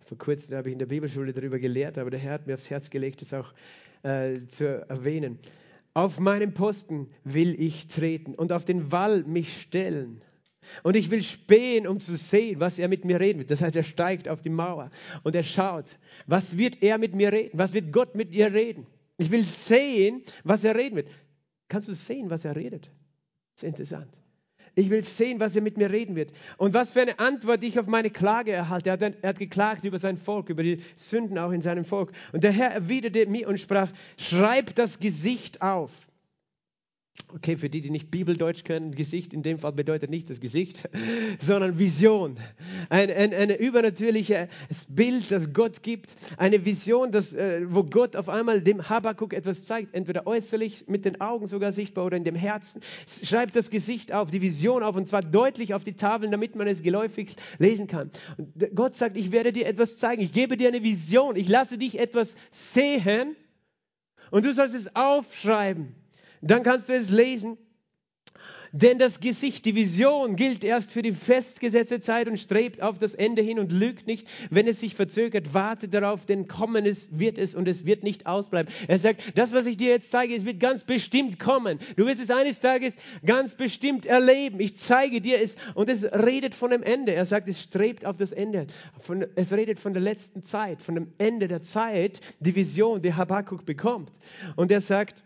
Vor 0.00 0.18
kurzem 0.18 0.56
habe 0.56 0.68
ich 0.68 0.72
in 0.72 0.78
der 0.78 0.86
Bibelschule 0.86 1.32
darüber 1.32 1.58
gelehrt, 1.58 1.98
aber 1.98 2.10
der 2.10 2.18
Herr 2.18 2.32
hat 2.32 2.46
mir 2.46 2.54
aufs 2.54 2.68
Herz 2.68 2.90
gelegt, 2.90 3.20
das 3.20 3.32
auch 3.32 3.54
äh, 4.02 4.44
zu 4.46 4.86
erwähnen. 4.88 5.38
Auf 5.94 6.18
meinen 6.18 6.52
Posten 6.54 7.10
will 7.24 7.60
ich 7.60 7.86
treten 7.86 8.34
und 8.34 8.52
auf 8.52 8.64
den 8.64 8.90
Wall 8.90 9.22
mich 9.24 9.60
stellen. 9.60 10.22
Und 10.82 10.96
ich 10.96 11.10
will 11.10 11.22
spähen, 11.22 11.86
um 11.86 12.00
zu 12.00 12.16
sehen, 12.16 12.58
was 12.58 12.78
er 12.78 12.88
mit 12.88 13.04
mir 13.04 13.20
reden 13.20 13.38
wird. 13.38 13.50
Das 13.50 13.62
heißt, 13.62 13.76
er 13.76 13.84
steigt 13.84 14.28
auf 14.28 14.42
die 14.42 14.50
Mauer 14.50 14.90
und 15.22 15.34
er 15.34 15.42
schaut, 15.42 15.86
was 16.26 16.58
wird 16.58 16.82
er 16.82 16.98
mit 16.98 17.14
mir 17.14 17.32
reden? 17.32 17.50
Was 17.56 17.72
wird 17.72 17.92
Gott 17.92 18.14
mit 18.14 18.34
dir 18.34 18.52
reden? 18.52 18.86
Ich 19.18 19.30
will 19.30 19.42
sehen, 19.42 20.22
was 20.44 20.64
er 20.64 20.74
reden 20.74 20.96
wird. 20.96 21.08
Kannst 21.68 21.88
du 21.88 21.94
sehen, 21.94 22.30
was 22.30 22.44
er 22.44 22.56
redet? 22.56 22.90
Das 23.54 23.64
ist 23.64 23.68
interessant. 23.68 24.08
Ich 24.74 24.90
will 24.90 25.02
sehen, 25.02 25.40
was 25.40 25.56
er 25.56 25.62
mit 25.62 25.76
mir 25.76 25.90
reden 25.90 26.14
wird. 26.14 26.32
Und 26.56 26.72
was 26.72 26.92
für 26.92 27.02
eine 27.02 27.18
Antwort 27.18 27.64
ich 27.64 27.80
auf 27.80 27.86
meine 27.88 28.10
Klage 28.10 28.52
erhalte. 28.52 28.90
Er 28.90 28.92
hat, 28.92 29.02
er 29.20 29.28
hat 29.28 29.38
geklagt 29.40 29.84
über 29.84 29.98
sein 29.98 30.16
Volk, 30.16 30.50
über 30.50 30.62
die 30.62 30.80
Sünden 30.94 31.36
auch 31.36 31.50
in 31.50 31.60
seinem 31.60 31.84
Volk. 31.84 32.12
Und 32.32 32.44
der 32.44 32.52
Herr 32.52 32.70
erwiderte 32.70 33.26
mir 33.26 33.48
und 33.48 33.58
sprach, 33.58 33.90
schreib 34.16 34.76
das 34.76 35.00
Gesicht 35.00 35.62
auf. 35.62 36.07
Okay, 37.34 37.58
für 37.58 37.68
die, 37.68 37.82
die 37.82 37.90
nicht 37.90 38.10
Bibeldeutsch 38.10 38.64
können, 38.64 38.94
Gesicht 38.94 39.34
in 39.34 39.42
dem 39.42 39.58
Fall 39.58 39.72
bedeutet 39.72 40.08
nicht 40.08 40.30
das 40.30 40.40
Gesicht, 40.40 40.88
sondern 41.38 41.78
Vision. 41.78 42.38
Ein, 42.88 43.10
ein, 43.10 43.34
ein 43.34 43.50
übernatürliches 43.50 44.48
Bild, 44.88 45.30
das 45.30 45.52
Gott 45.52 45.82
gibt. 45.82 46.16
Eine 46.38 46.64
Vision, 46.64 47.12
das, 47.12 47.34
äh, 47.34 47.66
wo 47.68 47.84
Gott 47.84 48.16
auf 48.16 48.30
einmal 48.30 48.62
dem 48.62 48.88
Habakuk 48.88 49.34
etwas 49.34 49.66
zeigt, 49.66 49.94
entweder 49.94 50.26
äußerlich, 50.26 50.86
mit 50.88 51.04
den 51.04 51.20
Augen 51.20 51.48
sogar 51.48 51.72
sichtbar 51.72 52.06
oder 52.06 52.16
in 52.16 52.24
dem 52.24 52.34
Herzen. 52.34 52.80
Schreibt 53.22 53.56
das 53.56 53.68
Gesicht 53.68 54.12
auf, 54.12 54.30
die 54.30 54.40
Vision 54.40 54.82
auf 54.82 54.96
und 54.96 55.08
zwar 55.08 55.22
deutlich 55.22 55.74
auf 55.74 55.84
die 55.84 55.94
Tafeln, 55.94 56.30
damit 56.30 56.56
man 56.56 56.66
es 56.66 56.82
geläufig 56.82 57.36
lesen 57.58 57.88
kann. 57.88 58.10
Und 58.38 58.74
Gott 58.74 58.94
sagt, 58.94 59.16
ich 59.18 59.32
werde 59.32 59.52
dir 59.52 59.66
etwas 59.66 59.98
zeigen. 59.98 60.22
Ich 60.22 60.32
gebe 60.32 60.56
dir 60.56 60.68
eine 60.68 60.82
Vision. 60.82 61.36
Ich 61.36 61.48
lasse 61.48 61.76
dich 61.76 61.98
etwas 61.98 62.36
sehen 62.50 63.36
und 64.30 64.46
du 64.46 64.54
sollst 64.54 64.74
es 64.74 64.94
aufschreiben. 64.94 65.94
Dann 66.40 66.62
kannst 66.62 66.88
du 66.88 66.94
es 66.94 67.10
lesen. 67.10 67.58
Denn 68.72 68.98
das 68.98 69.20
Gesicht, 69.20 69.64
die 69.64 69.74
Vision 69.74 70.36
gilt 70.36 70.62
erst 70.62 70.92
für 70.92 71.02
die 71.02 71.12
festgesetzte 71.12 72.00
Zeit 72.00 72.28
und 72.28 72.38
strebt 72.38 72.82
auf 72.82 72.98
das 72.98 73.14
Ende 73.14 73.40
hin 73.40 73.58
und 73.58 73.72
lügt 73.72 74.06
nicht, 74.06 74.26
wenn 74.50 74.66
es 74.66 74.80
sich 74.80 74.94
verzögert. 74.94 75.54
Warte 75.54 75.88
darauf, 75.88 76.26
denn 76.26 76.48
kommen 76.48 76.84
es 76.84 77.08
wird 77.10 77.38
es 77.38 77.54
und 77.54 77.66
es 77.66 77.86
wird 77.86 78.02
nicht 78.02 78.26
ausbleiben. 78.26 78.72
Er 78.86 78.98
sagt, 78.98 79.22
das, 79.36 79.52
was 79.52 79.66
ich 79.66 79.76
dir 79.76 79.88
jetzt 79.88 80.10
zeige, 80.10 80.34
es 80.34 80.44
wird 80.44 80.60
ganz 80.60 80.84
bestimmt 80.84 81.38
kommen. 81.38 81.78
Du 81.96 82.06
wirst 82.06 82.20
es 82.20 82.30
eines 82.30 82.60
Tages 82.60 82.96
ganz 83.24 83.54
bestimmt 83.54 84.04
erleben. 84.04 84.60
Ich 84.60 84.76
zeige 84.76 85.20
dir 85.20 85.40
es 85.40 85.56
und 85.74 85.88
es 85.88 86.04
redet 86.04 86.54
von 86.54 86.70
dem 86.70 86.82
Ende. 86.82 87.14
Er 87.14 87.24
sagt, 87.24 87.48
es 87.48 87.62
strebt 87.62 88.04
auf 88.04 88.16
das 88.16 88.32
Ende. 88.32 88.66
Von, 89.00 89.24
es 89.34 89.52
redet 89.52 89.78
von 89.78 89.94
der 89.94 90.02
letzten 90.02 90.42
Zeit, 90.42 90.82
von 90.82 90.94
dem 90.94 91.12
Ende 91.16 91.48
der 91.48 91.62
Zeit, 91.62 92.20
die 92.40 92.54
Vision, 92.54 93.00
die 93.00 93.14
Habakkuk 93.14 93.64
bekommt. 93.64 94.12
Und 94.56 94.70
er 94.70 94.80
sagt, 94.82 95.22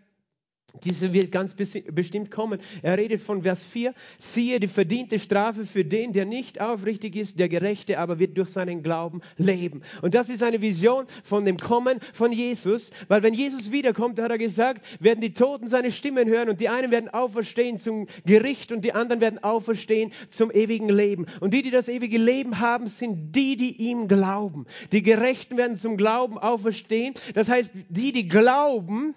diese 0.85 1.13
wird 1.13 1.31
ganz 1.31 1.55
bestimmt 1.55 2.31
kommen. 2.31 2.59
Er 2.83 2.97
redet 2.97 3.21
von 3.21 3.43
Vers 3.43 3.63
4. 3.63 3.95
Siehe 4.19 4.59
die 4.59 4.69
verdiente 4.69 5.19
Strafe 5.19 5.67
für 5.67 5.85
den, 5.85 6.13
der 6.13 6.25
nicht 6.25 6.61
aufrichtig 6.61 7.15
ist, 7.15 7.39
der 7.39 7.49
Gerechte 7.49 7.99
aber 7.99 8.19
wird 8.19 8.39
durch 8.39 8.49
seinen 8.49 8.83
Glauben 8.83 9.21
leben. 9.37 9.83
Und 10.01 10.15
das 10.15 10.31
ist 10.31 10.43
eine 10.43 10.63
Vision 10.63 11.05
von 11.25 11.45
dem 11.45 11.59
Kommen 11.59 12.01
von 12.15 12.33
Jesus. 12.33 12.91
Weil 13.09 13.23
wenn 13.23 13.35
Jesus 13.35 13.71
wiederkommt, 13.71 14.19
hat 14.19 14.31
er 14.31 14.39
gesagt, 14.39 14.85
werden 14.99 15.21
die 15.21 15.35
Toten 15.35 15.69
seine 15.69 15.91
Stimmen 15.91 16.29
hören 16.29 16.49
und 16.49 16.61
die 16.61 16.71
einen 16.71 16.91
werden 16.91 17.11
auferstehen 17.11 17.79
zum 17.79 18.07
Gericht 18.25 18.73
und 18.73 18.83
die 18.83 18.95
anderen 18.95 19.21
werden 19.21 19.45
auferstehen 19.45 20.13
zum 20.31 20.51
ewigen 20.51 20.89
Leben. 20.89 21.27
Und 21.41 21.53
die, 21.53 21.63
die 21.63 21.71
das 21.71 21.89
ewige 21.89 22.19
Leben 22.19 22.61
haben, 22.61 22.89
sind 22.89 23.37
die, 23.37 23.57
die 23.57 23.77
ihm 23.77 24.09
glauben. 24.09 24.67
Die 24.91 25.03
Gerechten 25.03 25.57
werden 25.59 25.77
zum 25.77 25.97
Glauben 25.99 26.39
auferstehen. 26.39 27.15
Das 27.35 27.49
heißt, 27.49 27.75
die, 27.91 28.13
die 28.13 28.27
glauben, 28.27 29.15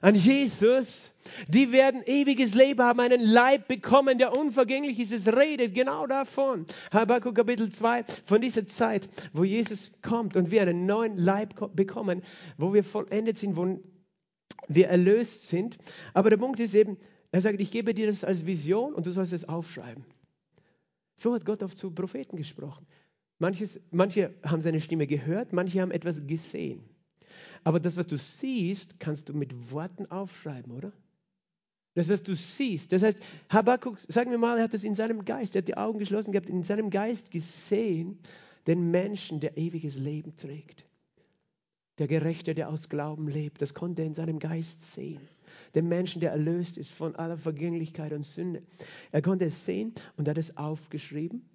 an 0.00 0.14
Jesus, 0.14 1.12
die 1.48 1.72
werden 1.72 2.02
ewiges 2.04 2.54
Leben 2.54 2.80
haben, 2.80 3.00
einen 3.00 3.20
Leib 3.20 3.68
bekommen, 3.68 4.18
der 4.18 4.36
unvergänglich 4.36 4.98
ist. 4.98 5.12
Es 5.12 5.28
redet 5.28 5.74
genau 5.74 6.06
davon. 6.06 6.66
Habakkuk 6.90 7.34
Kapitel 7.34 7.68
2, 7.68 8.04
von 8.24 8.40
dieser 8.40 8.66
Zeit, 8.66 9.08
wo 9.32 9.44
Jesus 9.44 9.92
kommt 10.02 10.36
und 10.36 10.50
wir 10.50 10.62
einen 10.62 10.86
neuen 10.86 11.18
Leib 11.18 11.54
bekommen, 11.74 12.22
wo 12.56 12.72
wir 12.72 12.84
vollendet 12.84 13.38
sind, 13.38 13.56
wo 13.56 13.78
wir 14.68 14.88
erlöst 14.88 15.48
sind. 15.48 15.76
Aber 16.14 16.30
der 16.30 16.38
Punkt 16.38 16.60
ist 16.60 16.74
eben, 16.74 16.96
er 17.32 17.40
sagt, 17.40 17.60
ich 17.60 17.70
gebe 17.70 17.94
dir 17.94 18.06
das 18.06 18.24
als 18.24 18.46
Vision 18.46 18.94
und 18.94 19.06
du 19.06 19.12
sollst 19.12 19.32
es 19.32 19.48
aufschreiben. 19.48 20.04
So 21.14 21.34
hat 21.34 21.44
Gott 21.44 21.62
oft 21.62 21.76
zu 21.76 21.90
Propheten 21.90 22.36
gesprochen. 22.36 22.86
Manches, 23.38 23.80
manche 23.90 24.34
haben 24.42 24.62
seine 24.62 24.80
Stimme 24.80 25.06
gehört, 25.06 25.52
manche 25.52 25.80
haben 25.80 25.90
etwas 25.90 26.26
gesehen. 26.26 26.89
Aber 27.64 27.80
das, 27.80 27.96
was 27.96 28.06
du 28.06 28.16
siehst, 28.16 29.00
kannst 29.00 29.28
du 29.28 29.34
mit 29.34 29.70
Worten 29.70 30.06
aufschreiben, 30.10 30.72
oder? 30.72 30.92
Das, 31.94 32.08
was 32.08 32.22
du 32.22 32.34
siehst. 32.34 32.92
Das 32.92 33.02
heißt, 33.02 33.18
Habakkuk, 33.48 33.98
sagen 34.08 34.30
wir 34.30 34.38
mal, 34.38 34.58
er 34.58 34.64
hat 34.64 34.74
es 34.74 34.84
in 34.84 34.94
seinem 34.94 35.24
Geist, 35.24 35.54
er 35.54 35.62
hat 35.62 35.68
die 35.68 35.76
Augen 35.76 35.98
geschlossen 35.98 36.32
gehabt, 36.32 36.48
in 36.48 36.62
seinem 36.62 36.90
Geist 36.90 37.30
gesehen, 37.30 38.18
den 38.66 38.90
Menschen, 38.90 39.40
der 39.40 39.56
ewiges 39.56 39.96
Leben 39.96 40.36
trägt. 40.36 40.84
Der 41.98 42.06
Gerechte, 42.06 42.54
der 42.54 42.68
aus 42.70 42.88
Glauben 42.88 43.28
lebt, 43.28 43.60
das 43.60 43.74
konnte 43.74 44.02
er 44.02 44.06
in 44.06 44.14
seinem 44.14 44.38
Geist 44.38 44.92
sehen. 44.92 45.20
Den 45.74 45.88
Menschen, 45.88 46.20
der 46.20 46.30
erlöst 46.30 46.78
ist 46.78 46.90
von 46.90 47.14
aller 47.16 47.36
Vergänglichkeit 47.36 48.12
und 48.12 48.24
Sünde. 48.24 48.62
Er 49.12 49.22
konnte 49.22 49.44
es 49.44 49.64
sehen 49.64 49.92
und 50.16 50.28
hat 50.28 50.38
es 50.38 50.56
aufgeschrieben. 50.56 51.48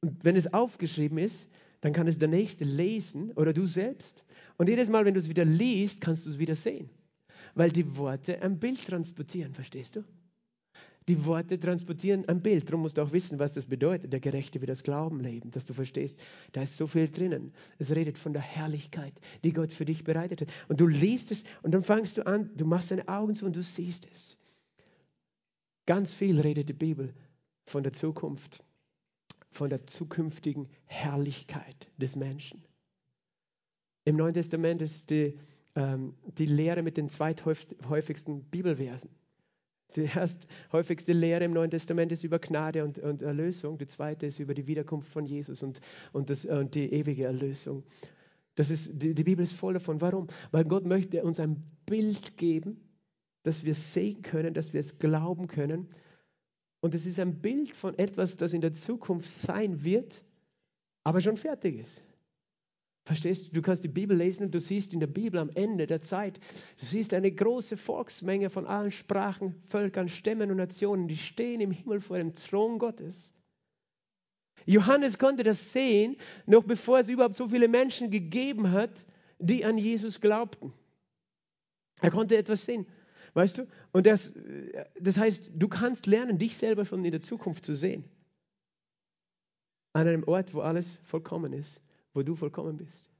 Und 0.00 0.24
wenn 0.24 0.36
es 0.36 0.52
aufgeschrieben 0.52 1.18
ist, 1.18 1.48
dann 1.82 1.92
kann 1.92 2.06
es 2.06 2.16
der 2.16 2.28
Nächste 2.28 2.64
lesen 2.64 3.32
oder 3.32 3.52
du 3.52 3.66
selbst. 3.66 4.24
Und 4.56 4.68
jedes 4.68 4.88
Mal, 4.88 5.04
wenn 5.04 5.14
du 5.14 5.20
es 5.20 5.28
wieder 5.28 5.44
liest, 5.44 6.00
kannst 6.00 6.24
du 6.24 6.30
es 6.30 6.38
wieder 6.38 6.54
sehen. 6.54 6.88
Weil 7.54 7.70
die 7.70 7.96
Worte 7.96 8.40
ein 8.40 8.58
Bild 8.58 8.86
transportieren, 8.86 9.52
verstehst 9.52 9.96
du? 9.96 10.04
Die 11.08 11.24
Worte 11.26 11.58
transportieren 11.58 12.28
ein 12.28 12.40
Bild. 12.40 12.68
Darum 12.68 12.82
musst 12.82 12.96
du 12.96 13.02
auch 13.02 13.12
wissen, 13.12 13.40
was 13.40 13.54
das 13.54 13.66
bedeutet. 13.66 14.12
Der 14.12 14.20
Gerechte 14.20 14.60
wird 14.60 14.70
das 14.70 14.84
Glauben 14.84 15.18
leben, 15.18 15.50
dass 15.50 15.66
du 15.66 15.72
verstehst. 15.72 16.16
Da 16.52 16.62
ist 16.62 16.76
so 16.76 16.86
viel 16.86 17.08
drinnen. 17.08 17.52
Es 17.78 17.90
redet 17.90 18.16
von 18.16 18.32
der 18.32 18.42
Herrlichkeit, 18.42 19.20
die 19.42 19.52
Gott 19.52 19.72
für 19.72 19.84
dich 19.84 20.04
bereitet 20.04 20.42
hat. 20.42 20.48
Und 20.68 20.80
du 20.80 20.86
liest 20.86 21.32
es 21.32 21.42
und 21.62 21.72
dann 21.72 21.82
fangst 21.82 22.18
du 22.18 22.26
an, 22.26 22.50
du 22.56 22.64
machst 22.64 22.92
deine 22.92 23.08
Augen 23.08 23.34
zu 23.34 23.46
und 23.46 23.56
du 23.56 23.62
siehst 23.64 24.08
es. 24.12 24.36
Ganz 25.86 26.12
viel 26.12 26.38
redet 26.38 26.68
die 26.68 26.74
Bibel 26.74 27.12
von 27.66 27.82
der 27.82 27.92
Zukunft, 27.92 28.62
von 29.52 29.70
der 29.70 29.86
zukünftigen 29.86 30.68
Herrlichkeit 30.86 31.90
des 31.98 32.16
Menschen. 32.16 32.64
Im 34.04 34.16
Neuen 34.16 34.34
Testament 34.34 34.82
ist 34.82 35.10
die, 35.10 35.38
ähm, 35.76 36.14
die 36.38 36.46
Lehre 36.46 36.82
mit 36.82 36.96
den 36.96 37.08
zweithäufigsten 37.08 38.44
Bibelversen. 38.44 39.10
Die 39.94 40.08
erst 40.14 40.48
häufigste 40.72 41.12
Lehre 41.12 41.44
im 41.44 41.52
Neuen 41.52 41.70
Testament 41.70 42.12
ist 42.12 42.24
über 42.24 42.38
Gnade 42.38 42.82
und, 42.82 42.98
und 42.98 43.22
Erlösung. 43.22 43.78
Die 43.78 43.86
zweite 43.86 44.26
ist 44.26 44.38
über 44.38 44.54
die 44.54 44.66
Wiederkunft 44.66 45.12
von 45.12 45.26
Jesus 45.26 45.62
und, 45.62 45.80
und, 46.12 46.30
das, 46.30 46.46
und 46.46 46.74
die 46.74 46.92
ewige 46.92 47.24
Erlösung. 47.24 47.84
Das 48.54 48.70
ist, 48.70 48.90
die, 48.94 49.14
die 49.14 49.24
Bibel 49.24 49.44
ist 49.44 49.52
voll 49.52 49.74
davon. 49.74 50.00
Warum? 50.00 50.28
Weil 50.50 50.64
Gott 50.64 50.86
möchte 50.86 51.22
uns 51.22 51.40
ein 51.40 51.62
Bild 51.86 52.36
geben, 52.36 52.80
dass 53.42 53.64
wir 53.64 53.74
sehen 53.74 54.22
können, 54.22 54.54
dass 54.54 54.72
wir 54.72 54.80
es 54.80 54.98
glauben 54.98 55.46
können. 55.46 55.88
Und 56.82 56.96
es 56.96 57.06
ist 57.06 57.20
ein 57.20 57.40
Bild 57.40 57.70
von 57.70 57.96
etwas, 57.96 58.36
das 58.36 58.52
in 58.52 58.60
der 58.60 58.72
Zukunft 58.72 59.30
sein 59.30 59.84
wird, 59.84 60.24
aber 61.04 61.20
schon 61.20 61.36
fertig 61.36 61.78
ist. 61.78 62.02
Verstehst 63.04 63.48
du? 63.48 63.52
Du 63.52 63.62
kannst 63.62 63.84
die 63.84 63.88
Bibel 63.88 64.16
lesen 64.16 64.46
und 64.46 64.54
du 64.54 64.60
siehst 64.60 64.92
in 64.92 64.98
der 64.98 65.06
Bibel 65.06 65.38
am 65.38 65.50
Ende 65.50 65.86
der 65.86 66.00
Zeit, 66.00 66.40
du 66.78 66.84
siehst 66.84 67.14
eine 67.14 67.30
große 67.30 67.76
Volksmenge 67.76 68.50
von 68.50 68.66
allen 68.66 68.90
Sprachen, 68.90 69.54
Völkern, 69.68 70.08
Stämmen 70.08 70.50
und 70.50 70.56
Nationen, 70.56 71.06
die 71.06 71.16
stehen 71.16 71.60
im 71.60 71.70
Himmel 71.70 72.00
vor 72.00 72.18
dem 72.18 72.32
Thron 72.32 72.80
Gottes. 72.80 73.32
Johannes 74.66 75.18
konnte 75.18 75.44
das 75.44 75.72
sehen, 75.72 76.16
noch 76.46 76.64
bevor 76.64 76.98
es 76.98 77.08
überhaupt 77.08 77.36
so 77.36 77.48
viele 77.48 77.68
Menschen 77.68 78.10
gegeben 78.10 78.72
hat, 78.72 79.06
die 79.38 79.64
an 79.64 79.78
Jesus 79.78 80.20
glaubten. 80.20 80.72
Er 82.00 82.10
konnte 82.10 82.36
etwas 82.36 82.64
sehen, 82.64 82.86
weißt 83.34 83.58
du? 83.58 83.66
Und 83.92 84.06
das, 84.06 84.32
das 85.00 85.16
heißt, 85.16 85.50
du 85.54 85.68
kannst 85.68 86.06
lernen, 86.06 86.38
dich 86.38 86.56
selber 86.56 86.84
schon 86.84 87.04
in 87.04 87.12
der 87.12 87.20
Zukunft 87.20 87.64
zu 87.64 87.74
sehen. 87.74 88.04
An 89.94 90.06
einem 90.06 90.24
Ort, 90.24 90.54
wo 90.54 90.60
alles 90.60 90.96
vollkommen 91.04 91.52
ist 91.52 91.82
wo 92.14 92.22
du 92.22 92.34
vollkommen 92.34 92.76
bist. 92.76 93.10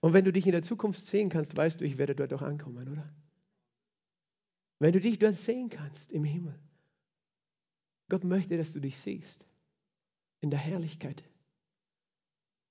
Und 0.00 0.12
wenn 0.12 0.24
du 0.24 0.32
dich 0.32 0.46
in 0.46 0.52
der 0.52 0.62
Zukunft 0.62 1.02
sehen 1.02 1.28
kannst, 1.28 1.56
weißt 1.56 1.80
du, 1.80 1.84
ich 1.84 1.98
werde 1.98 2.14
dort 2.14 2.32
auch 2.32 2.42
ankommen, 2.42 2.88
oder? 2.88 3.12
Wenn 4.78 4.92
du 4.92 5.00
dich 5.00 5.18
dort 5.18 5.34
sehen 5.34 5.68
kannst 5.68 6.10
im 6.12 6.24
Himmel. 6.24 6.58
Gott 8.08 8.24
möchte, 8.24 8.56
dass 8.56 8.72
du 8.72 8.80
dich 8.80 8.98
siehst 8.98 9.46
in 10.40 10.50
der 10.50 10.58
Herrlichkeit. 10.58 11.22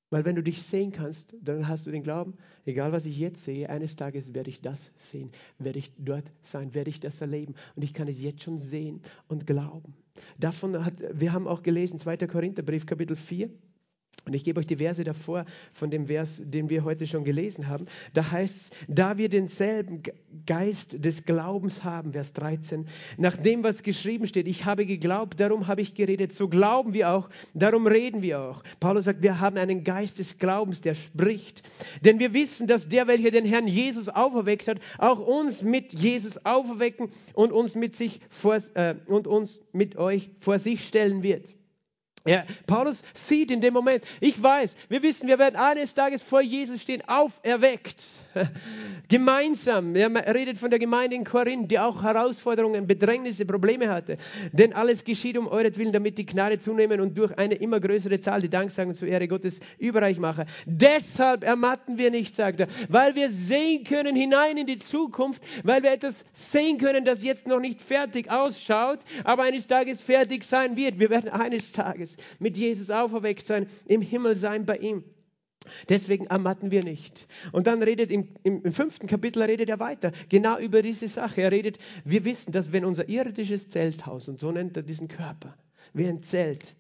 Weil 0.10 0.26
wenn 0.26 0.36
du 0.36 0.41
dich 0.41 0.64
sehen 0.64 0.91
kannst, 0.91 1.36
dann 1.41 1.68
hast 1.68 1.86
du 1.86 1.91
den 1.91 2.01
Glauben, 2.01 2.34
egal 2.66 2.91
was 2.91 3.05
ich 3.05 3.20
jetzt 3.20 3.43
sehe, 3.43 3.70
eines 3.70 3.95
Tages 3.95 4.34
werde 4.34 4.49
ich 4.49 4.62
das 4.62 4.91
sehen, 4.97 5.32
werde 5.60 5.80
ich 5.80 5.91
dort 5.97 6.32
sein, 6.41 6.74
werde 6.74 6.89
ich 6.89 6.99
das 6.99 7.22
erleben. 7.22 7.53
Und 7.76 7.84
ich 7.84 7.93
kann 7.93 8.07
es 8.07 8.20
jetzt 8.20 8.43
schon 8.43 8.57
sehen 8.57 9.01
und 9.28 9.45
glauben. 9.45 9.93
Davon 10.39 10.84
hat, 10.84 10.95
wir 11.14 11.32
haben 11.32 11.47
auch 11.47 11.62
gelesen, 11.62 11.99
2. 11.99 12.18
Korintherbrief, 12.28 12.86
Kapitel 12.86 13.16
4. 13.16 13.49
Und 14.26 14.34
ich 14.34 14.43
gebe 14.43 14.59
euch 14.59 14.67
die 14.67 14.76
Verse 14.76 15.03
davor 15.03 15.45
von 15.74 15.89
dem 15.89 16.07
Vers, 16.07 16.41
den 16.43 16.70
wir 16.70 16.84
heute 16.84 17.07
schon 17.07 17.24
gelesen 17.24 17.67
haben. 17.67 17.86
Da 18.13 18.32
heißt 18.32 18.72
da 18.88 19.17
wir 19.17 19.30
denselben 19.30 20.03
Geist 20.45 21.03
des 21.03 21.26
Glaubens 21.26 21.84
haben, 21.84 22.13
Vers 22.13 22.34
13, 22.34 22.88
nach 23.17 23.38
dem, 23.38 23.63
was 23.63 23.84
geschrieben 23.84 24.28
steht, 24.28 24.47
ich 24.47 24.65
habe 24.65 24.86
geglaubt, 24.86 25.39
darum 25.39 25.67
habe 25.67 25.82
ich 25.82 25.95
geredet, 25.95 26.34
so 26.34 26.47
glauben 26.47 26.93
wir 26.93 27.09
auch, 27.09 27.30
darum 27.53 27.88
reden 27.88 28.22
wir 28.22 28.41
auch. 28.41 28.63
Paulus 28.80 29.05
sagt, 29.05 29.24
wir 29.24 29.39
haben 29.39 29.57
einen 29.57 29.84
Geist 29.84 30.20
des 30.20 30.38
Glaubens, 30.38 30.82
der 30.82 30.93
spricht. 30.93 31.63
Denn 32.03 32.20
wir 32.20 32.34
wissen, 32.34 32.67
dass 32.67 32.88
der, 32.88 33.07
welcher 33.07 33.32
den 33.32 33.45
Herrn 33.45 33.67
Jesus 33.67 34.09
auferweckt 34.09 34.67
hat, 34.67 34.80
auch 34.97 35.20
uns 35.20 35.61
mit 35.61 35.93
Jesus 35.93 36.45
auferwecken 36.45 37.09
und 37.34 37.51
uns 37.51 37.76
mit 37.76 37.95
sich 37.95 38.20
vor, 38.30 38.57
äh, 38.76 38.95
und 39.07 39.28
uns 39.28 39.61
mit 39.72 39.95
euch 39.95 40.30
vor 40.39 40.59
sich 40.59 40.86
stellen 40.86 41.24
wird. 41.24 41.55
Ja, 42.26 42.43
Paulus 42.67 43.01
sieht 43.13 43.49
in 43.49 43.61
dem 43.61 43.74
Moment, 43.74 44.03
ich 44.20 44.41
weiß, 44.41 44.76
wir 44.89 45.01
wissen, 45.01 45.28
wir 45.28 45.39
werden 45.39 45.55
eines 45.55 45.93
Tages 45.93 46.22
vor 46.22 46.41
Jesus 46.41 46.82
stehen, 46.82 47.01
auferweckt. 47.07 48.07
Gemeinsam. 49.07 49.95
Er 49.95 50.36
redet 50.36 50.57
von 50.57 50.70
der 50.70 50.80
Gemeinde 50.80 51.15
in 51.15 51.24
Korinth, 51.24 51.72
die 51.72 51.80
auch 51.80 52.03
Herausforderungen, 52.03 52.86
Bedrängnisse, 52.86 53.45
Probleme 53.45 53.89
hatte. 53.89 54.17
Denn 54.51 54.74
alles 54.74 55.03
geschieht 55.03 55.38
um 55.38 55.47
euretwillen, 55.47 55.93
damit 55.93 56.17
die 56.17 56.26
Gnade 56.26 56.59
zunehmen 56.59 57.01
und 57.01 57.17
durch 57.17 57.36
eine 57.38 57.55
immer 57.55 57.80
größere 57.80 58.20
Zahl 58.20 58.41
die 58.41 58.49
Danksagen 58.49 58.93
zur 58.93 59.07
Ehre 59.07 59.28
Gottes 59.28 59.59
überreich 59.78 60.20
mache. 60.20 60.45
Deshalb 60.65 61.43
ermatten 61.43 61.97
wir 61.97 62.11
nicht, 62.11 62.36
sagt 62.36 62.59
er, 62.59 62.67
weil 62.89 63.15
wir 63.15 63.30
sehen 63.30 63.84
können 63.84 64.15
hinein 64.15 64.57
in 64.57 64.67
die 64.67 64.78
Zukunft, 64.78 65.41
weil 65.63 65.84
wir 65.84 65.91
etwas 65.91 66.24
sehen 66.34 66.78
können, 66.78 67.05
das 67.05 67.24
jetzt 67.24 67.47
noch 67.47 67.59
nicht 67.59 67.82
fertig 67.82 68.30
ausschaut, 68.30 68.99
aber 69.24 69.43
eines 69.43 69.67
Tages 69.67 70.01
fertig 70.01 70.43
sein 70.43 70.76
wird. 70.76 70.99
Wir 70.99 71.09
werden 71.09 71.30
eines 71.30 71.72
Tages 71.72 72.09
mit 72.39 72.57
Jesus 72.57 72.89
auferweckt 72.89 73.43
sein, 73.43 73.68
im 73.86 74.01
Himmel 74.01 74.36
sein 74.36 74.66
bei 74.66 74.78
ihm. 74.78 75.03
Deswegen 75.89 76.28
ermatten 76.28 76.72
wir 76.72 76.84
nicht. 76.84 77.28
Und 77.51 77.68
dann 77.68 77.84
redet 77.84 78.12
im, 78.12 78.30
im, 78.43 78.64
im, 78.64 78.74
fünften 78.74 79.07
Kapitel 79.07 79.43
redet 79.43 79.70
er 79.70 79.80
weiter, 79.80 80.12
genau 80.30 80.57
über 80.57 80.82
diese 80.82 81.07
Sache. 81.07 81.41
Er 81.41 81.51
redet, 81.51 81.78
wir 82.05 82.26
wissen, 82.26 82.51
dass 82.51 82.72
wenn 82.72 82.86
unser 82.86 83.10
irdisches 83.10 83.70
Zelthaus, 83.70 84.30
und 84.30 84.39
so 84.39 84.51
nennt 84.51 84.78
er 84.78 84.84
diesen 84.84 85.07
Körper, 85.07 85.57
wie 85.93 86.07
ein 86.07 86.24
Zelt, 86.24 86.76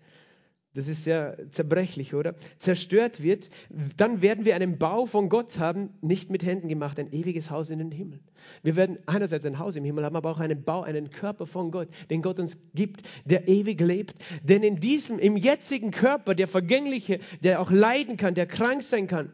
das 0.79 0.87
ist 0.87 1.03
sehr 1.03 1.35
zerbrechlich, 1.51 2.13
oder? 2.13 2.35
Zerstört 2.57 3.21
wird, 3.21 3.49
dann 3.97 4.21
werden 4.21 4.45
wir 4.45 4.55
einen 4.55 4.77
Bau 4.77 5.05
von 5.05 5.27
Gott 5.27 5.59
haben, 5.59 5.89
nicht 5.99 6.29
mit 6.29 6.45
Händen 6.45 6.69
gemacht, 6.69 6.97
ein 6.99 7.11
ewiges 7.11 7.51
Haus 7.51 7.69
in 7.69 7.79
den 7.79 7.91
Himmel. 7.91 8.21
Wir 8.63 8.77
werden 8.77 8.97
einerseits 9.05 9.45
ein 9.45 9.59
Haus 9.59 9.75
im 9.75 9.83
Himmel 9.83 10.05
haben, 10.05 10.15
aber 10.15 10.31
auch 10.31 10.39
einen 10.39 10.63
Bau, 10.63 10.83
einen 10.83 11.09
Körper 11.09 11.45
von 11.45 11.71
Gott, 11.71 11.89
den 12.09 12.21
Gott 12.21 12.39
uns 12.39 12.57
gibt, 12.73 13.01
der 13.25 13.49
ewig 13.49 13.81
lebt. 13.81 14.15
Denn 14.41 14.63
in 14.63 14.79
diesem, 14.79 15.19
im 15.19 15.35
jetzigen 15.35 15.91
Körper, 15.91 16.33
der 16.33 16.47
vergängliche, 16.47 17.19
der 17.43 17.59
auch 17.59 17.71
leiden 17.71 18.15
kann, 18.15 18.33
der 18.33 18.45
krank 18.45 18.81
sein 18.81 19.07
kann, 19.07 19.33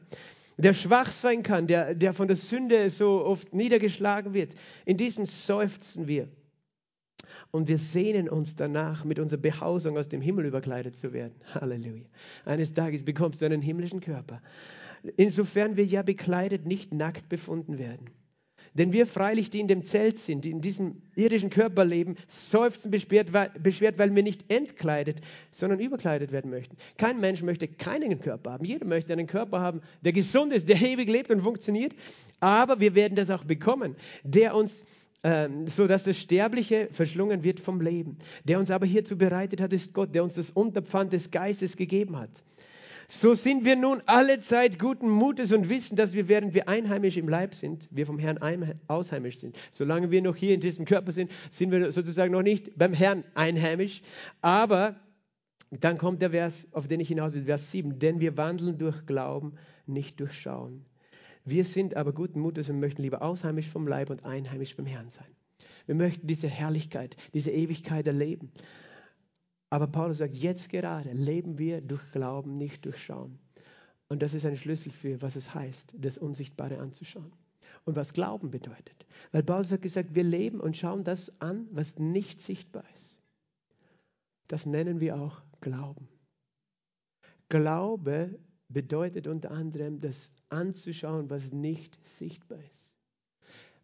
der 0.58 0.74
schwach 0.74 1.12
sein 1.12 1.44
kann, 1.44 1.68
der, 1.68 1.94
der 1.94 2.14
von 2.14 2.28
der 2.28 2.38
Sünde 2.38 2.90
so 2.90 3.24
oft 3.24 3.54
niedergeschlagen 3.54 4.34
wird, 4.34 4.56
in 4.86 4.98
diesem 4.98 5.28
seufzen 5.28 6.08
wir. 6.08 6.28
Und 7.56 7.70
wir 7.70 7.78
sehnen 7.78 8.28
uns 8.28 8.56
danach, 8.56 9.06
mit 9.06 9.18
unserer 9.18 9.40
Behausung 9.40 9.98
aus 9.98 10.10
dem 10.10 10.20
Himmel 10.20 10.46
überkleidet 10.48 10.94
zu 10.94 11.14
werden. 11.14 11.36
Halleluja. 11.54 12.04
Eines 12.44 12.74
Tages 12.74 13.06
bekommst 13.06 13.42
du 13.42 13.46
einen 13.46 13.62
himmlischen 13.62 14.02
Körper. 14.02 14.42
Insofern 15.16 15.78
wir 15.78 15.86
ja 15.86 16.02
bekleidet 16.02 16.66
nicht 16.66 16.94
nackt 16.94 17.30
befunden 17.30 17.80
werden. 17.80 18.10
Denn 18.74 18.92
wir 18.92 19.08
freilich, 19.08 19.52
die 19.52 19.62
in 19.62 19.70
dem 19.70 19.86
Zelt 19.86 20.18
sind, 20.18 20.44
die 20.44 20.52
in 20.52 20.60
diesem 20.60 21.02
irdischen 21.16 21.50
Körper 21.50 21.86
leben, 21.86 22.18
seufzen 22.28 22.92
beschwert, 22.92 23.32
weil 23.32 24.16
wir 24.16 24.24
nicht 24.24 24.52
entkleidet, 24.52 25.22
sondern 25.50 25.80
überkleidet 25.80 26.34
werden 26.34 26.52
möchten. 26.52 26.76
Kein 26.98 27.22
Mensch 27.22 27.42
möchte 27.42 27.70
keinen 27.70 28.20
Körper 28.20 28.52
haben. 28.52 28.66
Jeder 28.66 28.86
möchte 28.86 29.14
einen 29.14 29.28
Körper 29.28 29.62
haben, 29.62 29.80
der 30.02 30.12
gesund 30.12 30.52
ist, 30.52 30.68
der 30.68 30.76
ewig 30.82 31.10
lebt 31.10 31.32
und 31.32 31.40
funktioniert. 31.40 31.96
Aber 32.42 32.82
wir 32.82 32.96
werden 32.96 33.16
das 33.16 33.30
auch 33.30 33.46
bekommen, 33.46 33.96
der 34.26 34.56
uns 34.56 34.84
so 35.24 35.88
dass 35.88 36.04
das 36.04 36.18
Sterbliche 36.18 36.88
verschlungen 36.92 37.44
wird 37.44 37.60
vom 37.60 37.82
Leben. 37.82 38.18
Der 38.44 38.60
uns 38.60 38.70
aber 38.70 38.86
hierzu 38.86 39.18
bereitet 39.18 39.60
hat, 39.60 39.74
ist 39.74 39.94
Gott, 39.94 40.14
der 40.14 40.24
uns 40.24 40.36
das 40.36 40.52
Unterpfand 40.52 41.14
des 41.14 41.32
Geistes 41.32 41.78
gegeben 41.78 42.18
hat. 42.18 42.44
So 43.08 43.36
sind 43.36 43.66
wir 43.66 43.76
nun 43.76 44.02
alle 44.08 44.40
Zeit 44.40 44.80
guten 44.80 45.10
Mutes 45.10 45.52
und 45.52 45.70
wissen, 45.70 45.96
dass 45.96 46.14
wir, 46.14 46.28
während 46.28 46.56
wir 46.56 46.68
einheimisch 46.68 47.18
im 47.18 47.30
Leib 47.30 47.54
sind, 47.54 47.88
wir 47.92 48.06
vom 48.06 48.18
Herrn 48.18 48.40
ausheimisch 48.88 49.38
sind. 49.38 49.58
Solange 49.72 50.10
wir 50.10 50.22
noch 50.22 50.36
hier 50.36 50.56
in 50.56 50.62
diesem 50.62 50.86
Körper 50.86 51.12
sind, 51.12 51.32
sind 51.52 51.72
wir 51.72 51.92
sozusagen 51.92 52.32
noch 52.32 52.42
nicht 52.42 52.78
beim 52.78 52.94
Herrn 52.94 53.24
einheimisch. 53.36 54.02
Aber 54.42 54.96
dann 55.70 55.98
kommt 55.98 56.22
der 56.22 56.32
Vers, 56.32 56.68
auf 56.72 56.88
den 56.88 57.00
ich 57.00 57.08
hinaus 57.08 57.34
will, 57.34 57.46
Vers 57.46 57.72
7. 57.72 58.00
Denn 58.00 58.20
wir 58.20 58.38
wandeln 58.38 58.78
durch 58.78 59.06
Glauben, 59.06 59.54
nicht 59.86 60.20
durch 60.20 60.34
Schauen. 60.34 60.86
Wir 61.46 61.64
sind 61.64 61.96
aber 61.96 62.12
guten 62.12 62.40
Mutes 62.40 62.70
und 62.70 62.80
möchten 62.80 63.04
lieber 63.04 63.22
ausheimisch 63.22 63.70
vom 63.70 63.88
Leib 63.88 64.10
und 64.10 64.26
einheimisch 64.26 64.76
beim 64.76 64.88
Herrn 64.88 65.12
sein. 65.12 65.28
Wir 65.86 65.94
möchten 65.94 66.26
diese 66.26 66.48
Herrlichkeit, 66.48 67.16
diese 67.36 67.52
Ewigkeit 67.52 68.08
erleben. 68.08 68.52
Aber 69.70 69.86
Paulus 69.86 70.18
sagt, 70.18 70.36
jetzt 70.36 70.70
gerade 70.70 71.12
leben 71.12 71.60
wir 71.60 71.82
durch 71.82 72.02
Glauben, 72.12 72.58
nicht 72.58 72.86
durch 72.86 72.98
Schauen. 72.98 73.38
Und 74.08 74.24
das 74.24 74.34
ist 74.34 74.46
ein 74.46 74.58
Schlüssel 74.58 74.92
für, 74.92 75.22
was 75.22 75.36
es 75.36 75.54
heißt, 75.54 75.96
das 76.00 76.18
Unsichtbare 76.18 76.80
anzuschauen. 76.80 77.32
Und 77.86 77.96
was 77.96 78.14
Glauben 78.14 78.50
bedeutet. 78.50 79.06
Weil 79.32 79.44
Paulus 79.44 79.72
hat 79.72 79.84
gesagt, 79.84 80.16
wir 80.16 80.24
leben 80.24 80.60
und 80.60 80.76
schauen 80.76 81.04
das 81.04 81.40
an, 81.40 81.68
was 81.72 82.00
nicht 82.00 82.42
sichtbar 82.42 82.84
ist. 82.94 83.20
Das 84.48 84.66
nennen 84.66 85.00
wir 85.00 85.20
auch 85.20 85.42
Glauben. 85.62 86.08
Glaube 87.50 88.40
bedeutet 88.76 89.26
unter 89.28 89.52
anderem, 89.52 90.02
das 90.02 90.30
anzuschauen, 90.50 91.30
was 91.30 91.54
nicht 91.54 91.98
sichtbar 92.06 92.60
ist. 92.70 92.92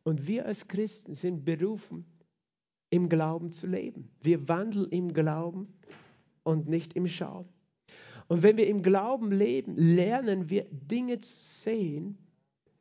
Und 0.04 0.28
wir 0.28 0.46
als 0.46 0.68
Christen 0.68 1.16
sind 1.16 1.46
berufen, 1.46 2.04
im 2.90 3.08
Glauben 3.08 3.54
zu 3.54 3.68
leben. 3.68 4.10
Wir 4.22 4.50
wandeln 4.50 4.92
im 4.92 5.14
Glauben 5.14 5.70
und 6.44 6.68
nicht 6.68 6.94
im 6.98 7.08
Schauen. 7.08 7.48
Und 8.28 8.44
wenn 8.44 8.58
wir 8.58 8.68
im 8.68 8.82
Glauben 8.82 9.32
leben, 9.32 9.78
lernen 9.78 10.50
wir 10.50 10.66
Dinge 10.70 11.20
zu 11.20 11.38
sehen, 11.62 12.18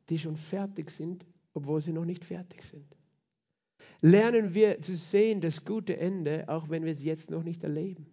die 0.09 0.19
schon 0.19 0.35
fertig 0.35 0.91
sind, 0.91 1.25
obwohl 1.53 1.79
sie 1.79 1.93
noch 1.93 2.03
nicht 2.03 2.25
fertig 2.25 2.63
sind. 2.63 2.97
Lernen 4.01 4.53
wir 4.53 4.81
zu 4.81 4.97
sehen 4.97 5.39
das 5.39 5.63
gute 5.63 5.95
Ende, 5.95 6.49
auch 6.49 6.67
wenn 6.67 6.83
wir 6.83 6.91
es 6.91 7.05
jetzt 7.05 7.31
noch 7.31 7.43
nicht 7.43 7.63
erleben 7.63 8.05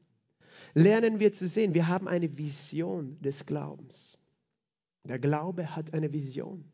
lernen 0.74 1.20
wir 1.20 1.32
zu 1.32 1.48
sehen, 1.48 1.74
wir 1.74 1.88
haben 1.88 2.08
eine 2.08 2.36
Vision 2.36 3.20
des 3.20 3.46
Glaubens. 3.46 4.18
Der 5.04 5.18
Glaube 5.18 5.74
hat 5.74 5.94
eine 5.94 6.12
Vision. 6.12 6.64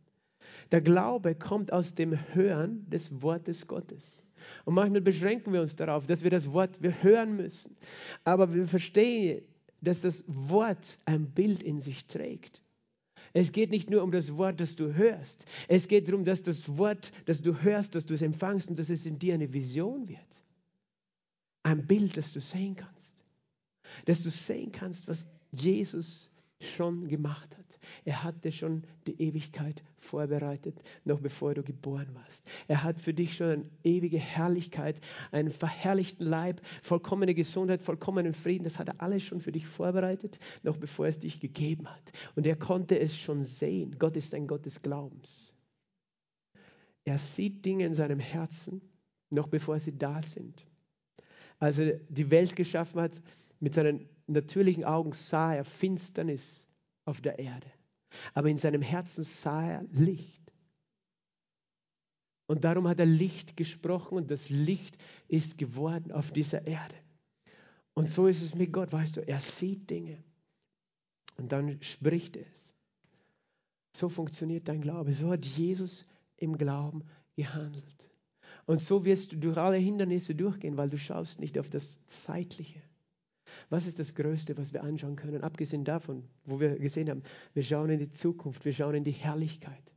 Der 0.72 0.80
Glaube 0.80 1.34
kommt 1.34 1.72
aus 1.72 1.94
dem 1.94 2.18
Hören 2.34 2.88
des 2.90 3.22
Wortes 3.22 3.66
Gottes. 3.66 4.22
Und 4.64 4.74
manchmal 4.74 5.00
beschränken 5.00 5.52
wir 5.52 5.60
uns 5.60 5.76
darauf, 5.76 6.06
dass 6.06 6.22
wir 6.22 6.30
das 6.30 6.52
Wort 6.52 6.82
wir 6.82 7.02
hören 7.02 7.36
müssen. 7.36 7.76
Aber 8.24 8.52
wir 8.52 8.66
verstehen, 8.66 9.42
dass 9.80 10.00
das 10.00 10.24
Wort 10.26 10.98
ein 11.04 11.30
Bild 11.30 11.62
in 11.62 11.80
sich 11.80 12.06
trägt. 12.06 12.60
Es 13.32 13.52
geht 13.52 13.70
nicht 13.70 13.90
nur 13.90 14.02
um 14.02 14.12
das 14.12 14.36
Wort, 14.36 14.60
das 14.60 14.76
du 14.76 14.94
hörst. 14.94 15.46
Es 15.66 15.88
geht 15.88 16.08
darum, 16.08 16.24
dass 16.24 16.42
das 16.42 16.76
Wort, 16.78 17.12
das 17.26 17.42
du 17.42 17.62
hörst, 17.62 17.94
dass 17.94 18.06
du 18.06 18.14
es 18.14 18.22
empfangst 18.22 18.70
und 18.70 18.78
dass 18.78 18.90
es 18.90 19.06
in 19.06 19.18
dir 19.18 19.34
eine 19.34 19.52
Vision 19.52 20.08
wird. 20.08 20.44
Ein 21.62 21.86
Bild, 21.86 22.16
das 22.16 22.32
du 22.32 22.40
sehen 22.40 22.76
kannst 22.76 23.23
dass 24.06 24.22
du 24.22 24.30
sehen 24.30 24.72
kannst, 24.72 25.08
was 25.08 25.26
Jesus 25.50 26.30
schon 26.60 27.08
gemacht 27.08 27.56
hat. 27.56 27.64
Er 28.04 28.22
hatte 28.22 28.50
schon 28.50 28.84
die 29.06 29.20
Ewigkeit 29.20 29.82
vorbereitet, 29.98 30.82
noch 31.04 31.20
bevor 31.20 31.54
du 31.54 31.62
geboren 31.62 32.08
warst. 32.14 32.46
Er 32.68 32.82
hat 32.82 33.00
für 33.00 33.12
dich 33.12 33.36
schon 33.36 33.50
eine 33.50 33.64
ewige 33.82 34.18
Herrlichkeit, 34.18 35.00
einen 35.32 35.52
verherrlichten 35.52 36.26
Leib, 36.26 36.62
vollkommene 36.82 37.34
Gesundheit, 37.34 37.82
vollkommenen 37.82 38.34
Frieden. 38.34 38.64
Das 38.64 38.78
hat 38.78 38.88
er 38.88 39.00
alles 39.00 39.22
schon 39.22 39.40
für 39.40 39.52
dich 39.52 39.66
vorbereitet, 39.66 40.38
noch 40.62 40.76
bevor 40.76 41.06
es 41.06 41.18
dich 41.18 41.40
gegeben 41.40 41.88
hat. 41.88 42.12
Und 42.34 42.46
er 42.46 42.56
konnte 42.56 42.98
es 42.98 43.16
schon 43.18 43.44
sehen. 43.44 43.96
Gott 43.98 44.16
ist 44.16 44.34
ein 44.34 44.46
Gott 44.46 44.64
des 44.64 44.80
Glaubens. 44.82 45.54
Er 47.04 47.18
sieht 47.18 47.64
Dinge 47.64 47.84
in 47.84 47.94
seinem 47.94 48.18
Herzen, 48.18 48.80
noch 49.30 49.48
bevor 49.48 49.78
sie 49.78 49.96
da 49.96 50.22
sind. 50.22 50.64
Als 51.58 51.78
er 51.78 51.98
die 52.08 52.30
Welt 52.30 52.56
geschaffen 52.56 53.00
hat, 53.00 53.22
mit 53.64 53.72
seinen 53.72 54.06
natürlichen 54.26 54.84
Augen 54.84 55.14
sah 55.14 55.54
er 55.54 55.64
Finsternis 55.64 56.66
auf 57.06 57.22
der 57.22 57.38
Erde. 57.38 57.66
Aber 58.34 58.50
in 58.50 58.58
seinem 58.58 58.82
Herzen 58.82 59.24
sah 59.24 59.66
er 59.66 59.84
Licht. 59.90 60.52
Und 62.46 62.64
darum 62.64 62.86
hat 62.86 63.00
er 63.00 63.06
Licht 63.06 63.56
gesprochen 63.56 64.18
und 64.18 64.30
das 64.30 64.50
Licht 64.50 64.98
ist 65.28 65.56
geworden 65.56 66.12
auf 66.12 66.30
dieser 66.30 66.66
Erde. 66.66 66.94
Und 67.94 68.06
so 68.06 68.26
ist 68.26 68.42
es 68.42 68.54
mit 68.54 68.70
Gott, 68.70 68.92
weißt 68.92 69.16
du, 69.16 69.26
er 69.26 69.40
sieht 69.40 69.88
Dinge 69.88 70.22
und 71.38 71.50
dann 71.50 71.82
spricht 71.82 72.36
er 72.36 72.44
es. 72.52 72.74
So 73.96 74.10
funktioniert 74.10 74.68
dein 74.68 74.82
Glaube. 74.82 75.14
So 75.14 75.30
hat 75.30 75.46
Jesus 75.46 76.04
im 76.36 76.58
Glauben 76.58 77.02
gehandelt. 77.34 78.10
Und 78.66 78.78
so 78.78 79.06
wirst 79.06 79.32
du 79.32 79.36
durch 79.38 79.56
alle 79.56 79.78
Hindernisse 79.78 80.34
durchgehen, 80.34 80.76
weil 80.76 80.90
du 80.90 80.98
schaust 80.98 81.40
nicht 81.40 81.58
auf 81.58 81.70
das 81.70 82.06
Zeitliche. 82.06 82.82
Was 83.70 83.86
ist 83.86 83.98
das 83.98 84.14
Größte, 84.14 84.56
was 84.56 84.72
wir 84.72 84.82
anschauen 84.82 85.16
können, 85.16 85.42
abgesehen 85.42 85.84
davon, 85.84 86.24
wo 86.44 86.60
wir 86.60 86.78
gesehen 86.78 87.08
haben, 87.10 87.22
wir 87.54 87.62
schauen 87.62 87.90
in 87.90 87.98
die 87.98 88.10
Zukunft, 88.10 88.64
wir 88.64 88.72
schauen 88.72 88.94
in 88.94 89.04
die 89.04 89.12
Herrlichkeit. 89.12 89.92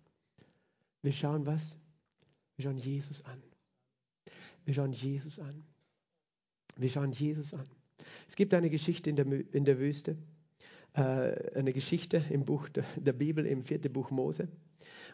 Wir 1.01 1.11
schauen 1.11 1.45
was? 1.45 1.77
Wir 2.55 2.63
schauen 2.63 2.77
Jesus 2.77 3.23
an. 3.25 3.41
Wir 4.65 4.73
schauen 4.73 4.91
Jesus 4.91 5.39
an. 5.39 5.63
Wir 6.75 6.89
schauen 6.89 7.11
Jesus 7.11 7.53
an. 7.53 7.67
Es 8.27 8.35
gibt 8.35 8.53
eine 8.53 8.69
Geschichte 8.69 9.09
in 9.09 9.15
der, 9.15 9.25
in 9.53 9.65
der 9.65 9.79
Wüste, 9.79 10.17
äh, 10.93 11.57
eine 11.57 11.73
Geschichte 11.73 12.23
im 12.29 12.45
Buch 12.45 12.69
der, 12.69 12.85
der 12.95 13.13
Bibel, 13.13 13.45
im 13.45 13.63
vierten 13.63 13.91
Buch 13.91 14.11
Mose. 14.11 14.47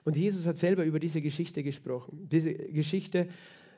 Und 0.03 0.17
Jesus 0.17 0.45
hat 0.45 0.57
selber 0.57 0.83
über 0.83 0.99
diese 0.99 1.21
Geschichte 1.21 1.63
gesprochen. 1.63 2.27
Diese 2.29 2.53
Geschichte, 2.53 3.29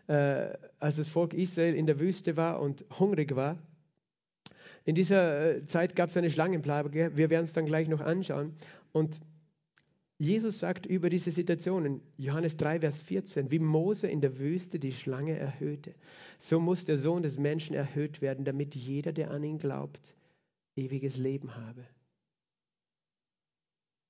äh, 0.08 0.54
als 0.80 0.96
das 0.96 1.08
Volk 1.08 1.34
Israel 1.34 1.76
in 1.76 1.86
der 1.86 2.00
Wüste 2.00 2.38
war 2.38 2.62
und 2.62 2.86
hungrig 3.00 3.36
war. 3.36 3.58
In 4.86 4.96
dieser 4.96 5.56
äh, 5.56 5.66
Zeit 5.66 5.96
gab 5.96 6.10
es 6.10 6.18
eine 6.18 6.30
Schlangenplage. 6.30 7.18
Wir 7.18 7.30
werden 7.30 7.46
es 7.46 7.54
dann 7.54 7.66
gleich 7.66 7.88
noch 7.88 8.02
anschauen. 8.02 8.54
Und 8.94 9.20
Jesus 10.18 10.60
sagt 10.60 10.86
über 10.86 11.10
diese 11.10 11.32
Situation 11.32 11.86
in 11.86 12.02
Johannes 12.18 12.56
3, 12.56 12.80
Vers 12.80 13.00
14, 13.00 13.52
wie 13.52 13.60
Mose 13.60 14.08
in 14.08 14.22
der 14.22 14.38
Wüste 14.38 14.80
die 14.80 14.94
Schlange 14.94 15.38
erhöhte, 15.38 15.94
so 16.38 16.60
muss 16.60 16.86
der 16.86 16.98
Sohn 16.98 17.24
des 17.24 17.38
Menschen 17.38 17.76
erhöht 17.76 18.22
werden, 18.22 18.46
damit 18.46 18.76
jeder, 18.76 19.12
der 19.12 19.32
an 19.32 19.44
ihn 19.44 19.58
glaubt, 19.58 20.16
ewiges 20.78 21.18
Leben 21.18 21.56
habe. 21.56 21.86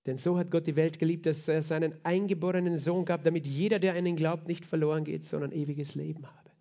Denn 0.06 0.18
so 0.18 0.38
hat 0.38 0.52
Gott 0.52 0.68
die 0.68 0.76
Welt 0.76 1.00
geliebt, 1.00 1.26
dass 1.26 1.48
er 1.48 1.64
seinen 1.64 1.94
eingeborenen 2.04 2.78
Sohn 2.78 3.06
gab, 3.06 3.24
damit 3.24 3.48
jeder, 3.48 3.80
der 3.80 3.96
an 3.96 4.06
ihn 4.06 4.16
glaubt, 4.16 4.48
nicht 4.48 4.66
verloren 4.66 5.06
geht, 5.06 5.24
sondern 5.24 5.52
ewiges 5.52 5.96
Leben 5.96 6.28
habe. 6.28 6.52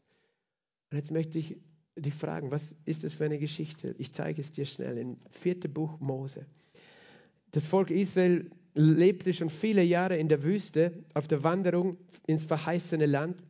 Und 0.91 0.97
jetzt 0.97 1.11
möchte 1.11 1.39
ich 1.39 1.57
dich 1.97 2.15
fragen, 2.15 2.51
was 2.51 2.77
ist 2.85 3.05
das 3.05 3.13
für 3.13 3.25
eine 3.25 3.39
Geschichte? 3.39 3.95
Ich 3.99 4.13
zeige 4.13 4.41
es 4.41 4.53
dir 4.53 4.67
schnell 4.67 4.99
im 4.99 5.17
vierten 5.31 5.73
Buch 5.73 6.01
Mose. 6.01 6.47
Das 7.53 7.65
Volk 7.65 7.91
Israel 7.91 8.51
lebte 8.75 9.33
schon 9.33 9.51
viele 9.51 9.83
Jahre 9.83 10.17
in 10.17 10.29
der 10.29 10.43
Wüste 10.43 11.05
auf 11.15 11.29
der 11.29 11.45
Wanderung 11.45 11.97
ins 12.27 12.43
verheißene 12.43 13.07
Land. 13.07 13.43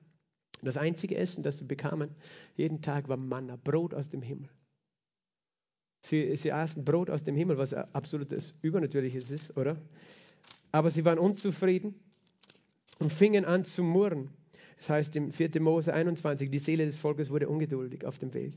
Das 0.63 0.77
einzige 0.77 1.17
Essen, 1.17 1.43
das 1.43 1.59
sie 1.59 1.65
bekamen, 1.65 2.11
jeden 2.57 2.83
Tag 2.83 3.09
war 3.09 3.17
Manna, 3.17 3.57
Brot 3.57 3.95
aus 3.95 4.09
dem 4.09 4.23
Himmel. 4.23 4.49
Sie, 6.03 6.37
sie 6.37 6.53
aßen 6.53 6.85
Brot 6.85 7.09
aus 7.09 7.25
dem 7.25 7.35
Himmel, 7.35 7.57
was 7.57 7.73
absolutes 7.73 8.55
Übernatürliches 8.61 9.31
ist, 9.31 9.57
oder? 9.57 9.81
Aber 10.71 10.91
sie 10.91 11.05
waren 11.05 11.19
unzufrieden 11.19 11.95
und 12.99 13.11
fingen 13.11 13.47
an 13.47 13.65
zu 13.65 13.83
murren. 13.83 14.31
Das 14.85 14.91
heißt 14.91 15.17
im 15.17 15.33
4. 15.33 15.63
Mose 15.63 15.95
21, 15.95 16.51
die 16.51 16.59
Seele 16.59 16.85
des 16.85 16.99
Volkes 16.99 17.31
wurde 17.31 17.49
ungeduldig 17.49 18.05
auf 18.05 18.19
dem 18.19 18.35
Weg. 18.35 18.53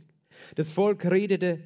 Das 0.56 0.70
Volk 0.70 1.06
redete 1.06 1.60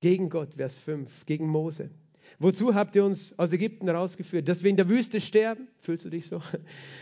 gegen 0.00 0.30
Gott, 0.30 0.54
Vers 0.54 0.76
5, 0.76 1.26
gegen 1.26 1.48
Mose. 1.48 1.90
Wozu 2.38 2.76
habt 2.76 2.94
ihr 2.94 3.04
uns 3.04 3.36
aus 3.36 3.52
Ägypten 3.52 3.88
herausgeführt? 3.88 4.48
Dass 4.48 4.62
wir 4.62 4.70
in 4.70 4.76
der 4.76 4.88
Wüste 4.88 5.20
sterben? 5.20 5.66
Fühlst 5.78 6.04
du 6.04 6.10
dich 6.10 6.28
so? 6.28 6.40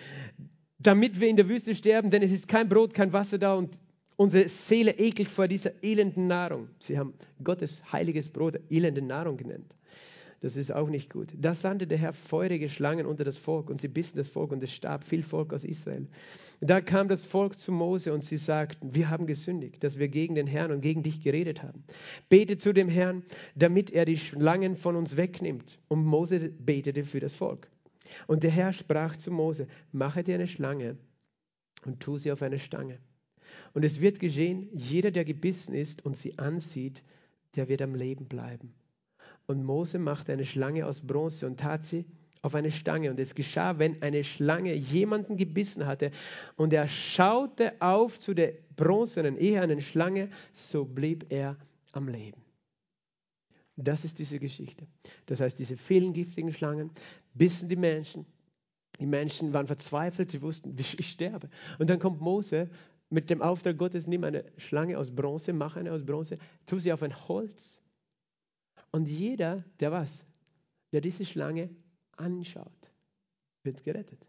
Damit 0.78 1.20
wir 1.20 1.28
in 1.28 1.36
der 1.36 1.50
Wüste 1.50 1.74
sterben, 1.74 2.10
denn 2.10 2.22
es 2.22 2.32
ist 2.32 2.48
kein 2.48 2.70
Brot, 2.70 2.94
kein 2.94 3.12
Wasser 3.12 3.36
da 3.36 3.52
und 3.52 3.78
Unsere 4.20 4.48
Seele 4.48 4.98
ekelt 4.98 5.28
vor 5.28 5.46
dieser 5.46 5.80
elenden 5.80 6.26
Nahrung. 6.26 6.70
Sie 6.80 6.98
haben 6.98 7.14
Gottes 7.44 7.84
heiliges 7.92 8.28
Brot 8.28 8.58
elende 8.68 9.00
Nahrung 9.00 9.36
genannt. 9.36 9.76
Das 10.40 10.56
ist 10.56 10.72
auch 10.72 10.88
nicht 10.88 11.10
gut. 11.12 11.32
Da 11.36 11.52
sandte 11.54 11.86
der 11.88 11.98
Herr 11.98 12.12
feurige 12.12 12.68
Schlangen 12.68 13.06
unter 13.06 13.24
das 13.24 13.36
Volk 13.36 13.70
und 13.70 13.80
sie 13.80 13.88
bissen 13.88 14.18
das 14.18 14.28
Volk 14.28 14.52
und 14.52 14.62
es 14.62 14.72
starb 14.72 15.02
viel 15.02 15.24
Volk 15.24 15.52
aus 15.52 15.64
Israel. 15.64 16.06
Da 16.60 16.80
kam 16.80 17.08
das 17.08 17.22
Volk 17.22 17.58
zu 17.58 17.72
Mose 17.72 18.12
und 18.12 18.22
sie 18.22 18.36
sagten, 18.36 18.94
wir 18.94 19.10
haben 19.10 19.26
gesündigt, 19.26 19.82
dass 19.82 19.98
wir 19.98 20.08
gegen 20.08 20.36
den 20.36 20.46
Herrn 20.46 20.70
und 20.70 20.80
gegen 20.80 21.02
dich 21.02 21.22
geredet 21.22 21.62
haben. 21.64 21.82
Bete 22.28 22.56
zu 22.56 22.72
dem 22.72 22.88
Herrn, 22.88 23.24
damit 23.56 23.90
er 23.90 24.04
die 24.04 24.16
Schlangen 24.16 24.76
von 24.76 24.94
uns 24.94 25.16
wegnimmt. 25.16 25.80
Und 25.88 26.04
Mose 26.04 26.50
betete 26.50 27.02
für 27.02 27.20
das 27.20 27.32
Volk. 27.32 27.68
Und 28.28 28.44
der 28.44 28.50
Herr 28.50 28.72
sprach 28.72 29.16
zu 29.16 29.32
Mose, 29.32 29.66
mache 29.90 30.22
dir 30.22 30.36
eine 30.36 30.46
Schlange 30.46 30.96
und 31.84 32.00
tu 32.00 32.16
sie 32.16 32.30
auf 32.30 32.42
eine 32.42 32.60
Stange. 32.60 32.98
Und 33.74 33.84
es 33.84 34.00
wird 34.00 34.20
geschehen, 34.20 34.68
jeder, 34.72 35.10
der 35.10 35.24
gebissen 35.24 35.74
ist 35.74 36.04
und 36.04 36.16
sie 36.16 36.38
ansieht, 36.38 37.02
der 37.56 37.68
wird 37.68 37.82
am 37.82 37.94
Leben 37.94 38.26
bleiben. 38.26 38.72
Und 39.48 39.64
Mose 39.64 39.98
machte 39.98 40.32
eine 40.32 40.44
Schlange 40.44 40.86
aus 40.86 41.00
Bronze 41.00 41.46
und 41.46 41.58
tat 41.58 41.82
sie 41.82 42.04
auf 42.42 42.54
eine 42.54 42.70
Stange. 42.70 43.10
Und 43.10 43.18
es 43.18 43.34
geschah, 43.34 43.78
wenn 43.78 44.00
eine 44.02 44.22
Schlange 44.22 44.74
jemanden 44.74 45.38
gebissen 45.38 45.86
hatte 45.86 46.10
und 46.56 46.72
er 46.72 46.86
schaute 46.86 47.72
auf 47.80 48.20
zu 48.20 48.34
der 48.34 48.52
bronzenen, 48.76 49.38
ehernen 49.38 49.80
Schlange, 49.80 50.28
so 50.52 50.84
blieb 50.84 51.26
er 51.30 51.56
am 51.92 52.08
Leben. 52.08 52.42
Das 53.76 54.04
ist 54.04 54.18
diese 54.18 54.38
Geschichte. 54.38 54.86
Das 55.26 55.40
heißt, 55.40 55.58
diese 55.58 55.76
vielen 55.76 56.12
giftigen 56.12 56.52
Schlangen 56.52 56.90
bissen 57.32 57.70
die 57.70 57.76
Menschen. 57.76 58.26
Die 59.00 59.06
Menschen 59.06 59.52
waren 59.54 59.66
verzweifelt, 59.66 60.30
sie 60.30 60.42
wussten, 60.42 60.76
ich 60.76 61.08
sterbe. 61.08 61.48
Und 61.78 61.88
dann 61.88 62.00
kommt 62.00 62.20
Mose 62.20 62.68
mit 63.08 63.30
dem 63.30 63.40
Auftrag 63.40 63.78
Gottes, 63.78 64.06
nimm 64.06 64.24
eine 64.24 64.44
Schlange 64.58 64.98
aus 64.98 65.10
Bronze, 65.10 65.54
mach 65.54 65.76
eine 65.76 65.92
aus 65.92 66.04
Bronze, 66.04 66.38
tu 66.66 66.78
sie 66.78 66.92
auf 66.92 67.02
ein 67.02 67.14
Holz. 67.28 67.80
Und 68.90 69.08
jeder, 69.08 69.64
der 69.80 69.92
was, 69.92 70.26
der 70.92 71.00
diese 71.00 71.24
Schlange 71.24 71.70
anschaut, 72.16 72.90
wird 73.62 73.84
gerettet. 73.84 74.26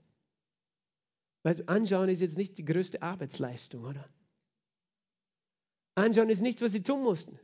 Weil 1.43 1.63
anschauen 1.67 2.09
ist 2.09 2.21
jetzt 2.21 2.37
nicht 2.37 2.57
die 2.57 2.65
größte 2.65 3.01
Arbeitsleistung, 3.01 3.85
oder? 3.85 4.07
Anschauen 5.95 6.29
ist 6.29 6.41
nichts, 6.41 6.61
was 6.61 6.73
sie 6.73 6.83
tun 6.83 7.03
mussten. 7.03 7.39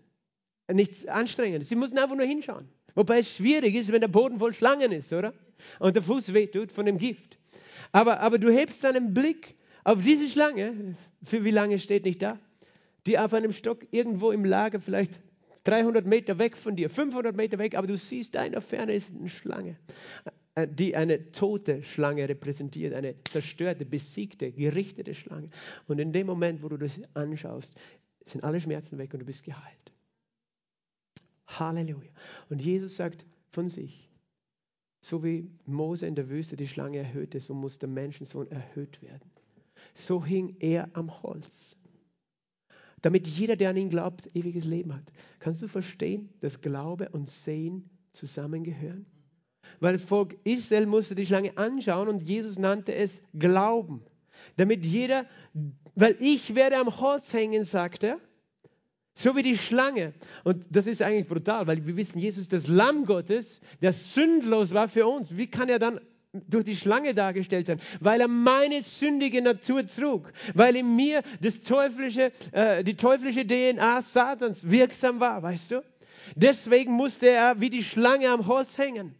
Nichts 0.72 1.06
Anstrengendes. 1.06 1.70
Sie 1.70 1.76
mussten 1.76 1.98
einfach 1.98 2.16
nur 2.16 2.26
hinschauen. 2.26 2.68
Wobei 2.96 3.20
es 3.20 3.36
schwierig 3.36 3.76
ist, 3.76 3.92
wenn 3.92 4.02
der 4.02 4.08
Boden 4.08 4.40
voll 4.40 4.54
Schlangen 4.54 4.92
ist, 4.92 5.14
oder? 5.14 5.34
Und 5.80 5.96
der 5.96 6.04
Fuß 6.04 6.34
wehtut 6.34 6.72
von 6.72 6.86
dem 6.86 6.98
Gift. 6.98 7.38
Aber, 7.92 8.20
aber 8.20 8.40
du 8.40 8.50
hebst 8.50 8.84
deinen 8.84 9.14
Blick 9.14 9.56
auf 9.84 10.02
diese 10.02 10.28
Schlange, 10.28 10.96
für 11.24 11.44
wie 11.44 11.52
lange 11.52 11.80
steht 11.80 12.06
nicht 12.06 12.22
da, 12.22 12.40
die 13.06 13.20
auf 13.20 13.34
einem 13.34 13.52
Stock 13.52 13.86
irgendwo 13.92 14.32
im 14.32 14.44
Lager 14.44 14.80
vielleicht 14.80 15.22
300 15.66 16.06
Meter 16.06 16.40
weg 16.40 16.58
von 16.58 16.76
dir, 16.76 16.90
500 16.90 17.36
Meter 17.36 17.58
weg, 17.58 17.76
aber 17.76 17.88
du 17.88 17.98
siehst, 17.98 18.36
da 18.36 18.44
in 18.44 18.54
der 18.54 18.62
Ferne 18.62 18.94
ist 18.94 19.14
eine 19.14 19.30
Schlange, 19.30 19.78
äh, 20.56 20.68
die 20.68 20.96
eine 20.96 21.32
tote 21.32 21.84
Schlange 21.84 22.28
repräsentiert, 22.28 22.94
eine 22.94 23.16
zerstörte, 23.26 23.86
besiegte, 23.86 24.52
gerichtete 24.52 25.14
Schlange. 25.14 25.50
Und 25.88 26.00
in 26.00 26.14
dem 26.14 26.28
Moment, 26.28 26.64
wo 26.64 26.70
du 26.70 26.78
das 26.78 27.00
anschaust, 27.14 27.76
sind 28.26 28.44
alle 28.44 28.60
Schmerzen 28.60 28.98
weg 28.98 29.14
und 29.14 29.20
du 29.20 29.26
bist 29.26 29.44
geheilt. 29.44 29.92
Halleluja. 31.48 32.12
Und 32.50 32.62
Jesus 32.62 32.96
sagt 32.96 33.26
von 33.52 33.70
sich, 33.70 34.10
so 35.02 35.24
wie 35.24 35.52
Mose 35.66 36.08
in 36.08 36.16
der 36.16 36.30
Wüste 36.30 36.56
die 36.56 36.68
Schlange 36.68 36.98
erhöht 36.98 37.36
ist, 37.36 37.46
so 37.46 37.54
muss 37.54 37.78
der 37.78 37.90
Menschensohn 37.90 38.50
erhöht 38.50 39.02
werden 39.04 39.30
so 39.96 40.24
hing 40.24 40.56
er 40.60 40.90
am 40.94 41.24
Holz. 41.24 41.76
Damit 43.02 43.28
jeder, 43.28 43.56
der 43.56 43.70
an 43.70 43.78
ihn 43.78 43.90
glaubt, 43.90 44.36
ewiges 44.36 44.66
Leben 44.66 44.94
hat. 44.94 45.12
Kannst 45.40 45.62
du 45.62 45.68
verstehen, 45.68 46.30
dass 46.42 46.62
Glaube 46.62 47.10
und 47.10 47.28
Sehen 47.28 47.90
zusammengehören? 48.12 49.06
Weil 49.80 49.94
das 49.94 50.04
Volk 50.04 50.38
Israel 50.44 50.86
musste 50.86 51.16
die 51.16 51.26
Schlange 51.26 51.58
anschauen 51.58 52.08
und 52.08 52.22
Jesus 52.22 52.58
nannte 52.58 52.94
es 52.96 53.22
Glauben. 53.38 54.04
Damit 54.58 54.86
jeder, 54.86 55.26
weil 55.96 56.16
ich 56.20 56.56
werde 56.56 56.78
am 56.78 57.00
Holz 57.00 57.34
hängen, 57.34 57.64
sagt 57.64 58.04
er, 58.04 58.20
So 59.18 59.36
wie 59.36 59.44
die 59.44 59.58
Schlange. 59.58 60.14
Und 60.44 60.66
das 60.70 60.88
ist 60.88 61.02
eigentlich 61.02 61.28
brutal, 61.28 61.68
weil 61.68 61.86
wir 61.86 61.96
wissen, 61.96 62.20
Jesus 62.20 62.44
ist 62.44 62.54
das 62.54 62.68
Lamm 62.68 63.06
Gottes, 63.06 63.62
der 63.82 63.94
sündlos 63.94 64.74
war 64.74 64.90
für 64.90 65.08
uns. 65.08 65.38
Wie 65.38 65.48
kann 65.48 65.70
er 65.70 65.80
dann 65.80 66.02
durch 66.48 66.66
die 66.66 66.76
Schlange 66.76 67.14
dargestellt 67.14 67.68
sein, 67.68 67.80
weil 68.00 68.22
er 68.22 68.28
meine 68.28 68.82
sündige 68.82 69.42
Natur 69.42 69.86
trug, 69.86 70.32
weil 70.54 70.76
in 70.76 70.96
mir 70.96 71.24
das 71.42 71.62
teuflische, 71.62 72.32
äh, 72.52 72.84
die 72.84 72.96
teuflische 72.96 73.46
DNA 73.46 74.02
Satans 74.02 74.70
wirksam 74.70 75.20
war, 75.20 75.42
weißt 75.44 75.72
du? 75.72 75.84
Deswegen 76.36 76.94
musste 76.94 77.30
er 77.30 77.60
wie 77.60 77.70
die 77.70 77.84
Schlange 77.84 78.30
am 78.30 78.48
Holz 78.48 78.78
hängen 78.78 79.16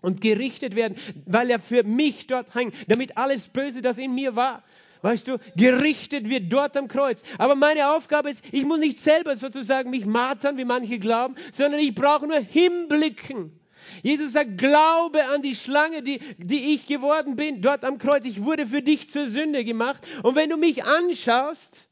und 0.00 0.20
gerichtet 0.20 0.74
werden, 0.74 0.96
weil 1.26 1.50
er 1.50 1.60
für 1.60 1.84
mich 1.84 2.26
dort 2.26 2.54
hängt, 2.54 2.74
damit 2.88 3.16
alles 3.16 3.48
Böse, 3.48 3.82
das 3.82 3.98
in 3.98 4.14
mir 4.14 4.34
war, 4.34 4.64
weißt 5.02 5.28
du, 5.28 5.38
gerichtet 5.56 6.28
wird 6.28 6.52
dort 6.52 6.76
am 6.76 6.88
Kreuz. 6.88 7.22
Aber 7.38 7.54
meine 7.54 7.94
Aufgabe 7.94 8.30
ist, 8.30 8.44
ich 8.52 8.64
muss 8.64 8.80
nicht 8.80 8.98
selber 8.98 9.36
sozusagen 9.36 9.90
mich 9.90 10.06
martern, 10.06 10.56
wie 10.56 10.64
manche 10.64 10.98
glauben, 10.98 11.36
sondern 11.52 11.80
ich 11.80 11.94
brauche 11.94 12.26
nur 12.26 12.40
hinblicken 12.40 13.58
Jesus 14.02 14.32
sagt, 14.32 14.58
glaube 14.58 15.24
an 15.26 15.42
die 15.42 15.54
Schlange, 15.54 16.02
die, 16.02 16.18
die 16.38 16.74
ich 16.74 16.86
geworden 16.86 17.36
bin, 17.36 17.62
dort 17.62 17.84
am 17.84 17.98
Kreuz. 17.98 18.24
Ich 18.24 18.44
wurde 18.44 18.66
für 18.66 18.82
dich 18.82 19.10
zur 19.10 19.26
Sünde 19.26 19.64
gemacht. 19.64 20.06
Und 20.22 20.34
wenn 20.34 20.50
du 20.50 20.56
mich 20.56 20.84
anschaust, 20.84 21.88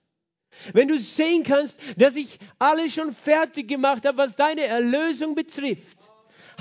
wenn 0.73 0.89
du 0.89 0.99
sehen 0.99 1.43
kannst, 1.43 1.79
dass 1.97 2.17
ich 2.17 2.39
alles 2.59 2.95
schon 2.95 3.15
fertig 3.15 3.69
gemacht 3.69 4.07
habe, 4.07 4.19
was 4.19 4.37
deine 4.37 4.63
Erlösung 4.63 5.35
betrifft. 5.35 5.99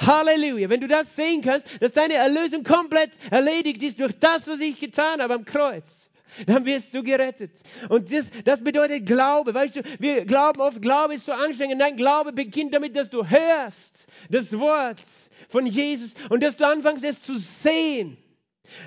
Halleluja. 0.05 0.69
Wenn 0.69 0.81
du 0.81 0.87
das 0.87 1.15
sehen 1.15 1.41
kannst, 1.41 1.67
dass 1.81 1.91
deine 1.91 2.13
Erlösung 2.13 2.63
komplett 2.63 3.11
erledigt 3.31 3.83
ist 3.83 3.99
durch 3.99 4.17
das, 4.19 4.47
was 4.47 4.59
ich 4.61 4.79
getan 4.79 5.21
habe 5.21 5.33
am 5.33 5.45
Kreuz 5.45 6.09
dann 6.45 6.65
wirst 6.65 6.93
du 6.93 7.03
gerettet. 7.03 7.61
Und 7.89 8.11
das, 8.13 8.29
das 8.43 8.63
bedeutet 8.63 9.05
Glaube. 9.05 9.53
Weißt 9.53 9.77
du, 9.77 9.81
wir 9.99 10.25
glauben 10.25 10.61
oft, 10.61 10.81
Glaube 10.81 11.15
ist 11.15 11.25
so 11.25 11.31
anstrengend. 11.31 11.79
Nein, 11.79 11.97
Glaube 11.97 12.31
beginnt 12.31 12.73
damit, 12.73 12.95
dass 12.95 13.09
du 13.09 13.25
hörst 13.25 14.07
das 14.29 14.57
Wort 14.57 15.01
von 15.49 15.65
Jesus 15.65 16.13
und 16.29 16.41
dass 16.41 16.55
du 16.55 16.65
anfängst, 16.65 17.03
es 17.03 17.21
zu 17.21 17.37
sehen. 17.37 18.17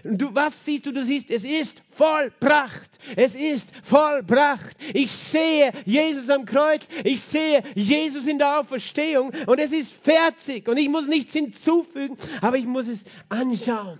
Du, 0.04 0.34
was 0.34 0.64
siehst 0.64 0.86
du? 0.86 0.92
Du 0.92 1.04
siehst, 1.04 1.30
es 1.30 1.44
ist 1.44 1.82
vollbracht. 1.90 2.98
Es 3.16 3.34
ist 3.34 3.72
vollbracht. 3.82 4.76
Ich 4.94 5.10
sehe 5.10 5.72
Jesus 5.84 6.30
am 6.30 6.44
Kreuz. 6.44 6.86
Ich 7.04 7.20
sehe 7.20 7.62
Jesus 7.74 8.26
in 8.26 8.38
der 8.38 8.60
Auferstehung. 8.60 9.32
Und 9.46 9.58
es 9.58 9.72
ist 9.72 9.92
fertig. 9.92 10.68
Und 10.68 10.78
ich 10.78 10.88
muss 10.88 11.08
nichts 11.08 11.32
hinzufügen, 11.32 12.16
aber 12.40 12.56
ich 12.56 12.66
muss 12.66 12.88
es 12.88 13.04
anschauen. 13.28 13.98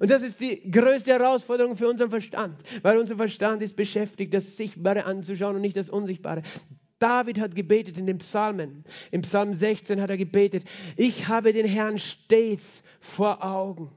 Und 0.00 0.10
das 0.10 0.22
ist 0.22 0.40
die 0.40 0.70
größte 0.70 1.12
Herausforderung 1.12 1.76
für 1.76 1.86
unseren 1.86 2.08
Verstand, 2.08 2.58
weil 2.82 2.96
unser 2.96 3.16
Verstand 3.16 3.62
ist 3.62 3.76
beschäftigt, 3.76 4.32
das 4.32 4.56
Sichtbare 4.56 5.04
anzuschauen 5.04 5.56
und 5.56 5.60
nicht 5.60 5.76
das 5.76 5.90
Unsichtbare. 5.90 6.42
David 7.00 7.40
hat 7.40 7.54
gebetet 7.56 7.98
in 7.98 8.06
den 8.06 8.18
Psalmen. 8.18 8.84
Im 9.10 9.22
Psalm 9.22 9.54
16 9.54 10.00
hat 10.00 10.10
er 10.10 10.16
gebetet, 10.16 10.64
ich 10.96 11.28
habe 11.28 11.52
den 11.52 11.66
Herrn 11.66 11.98
stets 11.98 12.82
vor 13.00 13.42
Augen. 13.42 13.90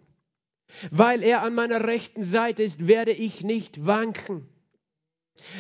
Weil 0.90 1.22
er 1.22 1.44
an 1.44 1.54
meiner 1.54 1.86
rechten 1.86 2.24
Seite 2.24 2.64
ist, 2.64 2.88
werde 2.88 3.12
ich 3.12 3.44
nicht 3.44 3.86
wanken. 3.86 4.48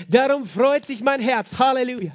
Darum 0.07 0.45
freut 0.45 0.85
sich 0.85 1.01
mein 1.01 1.21
Herz. 1.21 1.59
Halleluja. 1.59 2.11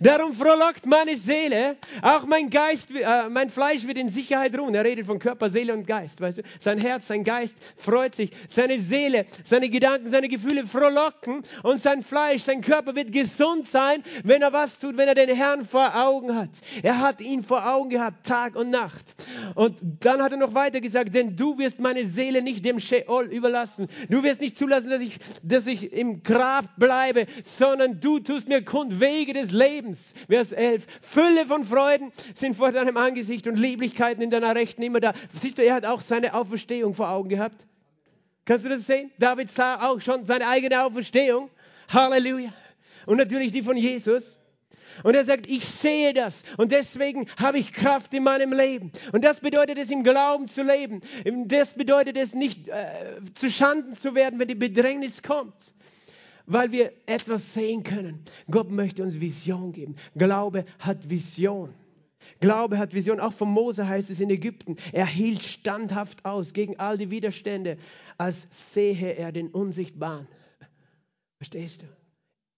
Darum 0.00 0.34
frohlockt 0.34 0.86
meine 0.86 1.16
Seele, 1.16 1.76
auch 2.02 2.26
mein 2.26 2.50
Geist, 2.50 2.90
äh, 2.90 3.28
mein 3.28 3.50
Fleisch 3.50 3.86
wird 3.86 3.98
in 3.98 4.08
Sicherheit 4.08 4.56
ruhen. 4.58 4.74
Er 4.74 4.84
redet 4.84 5.06
von 5.06 5.18
Körper, 5.18 5.50
Seele 5.50 5.72
und 5.72 5.86
Geist. 5.86 6.20
Weißt 6.20 6.38
du? 6.38 6.42
Sein 6.58 6.80
Herz, 6.80 7.06
sein 7.06 7.24
Geist 7.24 7.58
freut 7.76 8.14
sich. 8.14 8.32
Seine 8.48 8.78
Seele, 8.78 9.26
seine 9.44 9.68
Gedanken, 9.68 10.08
seine 10.08 10.28
Gefühle 10.28 10.66
frohlocken 10.66 11.42
und 11.62 11.80
sein 11.80 12.02
Fleisch, 12.02 12.42
sein 12.42 12.60
Körper 12.60 12.94
wird 12.94 13.12
gesund 13.12 13.66
sein, 13.66 14.02
wenn 14.24 14.42
er 14.42 14.52
was 14.52 14.78
tut, 14.78 14.96
wenn 14.96 15.08
er 15.08 15.14
den 15.14 15.34
Herrn 15.34 15.64
vor 15.64 15.94
Augen 15.94 16.34
hat. 16.36 16.50
Er 16.82 16.98
hat 17.00 17.20
ihn 17.20 17.42
vor 17.42 17.66
Augen 17.66 17.90
gehabt, 17.90 18.26
Tag 18.26 18.56
und 18.56 18.70
Nacht. 18.70 19.14
Und 19.54 19.78
dann 20.00 20.22
hat 20.22 20.32
er 20.32 20.38
noch 20.38 20.54
weiter 20.54 20.80
gesagt, 20.80 21.14
denn 21.14 21.36
du 21.36 21.58
wirst 21.58 21.80
meine 21.80 22.04
Seele 22.04 22.42
nicht 22.42 22.64
dem 22.64 22.80
Sheol 22.80 23.26
überlassen. 23.26 23.88
Du 24.08 24.22
wirst 24.22 24.40
nicht 24.40 24.56
zulassen, 24.56 24.90
dass 24.90 25.00
ich, 25.00 25.18
dass 25.42 25.66
ich 25.66 25.92
im 25.92 26.22
Grab 26.22 26.76
bleibe, 26.76 27.26
sondern 27.42 28.00
du 28.00 28.18
tust 28.18 28.48
mir 28.48 28.64
kund 28.64 29.00
Wege 29.00 29.32
des 29.32 29.41
Lebens. 29.50 30.14
Vers 30.28 30.52
11. 30.52 30.86
Fülle 31.00 31.46
von 31.46 31.64
Freuden 31.64 32.12
sind 32.34 32.56
vor 32.56 32.70
deinem 32.70 32.96
Angesicht 32.96 33.46
und 33.46 33.58
Lieblichkeiten 33.58 34.22
in 34.22 34.30
deiner 34.30 34.54
Rechten 34.54 34.82
immer 34.82 35.00
da. 35.00 35.12
Siehst 35.34 35.58
du, 35.58 35.64
er 35.64 35.74
hat 35.74 35.84
auch 35.84 36.00
seine 36.00 36.34
Auferstehung 36.34 36.94
vor 36.94 37.08
Augen 37.10 37.28
gehabt. 37.28 37.66
Kannst 38.44 38.64
du 38.64 38.68
das 38.68 38.86
sehen? 38.86 39.10
David 39.18 39.50
sah 39.50 39.88
auch 39.88 40.00
schon 40.00 40.26
seine 40.26 40.46
eigene 40.48 40.84
Auferstehung. 40.84 41.50
Halleluja. 41.88 42.52
Und 43.06 43.16
natürlich 43.16 43.52
die 43.52 43.62
von 43.62 43.76
Jesus. 43.76 44.38
Und 45.02 45.14
er 45.14 45.24
sagt, 45.24 45.46
ich 45.46 45.64
sehe 45.64 46.12
das 46.12 46.42
und 46.58 46.70
deswegen 46.70 47.26
habe 47.40 47.58
ich 47.58 47.72
Kraft 47.72 48.12
in 48.12 48.24
meinem 48.24 48.52
Leben. 48.52 48.92
Und 49.12 49.24
das 49.24 49.40
bedeutet 49.40 49.78
es, 49.78 49.90
im 49.90 50.04
Glauben 50.04 50.48
zu 50.48 50.62
leben. 50.62 51.00
Das 51.46 51.74
bedeutet 51.74 52.18
es, 52.18 52.34
nicht 52.34 52.68
äh, 52.68 52.74
zu 53.32 53.50
Schanden 53.50 53.96
zu 53.96 54.14
werden, 54.14 54.38
wenn 54.38 54.48
die 54.48 54.54
Bedrängnis 54.54 55.22
kommt 55.22 55.72
weil 56.46 56.72
wir 56.72 56.92
etwas 57.06 57.54
sehen 57.54 57.82
können. 57.82 58.24
Gott 58.50 58.70
möchte 58.70 59.02
uns 59.02 59.20
Vision 59.20 59.72
geben. 59.72 59.96
Glaube 60.16 60.64
hat 60.78 61.08
Vision. 61.08 61.74
Glaube 62.40 62.78
hat 62.78 62.94
Vision. 62.94 63.20
Auch 63.20 63.32
von 63.32 63.48
Mose 63.48 63.86
heißt 63.86 64.10
es 64.10 64.20
in 64.20 64.30
Ägypten. 64.30 64.76
Er 64.92 65.06
hielt 65.06 65.42
standhaft 65.42 66.24
aus 66.24 66.52
gegen 66.52 66.78
all 66.78 66.98
die 66.98 67.10
Widerstände, 67.10 67.78
als 68.18 68.46
sehe 68.50 69.14
er 69.14 69.32
den 69.32 69.48
Unsichtbaren. 69.48 70.28
Verstehst 71.38 71.82
du? 71.82 71.86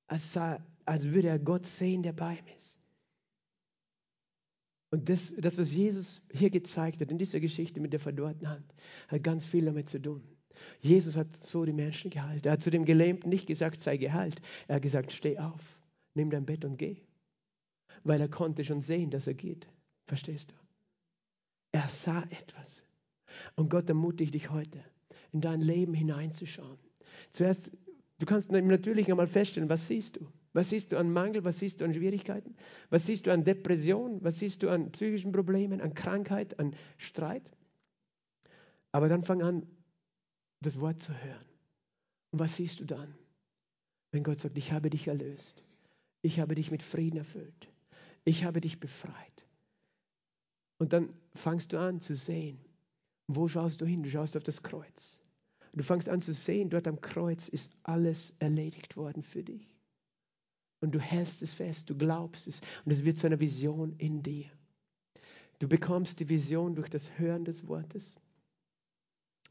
Als, 0.06 0.38
als 0.84 1.04
würde 1.04 1.28
er 1.28 1.38
Gott 1.38 1.66
sehen, 1.66 2.02
der 2.02 2.12
bei 2.12 2.32
ihm 2.34 2.46
ist. 2.56 2.78
Und 4.90 5.08
das, 5.08 5.34
das, 5.36 5.58
was 5.58 5.74
Jesus 5.74 6.22
hier 6.32 6.50
gezeigt 6.50 7.00
hat 7.00 7.10
in 7.10 7.18
dieser 7.18 7.40
Geschichte 7.40 7.80
mit 7.80 7.92
der 7.92 7.98
verdorrten 7.98 8.48
Hand, 8.48 8.74
hat 9.08 9.24
ganz 9.24 9.44
viel 9.44 9.64
damit 9.64 9.88
zu 9.88 10.00
tun. 10.00 10.22
Jesus 10.80 11.16
hat 11.16 11.34
so 11.44 11.64
die 11.64 11.72
Menschen 11.72 12.10
geheilt. 12.10 12.46
Er 12.46 12.52
hat 12.52 12.62
zu 12.62 12.70
dem 12.70 12.84
Gelähmten 12.84 13.28
nicht 13.28 13.46
gesagt, 13.46 13.80
sei 13.80 13.96
geheilt. 13.96 14.40
Er 14.68 14.76
hat 14.76 14.82
gesagt, 14.82 15.12
steh 15.12 15.38
auf, 15.38 15.78
nimm 16.14 16.30
dein 16.30 16.46
Bett 16.46 16.64
und 16.64 16.76
geh. 16.76 16.96
Weil 18.02 18.20
er 18.20 18.28
konnte 18.28 18.64
schon 18.64 18.80
sehen, 18.80 19.10
dass 19.10 19.26
er 19.26 19.34
geht. 19.34 19.66
Verstehst 20.06 20.50
du? 20.50 20.54
Er 21.72 21.88
sah 21.88 22.22
etwas. 22.22 22.82
Und 23.56 23.70
Gott 23.70 23.88
ermutigt 23.88 24.34
dich 24.34 24.50
heute, 24.50 24.78
in 25.32 25.40
dein 25.40 25.60
Leben 25.60 25.94
hineinzuschauen. 25.94 26.78
Zuerst, 27.30 27.72
du 28.18 28.26
kannst 28.26 28.52
natürlich 28.52 29.10
einmal 29.10 29.26
feststellen, 29.26 29.68
was 29.68 29.86
siehst 29.86 30.16
du? 30.16 30.26
Was 30.52 30.68
siehst 30.68 30.92
du 30.92 30.98
an 30.98 31.10
Mangel? 31.10 31.44
Was 31.44 31.58
siehst 31.58 31.80
du 31.80 31.84
an 31.84 31.92
Schwierigkeiten? 31.92 32.54
Was 32.90 33.06
siehst 33.06 33.26
du 33.26 33.32
an 33.32 33.42
Depression? 33.42 34.22
Was 34.22 34.38
siehst 34.38 34.62
du 34.62 34.70
an 34.70 34.92
psychischen 34.92 35.32
Problemen, 35.32 35.80
an 35.80 35.94
Krankheit, 35.94 36.58
an 36.60 36.76
Streit? 36.96 37.50
Aber 38.92 39.08
dann 39.08 39.24
fang 39.24 39.42
an, 39.42 39.66
das 40.60 40.80
Wort 40.80 41.00
zu 41.00 41.12
hören. 41.12 41.46
Und 42.30 42.38
was 42.38 42.56
siehst 42.56 42.80
du 42.80 42.84
dann? 42.84 43.14
Wenn 44.12 44.22
Gott 44.22 44.38
sagt, 44.38 44.58
ich 44.58 44.72
habe 44.72 44.90
dich 44.90 45.08
erlöst. 45.08 45.62
Ich 46.22 46.40
habe 46.40 46.54
dich 46.54 46.70
mit 46.70 46.82
Frieden 46.82 47.18
erfüllt. 47.18 47.68
Ich 48.24 48.44
habe 48.44 48.60
dich 48.60 48.80
befreit. 48.80 49.46
Und 50.78 50.92
dann 50.92 51.12
fangst 51.34 51.72
du 51.72 51.78
an 51.78 52.00
zu 52.00 52.14
sehen. 52.14 52.58
Wo 53.26 53.48
schaust 53.48 53.80
du 53.80 53.86
hin? 53.86 54.02
Du 54.02 54.10
schaust 54.10 54.36
auf 54.36 54.42
das 54.42 54.62
Kreuz. 54.62 55.18
Und 55.72 55.78
du 55.78 55.84
fangst 55.84 56.08
an 56.08 56.20
zu 56.20 56.32
sehen, 56.32 56.70
dort 56.70 56.86
am 56.86 57.00
Kreuz 57.00 57.48
ist 57.48 57.72
alles 57.82 58.32
erledigt 58.38 58.96
worden 58.96 59.22
für 59.22 59.42
dich. 59.42 59.80
Und 60.80 60.92
du 60.92 61.00
hältst 61.00 61.42
es 61.42 61.52
fest, 61.52 61.90
du 61.90 61.96
glaubst 61.96 62.46
es 62.46 62.60
und 62.84 62.92
es 62.92 63.04
wird 63.04 63.16
zu 63.16 63.26
einer 63.26 63.40
Vision 63.40 63.94
in 63.98 64.22
dir. 64.22 64.46
Du 65.58 65.68
bekommst 65.68 66.20
die 66.20 66.28
Vision 66.28 66.74
durch 66.74 66.90
das 66.90 67.18
Hören 67.18 67.44
des 67.44 67.66
Wortes 67.66 68.16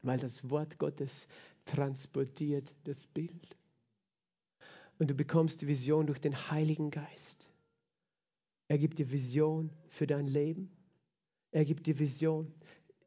weil 0.04 0.18
das 0.18 0.48
Wort 0.50 0.78
Gottes 0.78 1.26
transportiert 1.64 2.74
das 2.84 3.06
Bild. 3.06 3.56
Und 4.98 5.10
du 5.10 5.14
bekommst 5.14 5.60
die 5.62 5.66
Vision 5.66 6.06
durch 6.06 6.20
den 6.20 6.34
Heiligen 6.34 6.90
Geist. 6.90 7.50
Er 8.68 8.78
gibt 8.78 8.98
dir 8.98 9.10
Vision 9.10 9.70
für 9.88 10.06
dein 10.06 10.26
Leben. 10.26 10.70
Er 11.50 11.64
gibt 11.64 11.86
dir 11.86 11.98
Vision. 11.98 12.52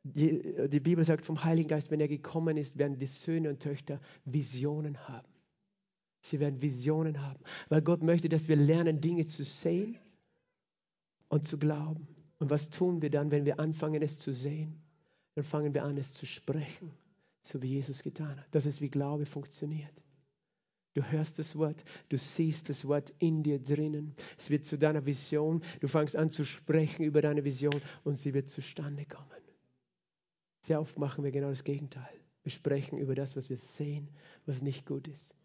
Die, 0.03 0.67
die 0.69 0.79
Bibel 0.79 1.03
sagt 1.03 1.25
vom 1.25 1.43
Heiligen 1.43 1.69
Geist, 1.69 1.91
wenn 1.91 1.99
er 1.99 2.07
gekommen 2.07 2.57
ist, 2.57 2.77
werden 2.77 2.97
die 2.97 3.07
Söhne 3.07 3.49
und 3.49 3.61
Töchter 3.61 3.99
Visionen 4.25 5.07
haben. 5.07 5.27
Sie 6.21 6.39
werden 6.39 6.61
Visionen 6.61 7.21
haben, 7.21 7.39
weil 7.69 7.81
Gott 7.81 8.03
möchte, 8.03 8.27
dass 8.27 8.47
wir 8.47 8.55
lernen, 8.55 8.99
Dinge 9.01 9.27
zu 9.27 9.43
sehen 9.43 9.97
und 11.29 11.45
zu 11.45 11.57
glauben. 11.57 12.07
Und 12.39 12.49
was 12.49 12.69
tun 12.69 13.01
wir 13.01 13.09
dann, 13.09 13.31
wenn 13.31 13.45
wir 13.45 13.59
anfangen, 13.59 14.01
es 14.01 14.19
zu 14.19 14.33
sehen? 14.33 14.81
Dann 15.37 15.43
fangen 15.43 15.75
wir 15.75 15.83
an, 15.83 15.97
es 15.97 16.15
zu 16.15 16.25
sprechen, 16.25 16.91
so 17.43 17.61
wie 17.61 17.67
Jesus 17.67 18.01
getan 18.01 18.39
hat. 18.39 18.47
Das 18.49 18.65
ist, 18.65 18.81
wie 18.81 18.89
Glaube 18.89 19.27
funktioniert. 19.27 19.93
Du 20.95 21.03
hörst 21.03 21.37
das 21.37 21.55
Wort, 21.55 21.83
du 22.09 22.17
siehst 22.17 22.69
das 22.69 22.87
Wort 22.87 23.13
in 23.19 23.43
dir 23.43 23.59
drinnen. 23.59 24.15
Es 24.35 24.49
wird 24.49 24.65
zu 24.65 24.79
deiner 24.79 25.05
Vision. 25.05 25.61
Du 25.79 25.87
fängst 25.87 26.15
an 26.15 26.31
zu 26.31 26.43
sprechen 26.43 27.03
über 27.03 27.21
deine 27.21 27.43
Vision 27.43 27.79
und 28.03 28.15
sie 28.15 28.33
wird 28.33 28.49
zustande 28.49 29.05
kommen. 29.05 29.29
Sehr 30.65 30.81
oft 30.81 30.97
machen 30.97 31.23
wir 31.23 31.29
genau 31.29 31.49
das 31.49 31.63
Gegenteil. 31.63 32.19
Wir 32.41 32.51
sprechen 32.51 32.97
über 32.97 33.13
das, 33.13 33.35
was 33.35 33.51
wir 33.51 33.57
sehen, 33.57 34.09
was 34.47 34.63
nicht 34.63 34.87
gut 34.87 35.07
ist. 35.07 35.35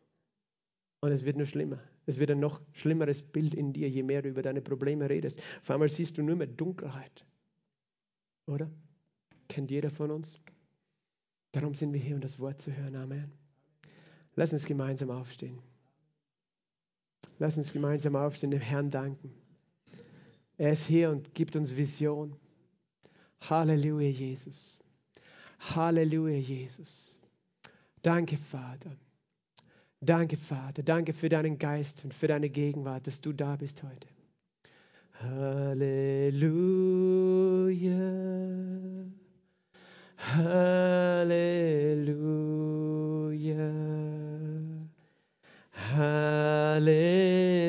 Und 1.02 1.12
es 1.12 1.26
wird 1.26 1.36
nur 1.36 1.44
schlimmer. 1.44 1.82
Es 2.06 2.18
wird 2.18 2.30
ein 2.30 2.40
noch 2.40 2.62
schlimmeres 2.72 3.20
Bild 3.20 3.52
in 3.52 3.74
dir, 3.74 3.90
je 3.90 4.04
mehr 4.04 4.22
du 4.22 4.30
über 4.30 4.40
deine 4.40 4.62
Probleme 4.62 5.10
redest. 5.10 5.42
Auf 5.60 5.70
einmal 5.70 5.90
siehst 5.90 6.16
du 6.16 6.22
nur 6.22 6.36
mehr 6.36 6.46
Dunkelheit. 6.46 7.26
Oder? 8.46 8.70
Kennt 9.52 9.70
jeder 9.70 9.90
von 9.90 10.10
uns? 10.10 10.40
Darum 11.52 11.74
sind 11.74 11.92
wir 11.92 12.00
hier, 12.00 12.14
um 12.14 12.22
das 12.22 12.38
Wort 12.38 12.58
zu 12.58 12.74
hören. 12.74 12.96
Amen. 12.96 13.30
Lass 14.34 14.54
uns 14.54 14.64
gemeinsam 14.64 15.10
aufstehen. 15.10 15.58
Lass 17.38 17.58
uns 17.58 17.74
gemeinsam 17.74 18.16
aufstehen, 18.16 18.50
dem 18.50 18.62
Herrn 18.62 18.90
danken. 18.90 19.30
Er 20.56 20.72
ist 20.72 20.86
hier 20.86 21.10
und 21.10 21.34
gibt 21.34 21.54
uns 21.54 21.76
Vision. 21.76 22.34
Halleluja, 23.42 24.08
Jesus. 24.08 24.78
Halleluja, 25.60 26.38
Jesus. 26.38 27.18
Danke, 28.00 28.38
Vater. 28.38 28.96
Danke, 30.00 30.38
Vater. 30.38 30.82
Danke 30.82 31.12
für 31.12 31.28
deinen 31.28 31.58
Geist 31.58 32.04
und 32.04 32.14
für 32.14 32.26
deine 32.26 32.48
Gegenwart, 32.48 33.06
dass 33.06 33.20
du 33.20 33.34
da 33.34 33.56
bist 33.56 33.82
heute. 33.82 34.08
Halleluja. 35.20 36.22
Halleluja. 40.22 42.12
Halleluja. 45.72 47.61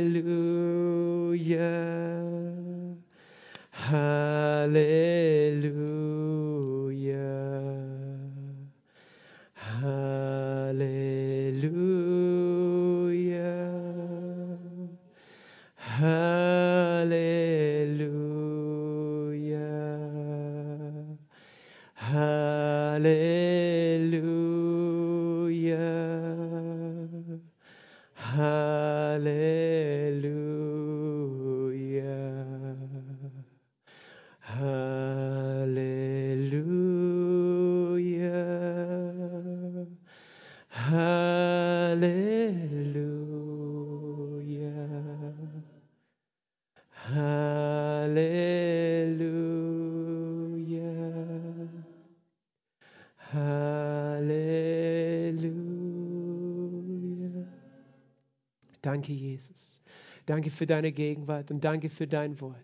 Für 60.53 60.65
deine 60.65 60.91
Gegenwart 60.91 61.51
und 61.51 61.63
danke 61.63 61.89
für 61.89 62.07
dein 62.07 62.39
Wort. 62.39 62.55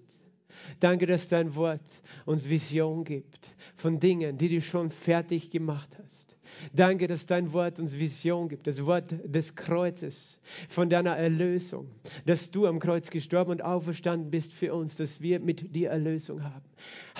Danke, 0.79 1.05
dass 1.05 1.27
dein 1.29 1.55
Wort 1.55 1.81
uns 2.25 2.49
Vision 2.49 3.03
gibt 3.03 3.55
von 3.75 3.99
Dingen, 3.99 4.37
die 4.37 4.49
du 4.49 4.61
schon 4.61 4.91
fertig 4.91 5.51
gemacht 5.51 5.89
hast. 6.01 6.35
Danke, 6.73 7.07
dass 7.07 7.25
dein 7.25 7.53
Wort 7.53 7.79
uns 7.79 7.97
Vision 7.97 8.49
gibt, 8.49 8.67
das 8.67 8.85
Wort 8.85 9.13
des 9.23 9.55
Kreuzes, 9.55 10.39
von 10.67 10.89
deiner 10.89 11.15
Erlösung, 11.15 11.87
dass 12.25 12.51
du 12.51 12.67
am 12.67 12.79
Kreuz 12.79 13.09
gestorben 13.09 13.51
und 13.51 13.61
auferstanden 13.61 14.29
bist 14.29 14.53
für 14.53 14.73
uns, 14.73 14.97
dass 14.97 15.21
wir 15.21 15.39
mit 15.39 15.75
dir 15.75 15.89
Erlösung 15.89 16.43
haben. 16.43 16.65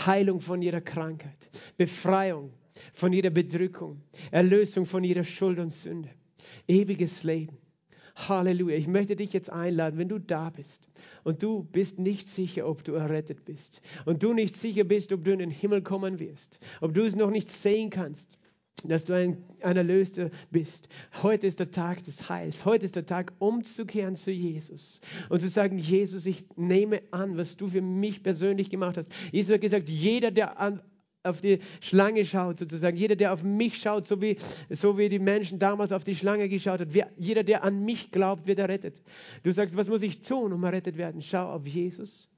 Heilung 0.06 0.42
von 0.42 0.62
jeder 0.62 0.82
Krankheit, 0.82 1.50
Befreiung 1.78 2.52
von 2.94 3.14
jeder 3.14 3.30
Bedrückung, 3.30 4.02
Erlösung 4.32 4.86
von 4.86 5.04
jeder 5.04 5.24
Schuld 5.24 5.60
und 5.60 5.72
Sünde, 5.72 6.10
ewiges 6.68 7.24
Leben. 7.24 7.58
Halleluja. 8.30 8.76
Ich 8.76 8.88
möchte 8.88 9.16
dich 9.16 9.34
jetzt 9.34 9.50
einladen, 9.50 9.98
wenn 9.98 10.10
du 10.10 10.20
da 10.20 10.50
bist 10.50 10.88
und 11.24 11.44
du 11.44 11.64
bist 11.64 12.00
nicht 12.00 12.30
sicher, 12.30 12.68
ob 12.68 12.84
du 12.84 12.94
errettet 12.94 13.46
bist 13.46 13.82
und 14.06 14.24
du 14.24 14.34
nicht 14.34 14.56
sicher 14.56 14.84
bist, 14.84 15.12
ob 15.12 15.24
du 15.24 15.32
in 15.34 15.40
den 15.40 15.52
Himmel 15.52 15.82
kommen 15.82 16.20
wirst, 16.20 16.60
ob 16.82 16.94
du 16.94 17.04
es 17.04 17.16
noch 17.16 17.32
nicht 17.32 17.50
sehen 17.50 17.90
kannst, 17.90 18.38
dass 18.84 19.06
du 19.06 19.14
ein, 19.14 19.44
ein 19.62 19.78
Erlöster 19.78 20.30
bist. 20.52 20.88
Heute 21.22 21.48
ist 21.48 21.60
der 21.60 21.72
Tag 21.72 22.04
des 22.06 22.30
Heils. 22.30 22.66
Heute 22.66 22.86
ist 22.86 22.96
der 22.96 23.06
Tag, 23.06 23.34
umzukehren 23.40 24.16
zu 24.16 24.32
Jesus 24.32 25.02
und 25.30 25.40
zu 25.40 25.50
sagen, 25.50 25.78
Jesus, 25.78 26.26
ich 26.26 26.46
nehme 26.56 27.02
an, 27.12 27.38
was 27.38 27.58
du 27.58 27.68
für 27.68 27.82
mich 27.82 28.24
persönlich 28.24 28.70
gemacht 28.70 28.98
hast. 28.98 29.10
Jesus 29.32 29.54
hat 29.54 29.62
gesagt, 29.62 29.90
jeder, 29.90 30.32
der 30.32 30.60
an, 30.60 30.82
auf 31.24 31.42
die 31.42 31.60
Schlange 31.82 32.24
schaut, 32.24 32.60
sozusagen. 32.60 32.96
Jeder, 32.96 33.16
der 33.16 33.34
auf 33.34 33.44
mich 33.44 33.78
schaut, 33.78 34.06
so 34.06 34.22
wie, 34.22 34.38
so 34.70 34.98
wie 34.98 35.10
die 35.10 35.20
Menschen 35.20 35.60
damals 35.60 35.92
auf 35.92 36.04
die 36.04 36.16
Schlange 36.16 36.48
geschaut 36.48 36.80
haben. 36.80 36.92
Jeder, 37.18 37.44
der 37.44 37.64
an 37.64 37.84
mich 37.84 38.12
glaubt, 38.12 38.48
wird 38.48 38.60
errettet. 38.60 39.02
Du 39.44 39.52
sagst, 39.52 39.76
was 39.76 39.90
muss 39.90 40.02
ich 40.02 40.22
tun, 40.22 40.54
um 40.54 40.64
errettet 40.64 40.98
werden? 40.98 41.22
Schau 41.22 41.52
auf 41.52 41.68
Jesus 41.68 42.30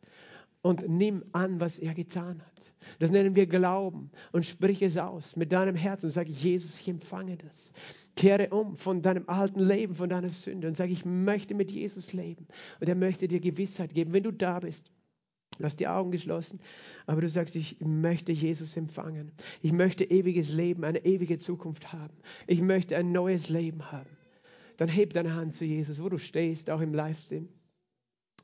und 0.64 0.88
nimm 0.88 1.24
an, 1.32 1.60
was 1.60 1.80
er 1.80 1.94
getan 1.94 2.42
hat. 2.42 2.74
Das 3.00 3.12
nennen 3.12 3.36
wir 3.36 3.46
Glauben 3.46 4.10
und 4.32 4.46
sprich 4.46 4.82
es 4.82 4.98
aus 4.98 5.36
mit 5.36 5.52
deinem 5.52 5.76
Herzen 5.76 6.08
und 6.08 6.12
sag, 6.12 6.28
Jesus, 6.28 6.80
ich 6.80 6.88
empfange 6.88 7.38
das. 7.38 7.72
Kehre 8.16 8.50
um 8.50 8.76
von 8.76 9.02
deinem 9.02 9.28
alten 9.28 9.60
Leben, 9.60 9.96
von 9.96 10.10
deiner 10.10 10.30
Sünde 10.30 10.68
und 10.68 10.76
sag, 10.76 10.90
ich 10.90 11.06
möchte 11.06 11.54
mit 11.54 11.72
Jesus 11.72 12.14
leben. 12.14 12.48
Und 12.80 12.90
er 12.90 12.96
möchte 12.96 13.28
dir 13.28 13.40
Gewissheit 13.40 13.94
geben, 13.94 14.14
wenn 14.14 14.24
du 14.24 14.32
da 14.32 14.60
bist 14.60 14.92
Du 15.62 15.66
hast 15.66 15.80
die 15.80 15.88
Augen 15.88 16.09
geschlossen, 16.09 16.59
aber 17.05 17.22
du 17.22 17.30
sagst, 17.30 17.55
ich 17.55 17.80
möchte 17.80 18.32
Jesus 18.32 18.76
empfangen. 18.78 19.32
Ich 19.62 19.72
möchte 19.72 20.03
ewiges 20.03 20.51
Leben, 20.51 20.84
eine 20.84 21.05
ewige 21.05 21.38
Zukunft 21.38 21.93
haben. 21.93 22.16
Ich 22.47 22.62
möchte 22.62 22.97
ein 22.97 23.12
neues 23.12 23.47
Leben 23.47 23.91
haben. 23.91 24.09
Dann 24.78 24.89
heb 24.89 25.14
deine 25.14 25.36
Hand 25.36 25.53
zu 25.53 25.64
Jesus, 25.64 26.01
wo 26.01 26.09
du 26.09 26.18
stehst, 26.18 26.72
auch 26.72 26.82
im 26.82 26.95
Livestream. 26.95 27.47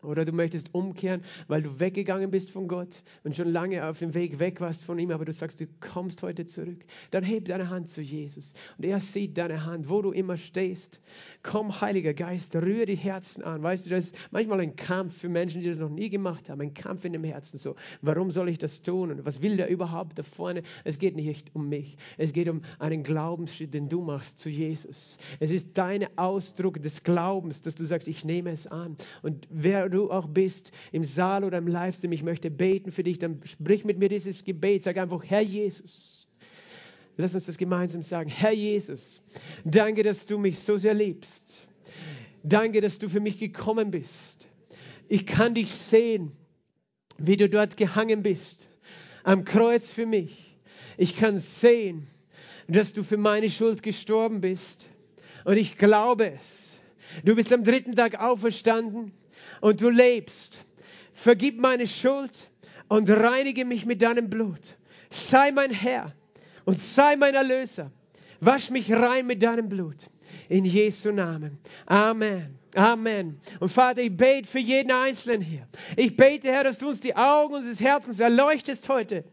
Oder 0.03 0.25
du 0.25 0.31
möchtest 0.31 0.73
umkehren, 0.73 1.23
weil 1.47 1.61
du 1.61 1.79
weggegangen 1.79 2.29
bist 2.29 2.51
von 2.51 2.67
Gott 2.67 3.03
und 3.23 3.35
schon 3.35 3.51
lange 3.51 3.85
auf 3.85 3.99
dem 3.99 4.13
Weg 4.13 4.39
weg 4.39 4.61
warst 4.61 4.83
von 4.83 4.99
ihm, 4.99 5.11
aber 5.11 5.25
du 5.25 5.33
sagst, 5.33 5.59
du 5.59 5.65
kommst 5.79 6.21
heute 6.21 6.45
zurück. 6.45 6.85
Dann 7.11 7.23
heb 7.23 7.45
deine 7.45 7.69
Hand 7.69 7.89
zu 7.89 8.01
Jesus 8.01 8.53
und 8.77 8.85
er 8.85 8.99
sieht 8.99 9.37
deine 9.37 9.65
Hand, 9.65 9.89
wo 9.89 10.01
du 10.01 10.11
immer 10.11 10.37
stehst. 10.37 11.01
Komm, 11.41 11.81
Heiliger 11.81 12.13
Geist, 12.13 12.55
rühre 12.55 12.85
die 12.85 12.95
Herzen 12.95 13.43
an. 13.43 13.63
Weißt 13.63 13.85
du, 13.85 13.89
das 13.89 14.05
ist 14.05 14.15
manchmal 14.31 14.59
ein 14.59 14.75
Kampf 14.75 15.17
für 15.17 15.29
Menschen, 15.29 15.61
die 15.61 15.69
das 15.69 15.79
noch 15.79 15.89
nie 15.89 16.09
gemacht 16.09 16.49
haben, 16.49 16.61
ein 16.61 16.73
Kampf 16.73 17.05
in 17.05 17.13
dem 17.13 17.23
Herzen. 17.23 17.57
So, 17.57 17.75
warum 18.01 18.31
soll 18.31 18.49
ich 18.49 18.57
das 18.57 18.81
tun 18.81 19.11
und 19.11 19.25
was 19.25 19.41
will 19.41 19.57
der 19.57 19.69
überhaupt 19.69 20.19
da 20.19 20.23
vorne? 20.23 20.63
Es 20.83 20.99
geht 20.99 21.15
nicht 21.15 21.55
um 21.55 21.69
mich. 21.69 21.97
Es 22.17 22.33
geht 22.33 22.49
um 22.49 22.61
einen 22.79 23.03
Glaubensschritt, 23.03 23.73
den 23.73 23.89
du 23.89 24.01
machst 24.01 24.39
zu 24.39 24.49
Jesus. 24.49 25.17
Es 25.39 25.51
ist 25.51 25.77
dein 25.77 26.05
Ausdruck 26.17 26.81
des 26.81 27.03
Glaubens, 27.03 27.61
dass 27.61 27.75
du 27.75 27.85
sagst, 27.85 28.07
ich 28.07 28.25
nehme 28.25 28.51
es 28.51 28.67
an. 28.67 28.95
Und 29.23 29.47
wer 29.49 29.86
du 29.89 30.11
auch 30.11 30.27
bist, 30.27 30.71
im 30.91 31.03
Saal 31.03 31.43
oder 31.43 31.57
im 31.57 31.67
Livestream, 31.67 32.11
ich 32.11 32.23
möchte 32.23 32.49
beten 32.49 32.91
für 32.91 33.03
dich, 33.03 33.19
dann 33.19 33.39
sprich 33.45 33.85
mit 33.85 33.99
mir 33.99 34.09
dieses 34.09 34.43
Gebet. 34.43 34.83
Sag 34.83 34.97
einfach, 34.97 35.23
Herr 35.25 35.41
Jesus. 35.41 36.27
Lass 37.17 37.33
uns 37.33 37.47
das 37.47 37.57
gemeinsam 37.57 38.03
sagen. 38.03 38.29
Herr 38.29 38.53
Jesus, 38.53 39.23
danke, 39.65 40.03
dass 40.03 40.27
du 40.27 40.37
mich 40.37 40.59
so 40.59 40.77
sehr 40.77 40.93
liebst. 40.93 41.67
Danke, 42.43 42.79
dass 42.79 42.99
du 42.99 43.09
für 43.09 43.19
mich 43.19 43.39
gekommen 43.39 43.89
bist. 43.89 44.47
Ich 45.09 45.25
kann 45.25 45.55
dich 45.55 45.73
sehen, 45.73 46.31
wie 47.17 47.35
du 47.35 47.49
dort 47.49 47.75
gehangen 47.75 48.21
bist, 48.21 48.69
am 49.23 49.45
Kreuz 49.45 49.89
für 49.89 50.05
mich. 50.05 50.55
Ich 50.97 51.15
kann 51.15 51.39
sehen, 51.39 52.07
dass 52.67 52.93
du 52.93 53.03
für 53.03 53.17
meine 53.17 53.49
Schuld 53.49 53.81
gestorben 53.81 54.41
bist. 54.41 54.89
Und 55.43 55.57
ich 55.57 55.77
glaube 55.77 56.31
es. 56.31 56.79
Du 57.23 57.35
bist 57.35 57.51
am 57.51 57.63
dritten 57.63 57.95
Tag 57.95 58.19
auferstanden 58.19 59.11
und 59.61 59.81
du 59.81 59.89
lebst. 59.89 60.65
Vergib 61.13 61.59
meine 61.59 61.87
Schuld 61.87 62.49
und 62.87 63.09
reinige 63.09 63.65
mich 63.65 63.85
mit 63.85 64.01
deinem 64.01 64.29
Blut. 64.29 64.77
Sei 65.09 65.51
mein 65.51 65.71
Herr 65.71 66.13
und 66.65 66.79
sei 66.79 67.15
mein 67.15 67.33
Erlöser. 67.33 67.91
Wasch 68.39 68.69
mich 68.69 68.91
rein 68.91 69.25
mit 69.25 69.41
deinem 69.41 69.67
Blut. 69.67 69.95
In 70.49 70.65
Jesu 70.65 71.11
Namen. 71.11 71.57
Amen. 71.87 72.59
Amen. 72.77 73.39
Und 73.59 73.69
Vater, 73.69 74.03
ich 74.03 74.15
bete 74.15 74.47
für 74.47 74.59
jeden 74.59 74.91
Einzelnen 74.91 75.41
hier. 75.41 75.67
Ich 75.95 76.15
bete, 76.15 76.51
Herr, 76.51 76.63
dass 76.63 76.77
du 76.77 76.89
uns 76.89 76.99
die 76.99 77.15
Augen 77.15 77.55
unseres 77.55 77.79
Herzens 77.79 78.19
erleuchtest 78.19 78.87
heute. 78.87 79.23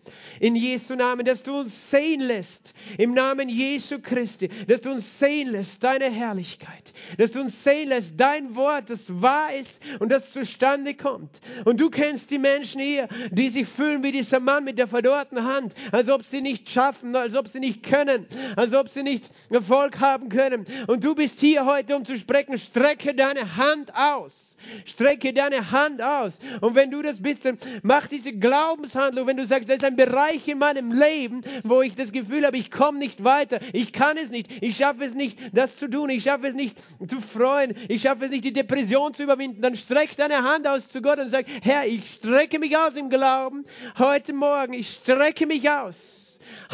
In 0.41 0.57
Jesu 0.57 0.95
Namen, 0.95 1.27
dass 1.27 1.43
du 1.43 1.61
uns 1.61 1.91
sehen 1.91 2.21
lässt. 2.21 2.73
Im 2.97 3.13
Namen 3.13 3.51
Jesu 3.51 3.99
Christi. 4.01 4.49
Dass 4.67 4.81
du 4.81 4.93
uns 4.93 5.19
sehen 5.19 5.51
lässt, 5.51 5.85
deine 5.85 6.11
Herrlichkeit. 6.11 6.95
Dass 7.19 7.33
du 7.33 7.43
uns 7.43 7.63
sehen 7.63 7.91
lässt, 7.91 8.19
dein 8.19 8.57
Wort, 8.57 8.89
das 8.89 9.21
wahr 9.21 9.55
ist 9.55 9.83
und 9.99 10.11
das 10.11 10.33
zustande 10.33 10.95
kommt. 10.95 11.39
Und 11.67 11.79
du 11.79 11.91
kennst 11.91 12.31
die 12.31 12.39
Menschen 12.39 12.81
hier, 12.81 13.09
die 13.31 13.51
sich 13.51 13.69
fühlen 13.69 14.03
wie 14.03 14.13
dieser 14.13 14.41
Mann 14.41 14.65
mit 14.65 14.79
der 14.79 14.89
verdorrten 14.89 15.45
Hand. 15.45 15.75
Als 15.93 16.09
ob 16.09 16.25
sie 16.25 16.41
nicht 16.41 16.71
schaffen, 16.71 17.15
als 17.15 17.37
ob 17.37 17.49
sie 17.49 17.61
nicht 17.61 17.83
können. 17.83 18.27
Als 18.57 18.73
ob 18.73 18.89
sie 18.89 19.03
nicht 19.03 19.29
Erfolg 19.51 20.01
haben 20.01 20.31
können. 20.31 20.65
Und 20.87 21.05
du 21.05 21.15
bist 21.15 21.41
hier 21.41 21.67
heute, 21.67 21.95
um 21.95 22.07
zu 22.07 22.17
sprechen. 22.17 22.57
Strecke 22.57 23.15
deine 23.15 23.34
deine 23.35 23.57
Hand 23.57 23.95
aus. 23.95 24.57
Strecke 24.87 25.35
deine 25.35 25.73
Hand 25.73 26.01
aus. 26.01 26.39
Und 26.61 26.75
wenn 26.75 26.91
du 26.91 27.03
das 27.03 27.23
bist, 27.23 27.45
dann 27.45 27.59
mach 27.83 28.07
diese 28.07 28.33
Glaubenshandlung. 28.33 29.27
Wenn 29.27 29.37
du 29.37 29.45
sagst, 29.45 29.69
das 29.69 29.77
ist 29.77 29.85
ein 29.85 29.97
Bereich 29.97 30.49
in 30.49 30.59
meinem 30.59 30.91
Leben, 30.91 31.43
wo 31.65 31.83
ich 31.83 31.95
das 31.95 32.13
Gefühl 32.13 32.47
habe, 32.47 32.57
ich 32.57 32.71
komme 32.71 32.99
nicht 32.99 33.25
weiter. 33.25 33.61
Ich 33.73 33.93
kann 33.93 34.17
es 34.17 34.31
nicht. 34.31 34.51
Ich 34.63 34.77
schaffe 34.77 35.05
es 35.05 35.15
nicht, 35.15 35.39
das 35.53 35.77
zu 35.77 35.89
tun. 35.89 36.09
Ich 36.09 36.23
schaffe 36.23 36.47
es 36.49 36.55
nicht 36.55 36.79
zu 37.07 37.21
freuen. 37.21 37.75
Ich 37.89 38.03
schaffe 38.03 38.27
es 38.27 38.31
nicht, 38.31 38.45
die 38.45 38.53
Depression 38.53 39.13
zu 39.13 39.25
überwinden. 39.25 39.61
Dann 39.61 39.77
streck 39.77 40.17
deine 40.17 40.43
Hand 40.43 40.67
aus 40.67 40.89
zu 40.89 41.03
Gott 41.03 41.19
und 41.19 41.29
sag, 41.29 41.47
Herr, 41.63 41.87
ich 41.87 42.11
strecke 42.11 42.59
mich 42.59 42.77
aus 42.77 42.97
im 42.97 43.11
Glauben. 43.11 43.65
Heute 43.99 44.33
Morgen, 44.33 44.73
ich 44.73 44.89
strecke 44.89 45.47
mich 45.47 45.69
aus. 45.69 46.24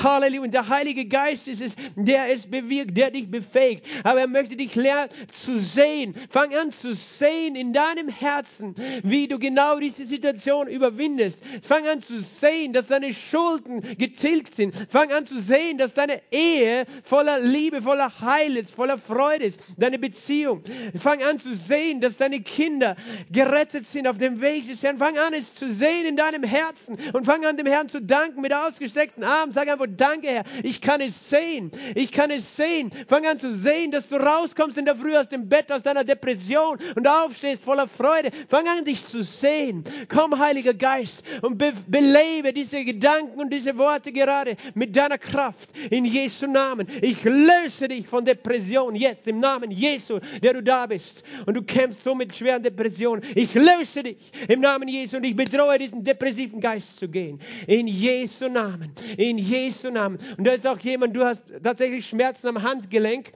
Halleluja. 0.02 0.42
Und 0.42 0.54
der 0.54 0.68
Heilige 0.68 1.06
Geist 1.06 1.48
ist 1.48 1.60
es, 1.60 1.76
der 1.96 2.32
es 2.32 2.46
bewirkt, 2.46 2.96
der 2.96 3.10
dich 3.10 3.30
befähigt. 3.30 3.86
Aber 4.04 4.20
er 4.20 4.26
möchte 4.26 4.56
dich 4.56 4.74
lernen 4.74 5.10
zu 5.30 5.58
sehen. 5.58 6.14
Fang 6.28 6.54
an 6.54 6.72
zu 6.72 6.94
sehen 6.94 7.56
in 7.56 7.72
deinem 7.72 8.08
Herzen, 8.08 8.74
wie 9.02 9.28
du 9.28 9.38
genau 9.38 9.78
diese 9.78 10.04
Situation 10.04 10.68
überwindest. 10.68 11.42
Fang 11.62 11.86
an 11.86 12.00
zu 12.00 12.22
sehen, 12.22 12.72
dass 12.72 12.86
deine 12.86 13.12
Schulden 13.14 13.82
getilgt 13.98 14.54
sind. 14.54 14.74
Fang 14.88 15.12
an 15.12 15.24
zu 15.24 15.40
sehen, 15.40 15.78
dass 15.78 15.94
deine 15.94 16.22
Ehe 16.30 16.86
voller 17.02 17.40
Liebe, 17.40 17.82
voller 17.82 18.20
Heil 18.20 18.56
ist, 18.56 18.74
voller 18.74 18.98
Freude 18.98 19.44
ist. 19.44 19.60
Deine 19.76 19.98
Beziehung. 19.98 20.62
Fang 21.00 21.22
an 21.22 21.38
zu 21.38 21.54
sehen, 21.54 22.00
dass 22.00 22.16
deine 22.16 22.40
Kinder 22.40 22.96
gerettet 23.30 23.86
sind 23.86 24.06
auf 24.06 24.18
dem 24.18 24.40
Weg 24.40 24.68
des 24.68 24.82
Herrn. 24.82 24.98
Fang 24.98 25.18
an, 25.18 25.32
es 25.32 25.54
zu 25.54 25.72
sehen 25.72 26.06
in 26.06 26.16
deinem 26.16 26.42
Herzen 26.42 26.98
und 27.12 27.24
fang 27.24 27.44
an, 27.44 27.56
dem 27.56 27.66
Herrn 27.66 27.88
zu 27.88 28.00
danken 28.00 28.40
mit 28.40 28.52
ausgestreckten 28.52 29.24
Armen. 29.24 29.52
Sag 29.60 29.68
einfach, 29.68 29.88
danke 29.94 30.28
Herr, 30.28 30.44
ich 30.62 30.80
kann 30.80 31.02
es 31.02 31.28
sehen, 31.28 31.70
ich 31.94 32.12
kann 32.12 32.30
es 32.30 32.56
sehen. 32.56 32.90
Fang 33.08 33.26
an 33.26 33.38
zu 33.38 33.54
sehen, 33.54 33.90
dass 33.90 34.08
du 34.08 34.16
rauskommst 34.16 34.78
in 34.78 34.86
der 34.86 34.96
Früh 34.96 35.14
aus 35.14 35.28
dem 35.28 35.50
Bett, 35.50 35.70
aus 35.70 35.82
deiner 35.82 36.02
Depression 36.02 36.78
und 36.96 37.06
aufstehst 37.06 37.62
voller 37.62 37.86
Freude. 37.86 38.30
Fang 38.48 38.66
an, 38.66 38.86
dich 38.86 39.04
zu 39.04 39.22
sehen. 39.22 39.84
Komm, 40.08 40.38
Heiliger 40.38 40.72
Geist, 40.72 41.24
und 41.42 41.58
be 41.58 41.74
belebe 41.86 42.54
diese 42.54 42.82
Gedanken 42.86 43.38
und 43.38 43.52
diese 43.52 43.76
Worte 43.76 44.12
gerade 44.12 44.56
mit 44.74 44.96
deiner 44.96 45.18
Kraft 45.18 45.68
in 45.90 46.06
Jesu 46.06 46.46
Namen. 46.46 46.86
Ich 47.02 47.22
löse 47.24 47.88
dich 47.88 48.08
von 48.08 48.24
Depression 48.24 48.94
jetzt 48.94 49.28
im 49.28 49.40
Namen 49.40 49.70
Jesu, 49.70 50.20
der 50.42 50.54
du 50.54 50.62
da 50.62 50.86
bist. 50.86 51.22
Und 51.44 51.52
du 51.52 51.62
kämpfst 51.62 52.02
so 52.02 52.14
mit 52.14 52.34
schweren 52.34 52.62
Depressionen. 52.62 53.22
Ich 53.34 53.52
löse 53.52 54.04
dich 54.04 54.32
im 54.48 54.60
Namen 54.60 54.88
Jesu 54.88 55.18
und 55.18 55.24
ich 55.24 55.36
bedrohe 55.36 55.76
diesen 55.76 56.02
depressiven 56.02 56.62
Geist 56.62 56.98
zu 56.98 57.10
gehen. 57.10 57.38
In 57.66 57.86
Jesu 57.86 58.48
Namen. 58.48 58.92
In 59.18 59.36
Jesu 59.36 59.49
Namen. 59.92 60.18
Und 60.36 60.46
da 60.46 60.52
ist 60.52 60.66
auch 60.66 60.78
jemand, 60.78 61.16
du 61.16 61.24
hast 61.24 61.44
tatsächlich 61.62 62.06
Schmerzen 62.06 62.48
am 62.48 62.62
Handgelenk. 62.62 63.32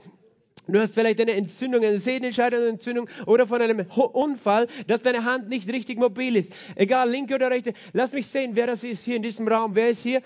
Du 0.67 0.79
hast 0.79 0.95
vielleicht 0.95 1.21
eine 1.21 1.33
Entzündung, 1.33 1.83
eine 1.83 1.99
Sehnenscheidenentzündung 1.99 3.07
oder 3.27 3.45
von 3.45 3.61
einem 3.61 3.85
Unfall, 3.91 4.67
dass 4.87 5.03
deine 5.03 5.23
Hand 5.23 5.49
nicht 5.49 5.71
richtig 5.71 5.99
mobil 5.99 6.35
ist. 6.35 6.51
Egal, 6.75 7.09
linke 7.09 7.35
oder 7.35 7.51
rechte. 7.51 7.73
Lass 7.93 8.13
mich 8.13 8.25
sehen, 8.27 8.51
wer 8.55 8.65
das 8.65 8.83
ist 8.83 9.05
hier 9.05 9.15
in 9.15 9.21
diesem 9.21 9.47
Raum. 9.47 9.75
Wer 9.75 9.89
ist 9.89 10.01
hier? 10.01 10.21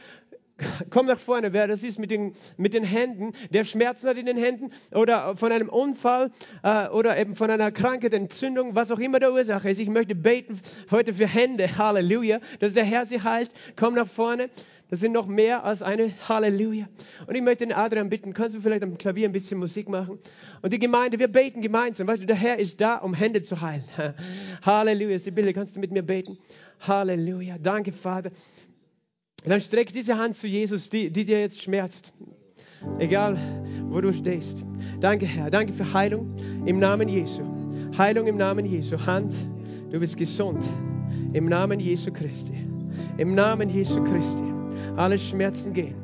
Komm 0.90 1.06
nach 1.08 1.20
vorne, 1.20 1.54
wer 1.54 1.68
das 1.68 1.84
ist 1.84 2.00
mit 2.00 2.12
den, 2.12 2.34
mit 2.58 2.74
den 2.74 2.84
Händen, 2.84 3.34
der 3.50 3.64
Schmerzen 3.64 4.10
hat 4.10 4.18
in 4.18 4.26
den 4.26 4.38
Händen 4.38 4.72
oder 4.94 5.36
von 5.38 5.52
einem 5.52 5.70
Unfall 5.70 6.32
äh, 6.64 6.88
oder 6.90 7.18
eben 7.18 7.36
von 7.36 7.50
einer 7.50 7.72
Krankheit, 7.72 8.14
Entzündung, 8.14 8.76
was 8.76 8.92
auch 8.92 9.00
immer 9.00 9.20
der 9.20 9.32
Ursache 9.32 9.70
ist. 9.70 9.80
Ich 9.80 9.90
möchte 9.90 10.16
beten 10.16 10.60
heute 10.92 11.14
für 11.14 11.28
Hände, 11.28 11.78
Halleluja, 11.78 12.40
dass 12.60 12.74
der 12.74 12.84
Herr 12.84 13.06
sie 13.06 13.22
heilt. 13.22 13.52
Komm 13.76 13.96
nach 13.96 14.08
vorne. 14.08 14.50
Das 14.90 15.00
sind 15.00 15.12
noch 15.12 15.28
mehr 15.28 15.64
als 15.64 15.84
eine 15.84 16.12
Halleluja. 16.28 16.88
Und 17.28 17.36
ich 17.36 17.44
möchte 17.44 17.66
den 17.66 17.76
Adrian 17.76 18.10
bitten, 18.10 18.34
kannst 18.34 18.56
du 18.56 18.62
vielleicht 18.62 18.82
am 18.82 18.98
Klavier 18.98 19.30
ein 19.30 19.32
bisschen 19.32 19.60
Musik 19.60 19.88
machen? 19.88 20.18
Und 20.64 20.74
die 20.74 20.80
Gemeinde, 20.80 21.20
wir 21.20 21.28
beten 21.28 21.62
gemeinsam. 21.62 22.08
Weißt 22.08 22.24
du, 22.24 22.26
der 22.26 22.36
Herr 22.36 22.58
ist 22.58 22.82
da, 22.82 22.96
um 22.96 23.14
Hände 23.14 23.44
zu 23.44 23.62
heilen. 23.62 23.84
Halleluja. 24.66 25.20
Sibylle, 25.20 25.54
kannst 25.54 25.76
du 25.76 25.80
mit 25.80 25.92
mir 25.92 26.02
beten? 26.02 26.40
Halleluja. 26.80 27.58
Danke, 27.60 27.92
Vater. 27.92 28.32
Dann 29.46 29.62
streck 29.62 29.94
diese 29.94 30.18
Hand 30.18 30.36
zu 30.36 30.48
Jesus, 30.48 30.90
die, 30.90 31.12
die 31.12 31.24
dir 31.24 31.40
jetzt 31.40 31.62
schmerzt. 31.62 32.12
Egal, 32.98 33.38
wo 33.90 34.02
du 34.02 34.12
stehst. 34.12 34.66
Danke, 35.00 35.28
Herr. 35.28 35.52
Danke 35.52 35.74
für 35.74 35.94
Heilung 35.94 36.36
im 36.66 36.80
Namen 36.80 37.08
Jesu. 37.08 37.44
Heilung 37.96 38.26
im 38.26 38.38
Namen 38.38 38.66
Jesu. 38.66 38.98
Hand, 39.06 39.36
du 39.92 40.00
bist 40.00 40.18
gesund. 40.18 40.68
Im 41.34 41.46
Namen 41.46 41.80
Jesu 41.80 42.12
Christi. 42.12 42.68
Im 43.18 43.36
Namen 43.36 43.70
Jesu 43.70 44.04
Christi 44.04 44.59
alle 44.96 45.18
Schmerzen 45.18 45.74
gehen. 45.74 45.96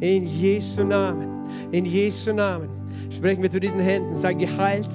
In 0.00 0.26
Jesu 0.26 0.84
Namen, 0.84 1.48
in 1.72 1.84
Jesu 1.84 2.32
Namen 2.32 2.68
sprechen 3.10 3.42
wir 3.42 3.50
zu 3.50 3.60
diesen 3.60 3.80
Händen. 3.80 4.14
Sei 4.14 4.34
geheilt 4.34 4.90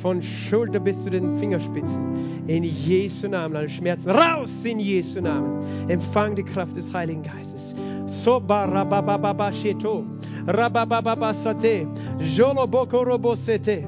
von 0.00 0.22
Schulter 0.22 0.80
bis 0.80 1.02
zu 1.02 1.10
den 1.10 1.34
Fingerspitzen. 1.38 2.46
In 2.46 2.64
Jesu 2.64 3.28
Namen, 3.28 3.56
alle 3.56 3.68
Schmerzen 3.68 4.10
raus 4.10 4.64
in 4.64 4.78
Jesu 4.78 5.20
Namen. 5.20 5.88
Empfang 5.88 6.36
die 6.36 6.44
Kraft 6.44 6.76
des 6.76 6.92
Heiligen 6.92 7.22
Geistes. 7.22 7.74
So 8.06 8.40
barabababasheto, 8.40 10.04
rabababasate, 10.46 11.86
joloboko 12.20 13.02
robosete. 13.02 13.84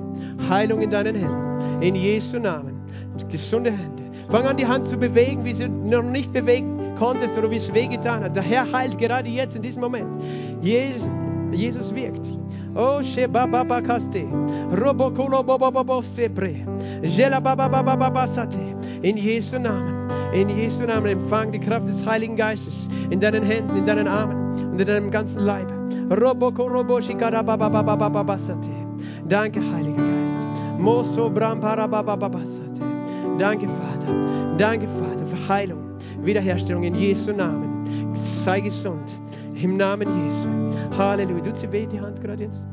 Heilung 0.49 0.83
in 0.83 0.91
deinen 0.91 1.15
Händen. 1.15 1.83
In 1.83 1.95
Jesu 1.95 2.39
Namen. 2.39 2.81
Gesunde 3.29 3.71
Hände. 3.71 4.03
Fang 4.29 4.45
an, 4.45 4.57
die 4.57 4.67
Hand 4.67 4.87
zu 4.87 4.97
bewegen, 4.97 5.45
wie 5.45 5.53
sie 5.53 5.69
noch 5.69 6.03
nicht 6.03 6.33
bewegen 6.33 6.80
konntest 7.01 7.37
oder 7.39 7.51
wie 7.51 7.57
es 7.57 7.73
wehgetan 7.73 8.23
hat. 8.23 8.37
Der 8.37 8.43
Herr 8.43 8.71
heilt 8.71 8.99
gerade 8.99 9.29
jetzt 9.29 9.57
in 9.57 9.63
diesem 9.63 9.81
Moment. 9.81 10.23
Jesus, 10.61 11.09
Jesus 11.51 11.95
wirkt. 11.95 12.31
Oh, 12.77 13.03
Shebaba 13.03 13.81
Kaste, 13.81 14.25
Robokolo 14.81 15.43
Bobobo 15.43 16.03
Sepre, 16.03 16.55
Jela 17.03 17.41
Baba 17.41 17.69
Baba 17.69 18.27
Sate. 18.27 18.61
In 19.03 19.17
Jesu 19.17 19.59
Namen, 19.59 20.09
in 20.33 20.49
Jesu 20.51 20.85
Namen 20.85 21.07
empfang 21.07 21.51
die 21.51 21.59
Kraft 21.59 21.89
des 21.89 22.07
Heiligen 22.07 22.37
Geistes 22.37 22.89
in 23.11 23.19
deinen 23.19 23.43
Händen, 23.43 23.77
in 23.77 23.87
deinen 23.87 24.07
Armen 24.07 24.71
und 24.73 24.81
in 24.81 24.87
deinem 24.87 25.11
ganzen 25.11 25.41
Leib. 25.41 25.67
Roboko 26.11 26.67
Robo 26.69 27.01
Shikara 27.01 27.43
Baba 27.43 27.69
Baba 27.69 28.09
Baba 28.09 28.39
Sate. 28.39 28.71
Danke, 29.29 29.61
Heiliger 29.73 30.03
Geist. 30.03 30.39
Moso 30.79 31.31
Brampara 31.31 31.87
Baba 31.89 32.15
Baba 32.15 32.45
Sate. 32.45 32.83
Danke, 33.39 33.67
Vater. 33.69 34.13
Danke, 34.59 34.87
Vater, 34.87 35.27
für 35.27 35.49
Heilung. 35.49 35.90
Wiederherstellung 36.23 36.83
in 36.83 36.95
Jesu 36.95 37.33
Namen. 37.33 38.15
Sei 38.15 38.61
gesund. 38.61 39.19
Im 39.55 39.77
Namen 39.77 40.09
Jesu. 40.25 40.49
Halleluja. 40.97 41.43
Tut 41.43 41.57
sie 41.57 41.73
weh, 41.73 41.87
die 41.87 42.01
Hand 42.01 42.21
gerade 42.21 42.45
jetzt? 42.45 42.65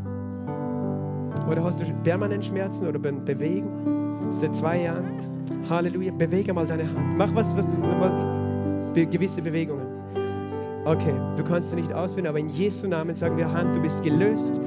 Oder 1.49 1.63
hast 1.63 1.79
du 1.79 1.85
permanent 2.03 2.45
Schmerzen 2.45 2.87
oder 2.87 2.99
beim 2.99 3.23
Bewegen? 3.23 3.67
Seit 4.31 4.55
zwei 4.55 4.83
Jahren? 4.83 5.45
Halleluja. 5.69 6.11
Bewege 6.11 6.53
mal 6.53 6.67
deine 6.67 6.83
Hand. 6.83 7.17
Mach 7.17 7.33
was, 7.35 7.55
was 7.55 7.67
mal 7.77 8.11
gewisse 8.93 9.41
Bewegungen. 9.41 9.85
Okay, 10.85 11.13
du 11.35 11.43
kannst 11.43 11.69
sie 11.69 11.75
nicht 11.75 11.91
ausführen, 11.91 12.27
aber 12.27 12.39
in 12.39 12.47
Jesu 12.47 12.87
Namen 12.87 13.15
sagen 13.15 13.37
wir 13.37 13.51
Hand, 13.51 13.75
du 13.75 13.81
bist 13.81 14.01
gelöst. 14.03 14.59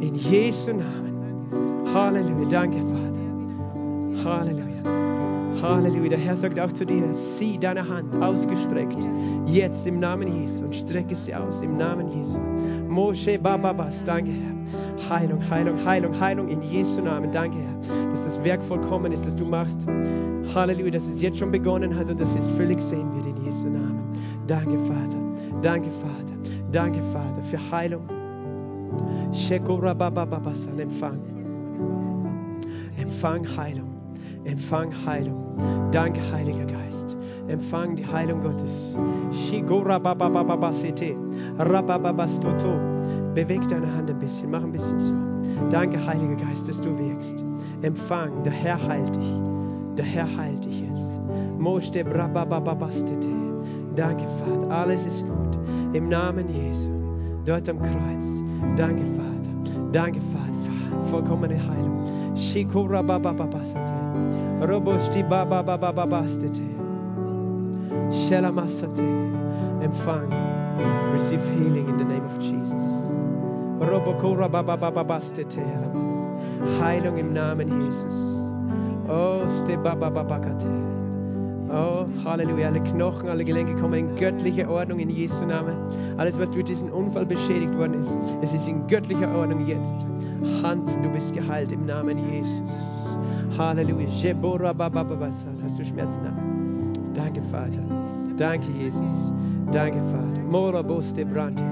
In 0.00 0.14
Jesu 0.14 0.72
Namen. 0.72 1.88
Halleluja. 1.94 2.48
Danke, 2.48 2.78
Vater. 2.80 4.24
Halleluja. 4.24 4.67
Halleluja. 5.62 6.10
Der 6.10 6.18
Herr 6.18 6.36
sagt 6.36 6.58
auch 6.58 6.72
zu 6.72 6.84
dir, 6.84 7.12
sieh 7.12 7.58
deine 7.58 7.86
Hand 7.86 8.14
ausgestreckt. 8.22 9.06
Jetzt 9.46 9.86
im 9.86 10.00
Namen 10.00 10.42
Jesu 10.42 10.64
und 10.64 10.74
strecke 10.74 11.14
sie 11.14 11.34
aus 11.34 11.62
im 11.62 11.76
Namen 11.76 12.08
Jesu. 12.08 12.40
Moshe 12.88 13.38
Bababas. 13.38 14.04
Danke, 14.04 14.32
Herr. 14.32 15.10
Heilung, 15.10 15.40
Heilung, 15.50 15.84
Heilung, 15.84 16.20
Heilung 16.20 16.48
in 16.48 16.62
Jesu 16.62 17.00
Namen. 17.00 17.32
Danke, 17.32 17.56
Herr, 17.58 18.10
dass 18.10 18.24
das 18.24 18.42
Werk 18.44 18.64
vollkommen 18.64 19.12
ist, 19.12 19.26
das 19.26 19.34
du 19.36 19.44
machst. 19.44 19.86
Halleluja, 20.54 20.90
dass 20.90 21.08
es 21.08 21.20
jetzt 21.20 21.38
schon 21.38 21.50
begonnen 21.50 21.94
hat 21.96 22.10
und 22.10 22.20
dass 22.20 22.34
es 22.34 22.48
völlig 22.56 22.80
sehen 22.80 23.14
wird 23.14 23.26
in 23.26 23.44
Jesu 23.44 23.68
Namen. 23.68 24.02
Danke, 24.46 24.78
Vater. 24.78 25.18
Danke, 25.62 25.90
Vater. 25.90 26.34
Danke, 26.72 27.00
Vater, 27.12 27.42
für 27.42 27.58
Heilung. 27.70 28.06
Bababas. 29.80 30.66
Empfang. 30.78 31.20
Empfang 32.96 33.46
Heilung. 33.56 33.88
Empfang 34.44 34.92
Heilung. 35.06 35.47
Danke, 35.92 36.20
Heiliger 36.32 36.64
Geist. 36.64 37.16
Empfang 37.48 37.96
die 37.96 38.06
Heilung 38.06 38.42
Gottes. 38.42 38.96
Beweg 43.34 43.66
deine 43.68 43.92
Hand 43.94 44.10
ein 44.10 44.18
bisschen, 44.18 44.50
mach 44.50 44.62
ein 44.62 44.72
bisschen 44.72 44.98
so. 44.98 45.14
Danke, 45.70 46.04
Heiliger 46.04 46.36
Geist, 46.36 46.68
dass 46.68 46.80
du 46.80 46.98
wirkst. 46.98 47.44
Empfang. 47.82 48.42
Der 48.42 48.52
Herr 48.52 48.78
heilt 48.88 49.14
dich. 49.14 49.32
Der 49.96 50.04
Herr 50.04 50.26
heilt 50.36 50.64
dich 50.64 50.80
jetzt. 50.82 51.18
Danke, 53.96 54.24
Vater. 54.38 54.70
Alles 54.70 55.06
ist 55.06 55.26
gut. 55.26 55.58
Im 55.92 56.08
Namen 56.08 56.46
Jesu. 56.48 56.90
Dort 57.44 57.68
am 57.68 57.78
Kreuz. 57.80 58.26
Danke, 58.76 59.04
Vater. 59.16 59.88
Danke, 59.92 60.20
Vater, 60.20 60.58
für 60.62 61.04
vollkommene 61.10 61.56
Heilung. 61.56 62.04
Robosti 64.60 65.22
babababastete. 65.22 66.66
Shelamasate. 68.10 69.06
Empfang. 69.82 70.30
Receive 71.12 71.40
healing 71.54 71.88
in 71.88 71.96
the 71.96 72.04
name 72.04 72.24
of 72.24 72.38
Jesus. 72.40 72.82
Robokora 73.78 74.48
babababastete. 74.48 75.62
Heilung 76.80 77.18
im 77.18 77.32
Namen 77.32 77.68
Jesus. 77.86 78.14
Oh, 79.08 79.46
ste 79.46 79.76
babababakate. 79.76 80.66
Oh, 81.70 82.06
Halleluja. 82.24 82.66
Alle 82.68 82.80
Knochen, 82.80 83.28
alle 83.28 83.44
Gelenke 83.44 83.76
kommen 83.76 83.98
in 83.98 84.16
göttliche 84.16 84.68
Ordnung 84.68 84.98
in 84.98 85.10
Jesu 85.10 85.44
Namen. 85.46 85.76
Alles, 86.16 86.38
was 86.38 86.50
durch 86.50 86.64
diesen 86.64 86.90
Unfall 86.90 87.26
beschädigt 87.26 87.76
worden 87.76 87.94
ist, 88.00 88.16
es 88.42 88.52
ist 88.52 88.66
in 88.66 88.86
göttlicher 88.88 89.32
Ordnung 89.36 89.66
jetzt. 89.66 90.04
Hand, 90.62 90.98
du 91.02 91.08
bist 91.10 91.32
geheilt 91.32 91.70
im 91.70 91.86
Namen 91.86 92.18
Jesus. 92.32 92.97
Halleluja. 93.58 94.06
Hast 95.62 95.78
du 95.78 95.84
Schmerzen? 95.84 96.22
Nein. 96.22 96.92
Danke, 97.14 97.42
Vater. 97.50 97.82
Danke, 98.36 98.70
Jesus. 98.78 99.32
Danke, 99.72 99.98
Vater. 100.12 100.42
Mora 100.48 100.82
boste 100.82 101.24
brante. 101.24 101.64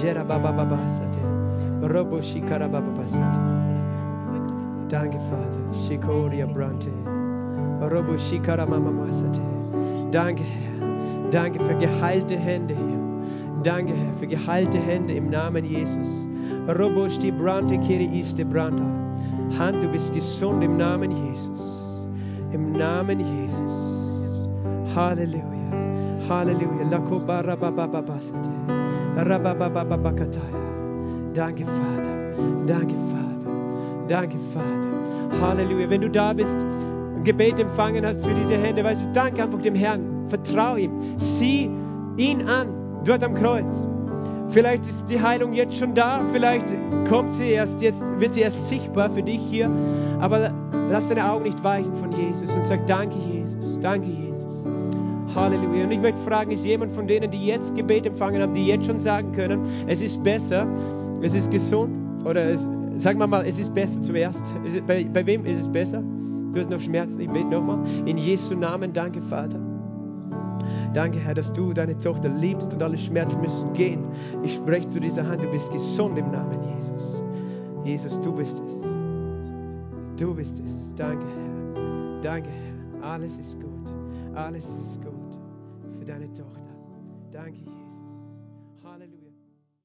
Jera 0.00 0.24
babababasate. 0.24 1.18
Robo 1.82 2.22
shikara 2.22 2.68
bababasate. 2.68 3.40
Danke, 4.88 5.18
Vater. 5.28 5.60
Shikoria 5.72 6.46
brante. 6.46 6.90
Robo 7.80 8.16
shikara 8.16 8.64
mamamasate. 8.64 9.42
Danke, 10.12 10.44
Herr. 10.44 11.30
Danke 11.30 11.58
für 11.64 11.74
geheilte 11.74 12.36
Hände 12.36 12.74
hier. 12.74 13.00
Danke, 13.64 13.94
Herr, 13.94 14.14
für 14.14 14.28
geheilte 14.28 14.78
Hände 14.78 15.14
im 15.14 15.28
Namen 15.30 15.64
Jesus. 15.64 16.26
Robo 16.68 17.08
sti 17.08 17.32
brante 17.32 17.78
kiri 17.78 18.06
iste 18.20 18.44
branta. 18.44 19.05
Hand, 19.58 19.82
du 19.82 19.88
bist 19.88 20.12
gesund 20.12 20.62
im 20.62 20.76
Namen 20.76 21.10
Jesus. 21.10 21.60
Im 22.52 22.72
Namen 22.72 23.20
Jesus. 23.20 23.86
Halleluja. 24.94 25.42
Halleluja. 26.28 26.84
Danke, 31.34 31.64
Vater. 31.64 32.12
Danke, 32.66 32.94
Vater. 32.94 33.50
Danke, 34.08 34.38
Vater. 34.52 35.40
Halleluja. 35.40 35.90
Wenn 35.90 36.00
du 36.02 36.10
da 36.10 36.32
bist 36.32 36.62
und 37.14 37.24
Gebet 37.24 37.58
empfangen 37.58 38.04
hast 38.04 38.24
für 38.24 38.34
diese 38.34 38.56
Hände, 38.56 38.84
weißt 38.84 39.02
du, 39.02 39.12
danke 39.12 39.42
einfach 39.42 39.60
dem 39.62 39.74
Herrn. 39.74 40.28
Vertrau 40.28 40.76
ihm. 40.76 40.92
Sieh 41.16 41.70
ihn 42.16 42.46
an, 42.48 42.68
dort 43.04 43.22
am 43.22 43.34
Kreuz. 43.34 43.86
Vielleicht 44.50 44.86
ist 44.86 45.06
die 45.08 45.20
Heilung 45.20 45.52
jetzt 45.52 45.76
schon 45.76 45.94
da, 45.94 46.20
vielleicht 46.32 46.76
kommt 47.08 47.32
sie 47.32 47.50
erst 47.50 47.82
jetzt, 47.82 48.04
wird 48.18 48.34
sie 48.34 48.40
erst 48.40 48.68
sichtbar 48.68 49.10
für 49.10 49.22
dich 49.22 49.40
hier. 49.40 49.70
Aber 50.20 50.50
lass 50.88 51.08
deine 51.08 51.30
Augen 51.30 51.44
nicht 51.44 51.62
weichen 51.64 51.94
von 51.96 52.12
Jesus 52.12 52.54
und 52.54 52.64
sag 52.64 52.86
Danke, 52.86 53.18
Jesus. 53.18 53.78
Danke, 53.80 54.08
Jesus. 54.08 54.64
Halleluja. 55.34 55.84
Und 55.84 55.90
ich 55.90 56.00
möchte 56.00 56.20
fragen, 56.20 56.50
ist 56.50 56.64
jemand 56.64 56.92
von 56.92 57.06
denen, 57.06 57.30
die 57.30 57.46
jetzt 57.46 57.74
Gebet 57.74 58.06
empfangen 58.06 58.40
haben, 58.40 58.54
die 58.54 58.66
jetzt 58.66 58.86
schon 58.86 58.98
sagen 58.98 59.32
können, 59.32 59.60
es 59.86 60.00
ist 60.00 60.22
besser, 60.22 60.66
es 61.22 61.34
ist 61.34 61.50
gesund? 61.50 62.24
Oder 62.24 62.50
es, 62.50 62.68
sagen 62.96 63.18
wir 63.18 63.26
mal, 63.26 63.44
es 63.46 63.58
ist 63.58 63.74
besser 63.74 64.00
zuerst. 64.02 64.42
Bei, 64.86 65.04
bei 65.04 65.26
wem 65.26 65.44
ist 65.44 65.60
es 65.60 65.68
besser? 65.68 66.02
Du 66.52 66.60
hast 66.60 66.70
noch 66.70 66.80
Schmerzen, 66.80 67.20
ich 67.20 67.28
bete 67.28 67.48
nochmal. 67.48 67.80
In 68.06 68.16
Jesu 68.16 68.54
Namen, 68.54 68.92
danke, 68.92 69.20
Vater. 69.20 69.60
Danke, 70.96 71.18
Herr, 71.18 71.34
dass 71.34 71.52
du 71.52 71.74
deine 71.74 71.98
Tochter 71.98 72.30
liebst 72.30 72.72
und 72.72 72.82
alle 72.82 72.96
Schmerzen 72.96 73.42
müssen 73.42 73.70
gehen. 73.74 74.02
Ich 74.42 74.54
spreche 74.54 74.88
zu 74.88 74.98
dieser 74.98 75.28
Hand, 75.28 75.42
du 75.42 75.50
bist 75.50 75.70
gesund 75.70 76.16
im 76.16 76.30
Namen 76.30 76.58
Jesus. 76.74 77.22
Jesus, 77.84 78.18
du 78.22 78.32
bist 78.32 78.62
es. 78.64 78.82
Du 80.18 80.34
bist 80.34 80.58
es. 80.58 80.94
Danke, 80.94 81.26
Herr. 81.26 82.20
Danke, 82.22 82.48
Herr. 82.48 83.10
Alles 83.10 83.36
ist 83.36 83.60
gut. 83.60 83.92
Alles 84.34 84.64
ist 84.64 85.02
gut 85.02 85.15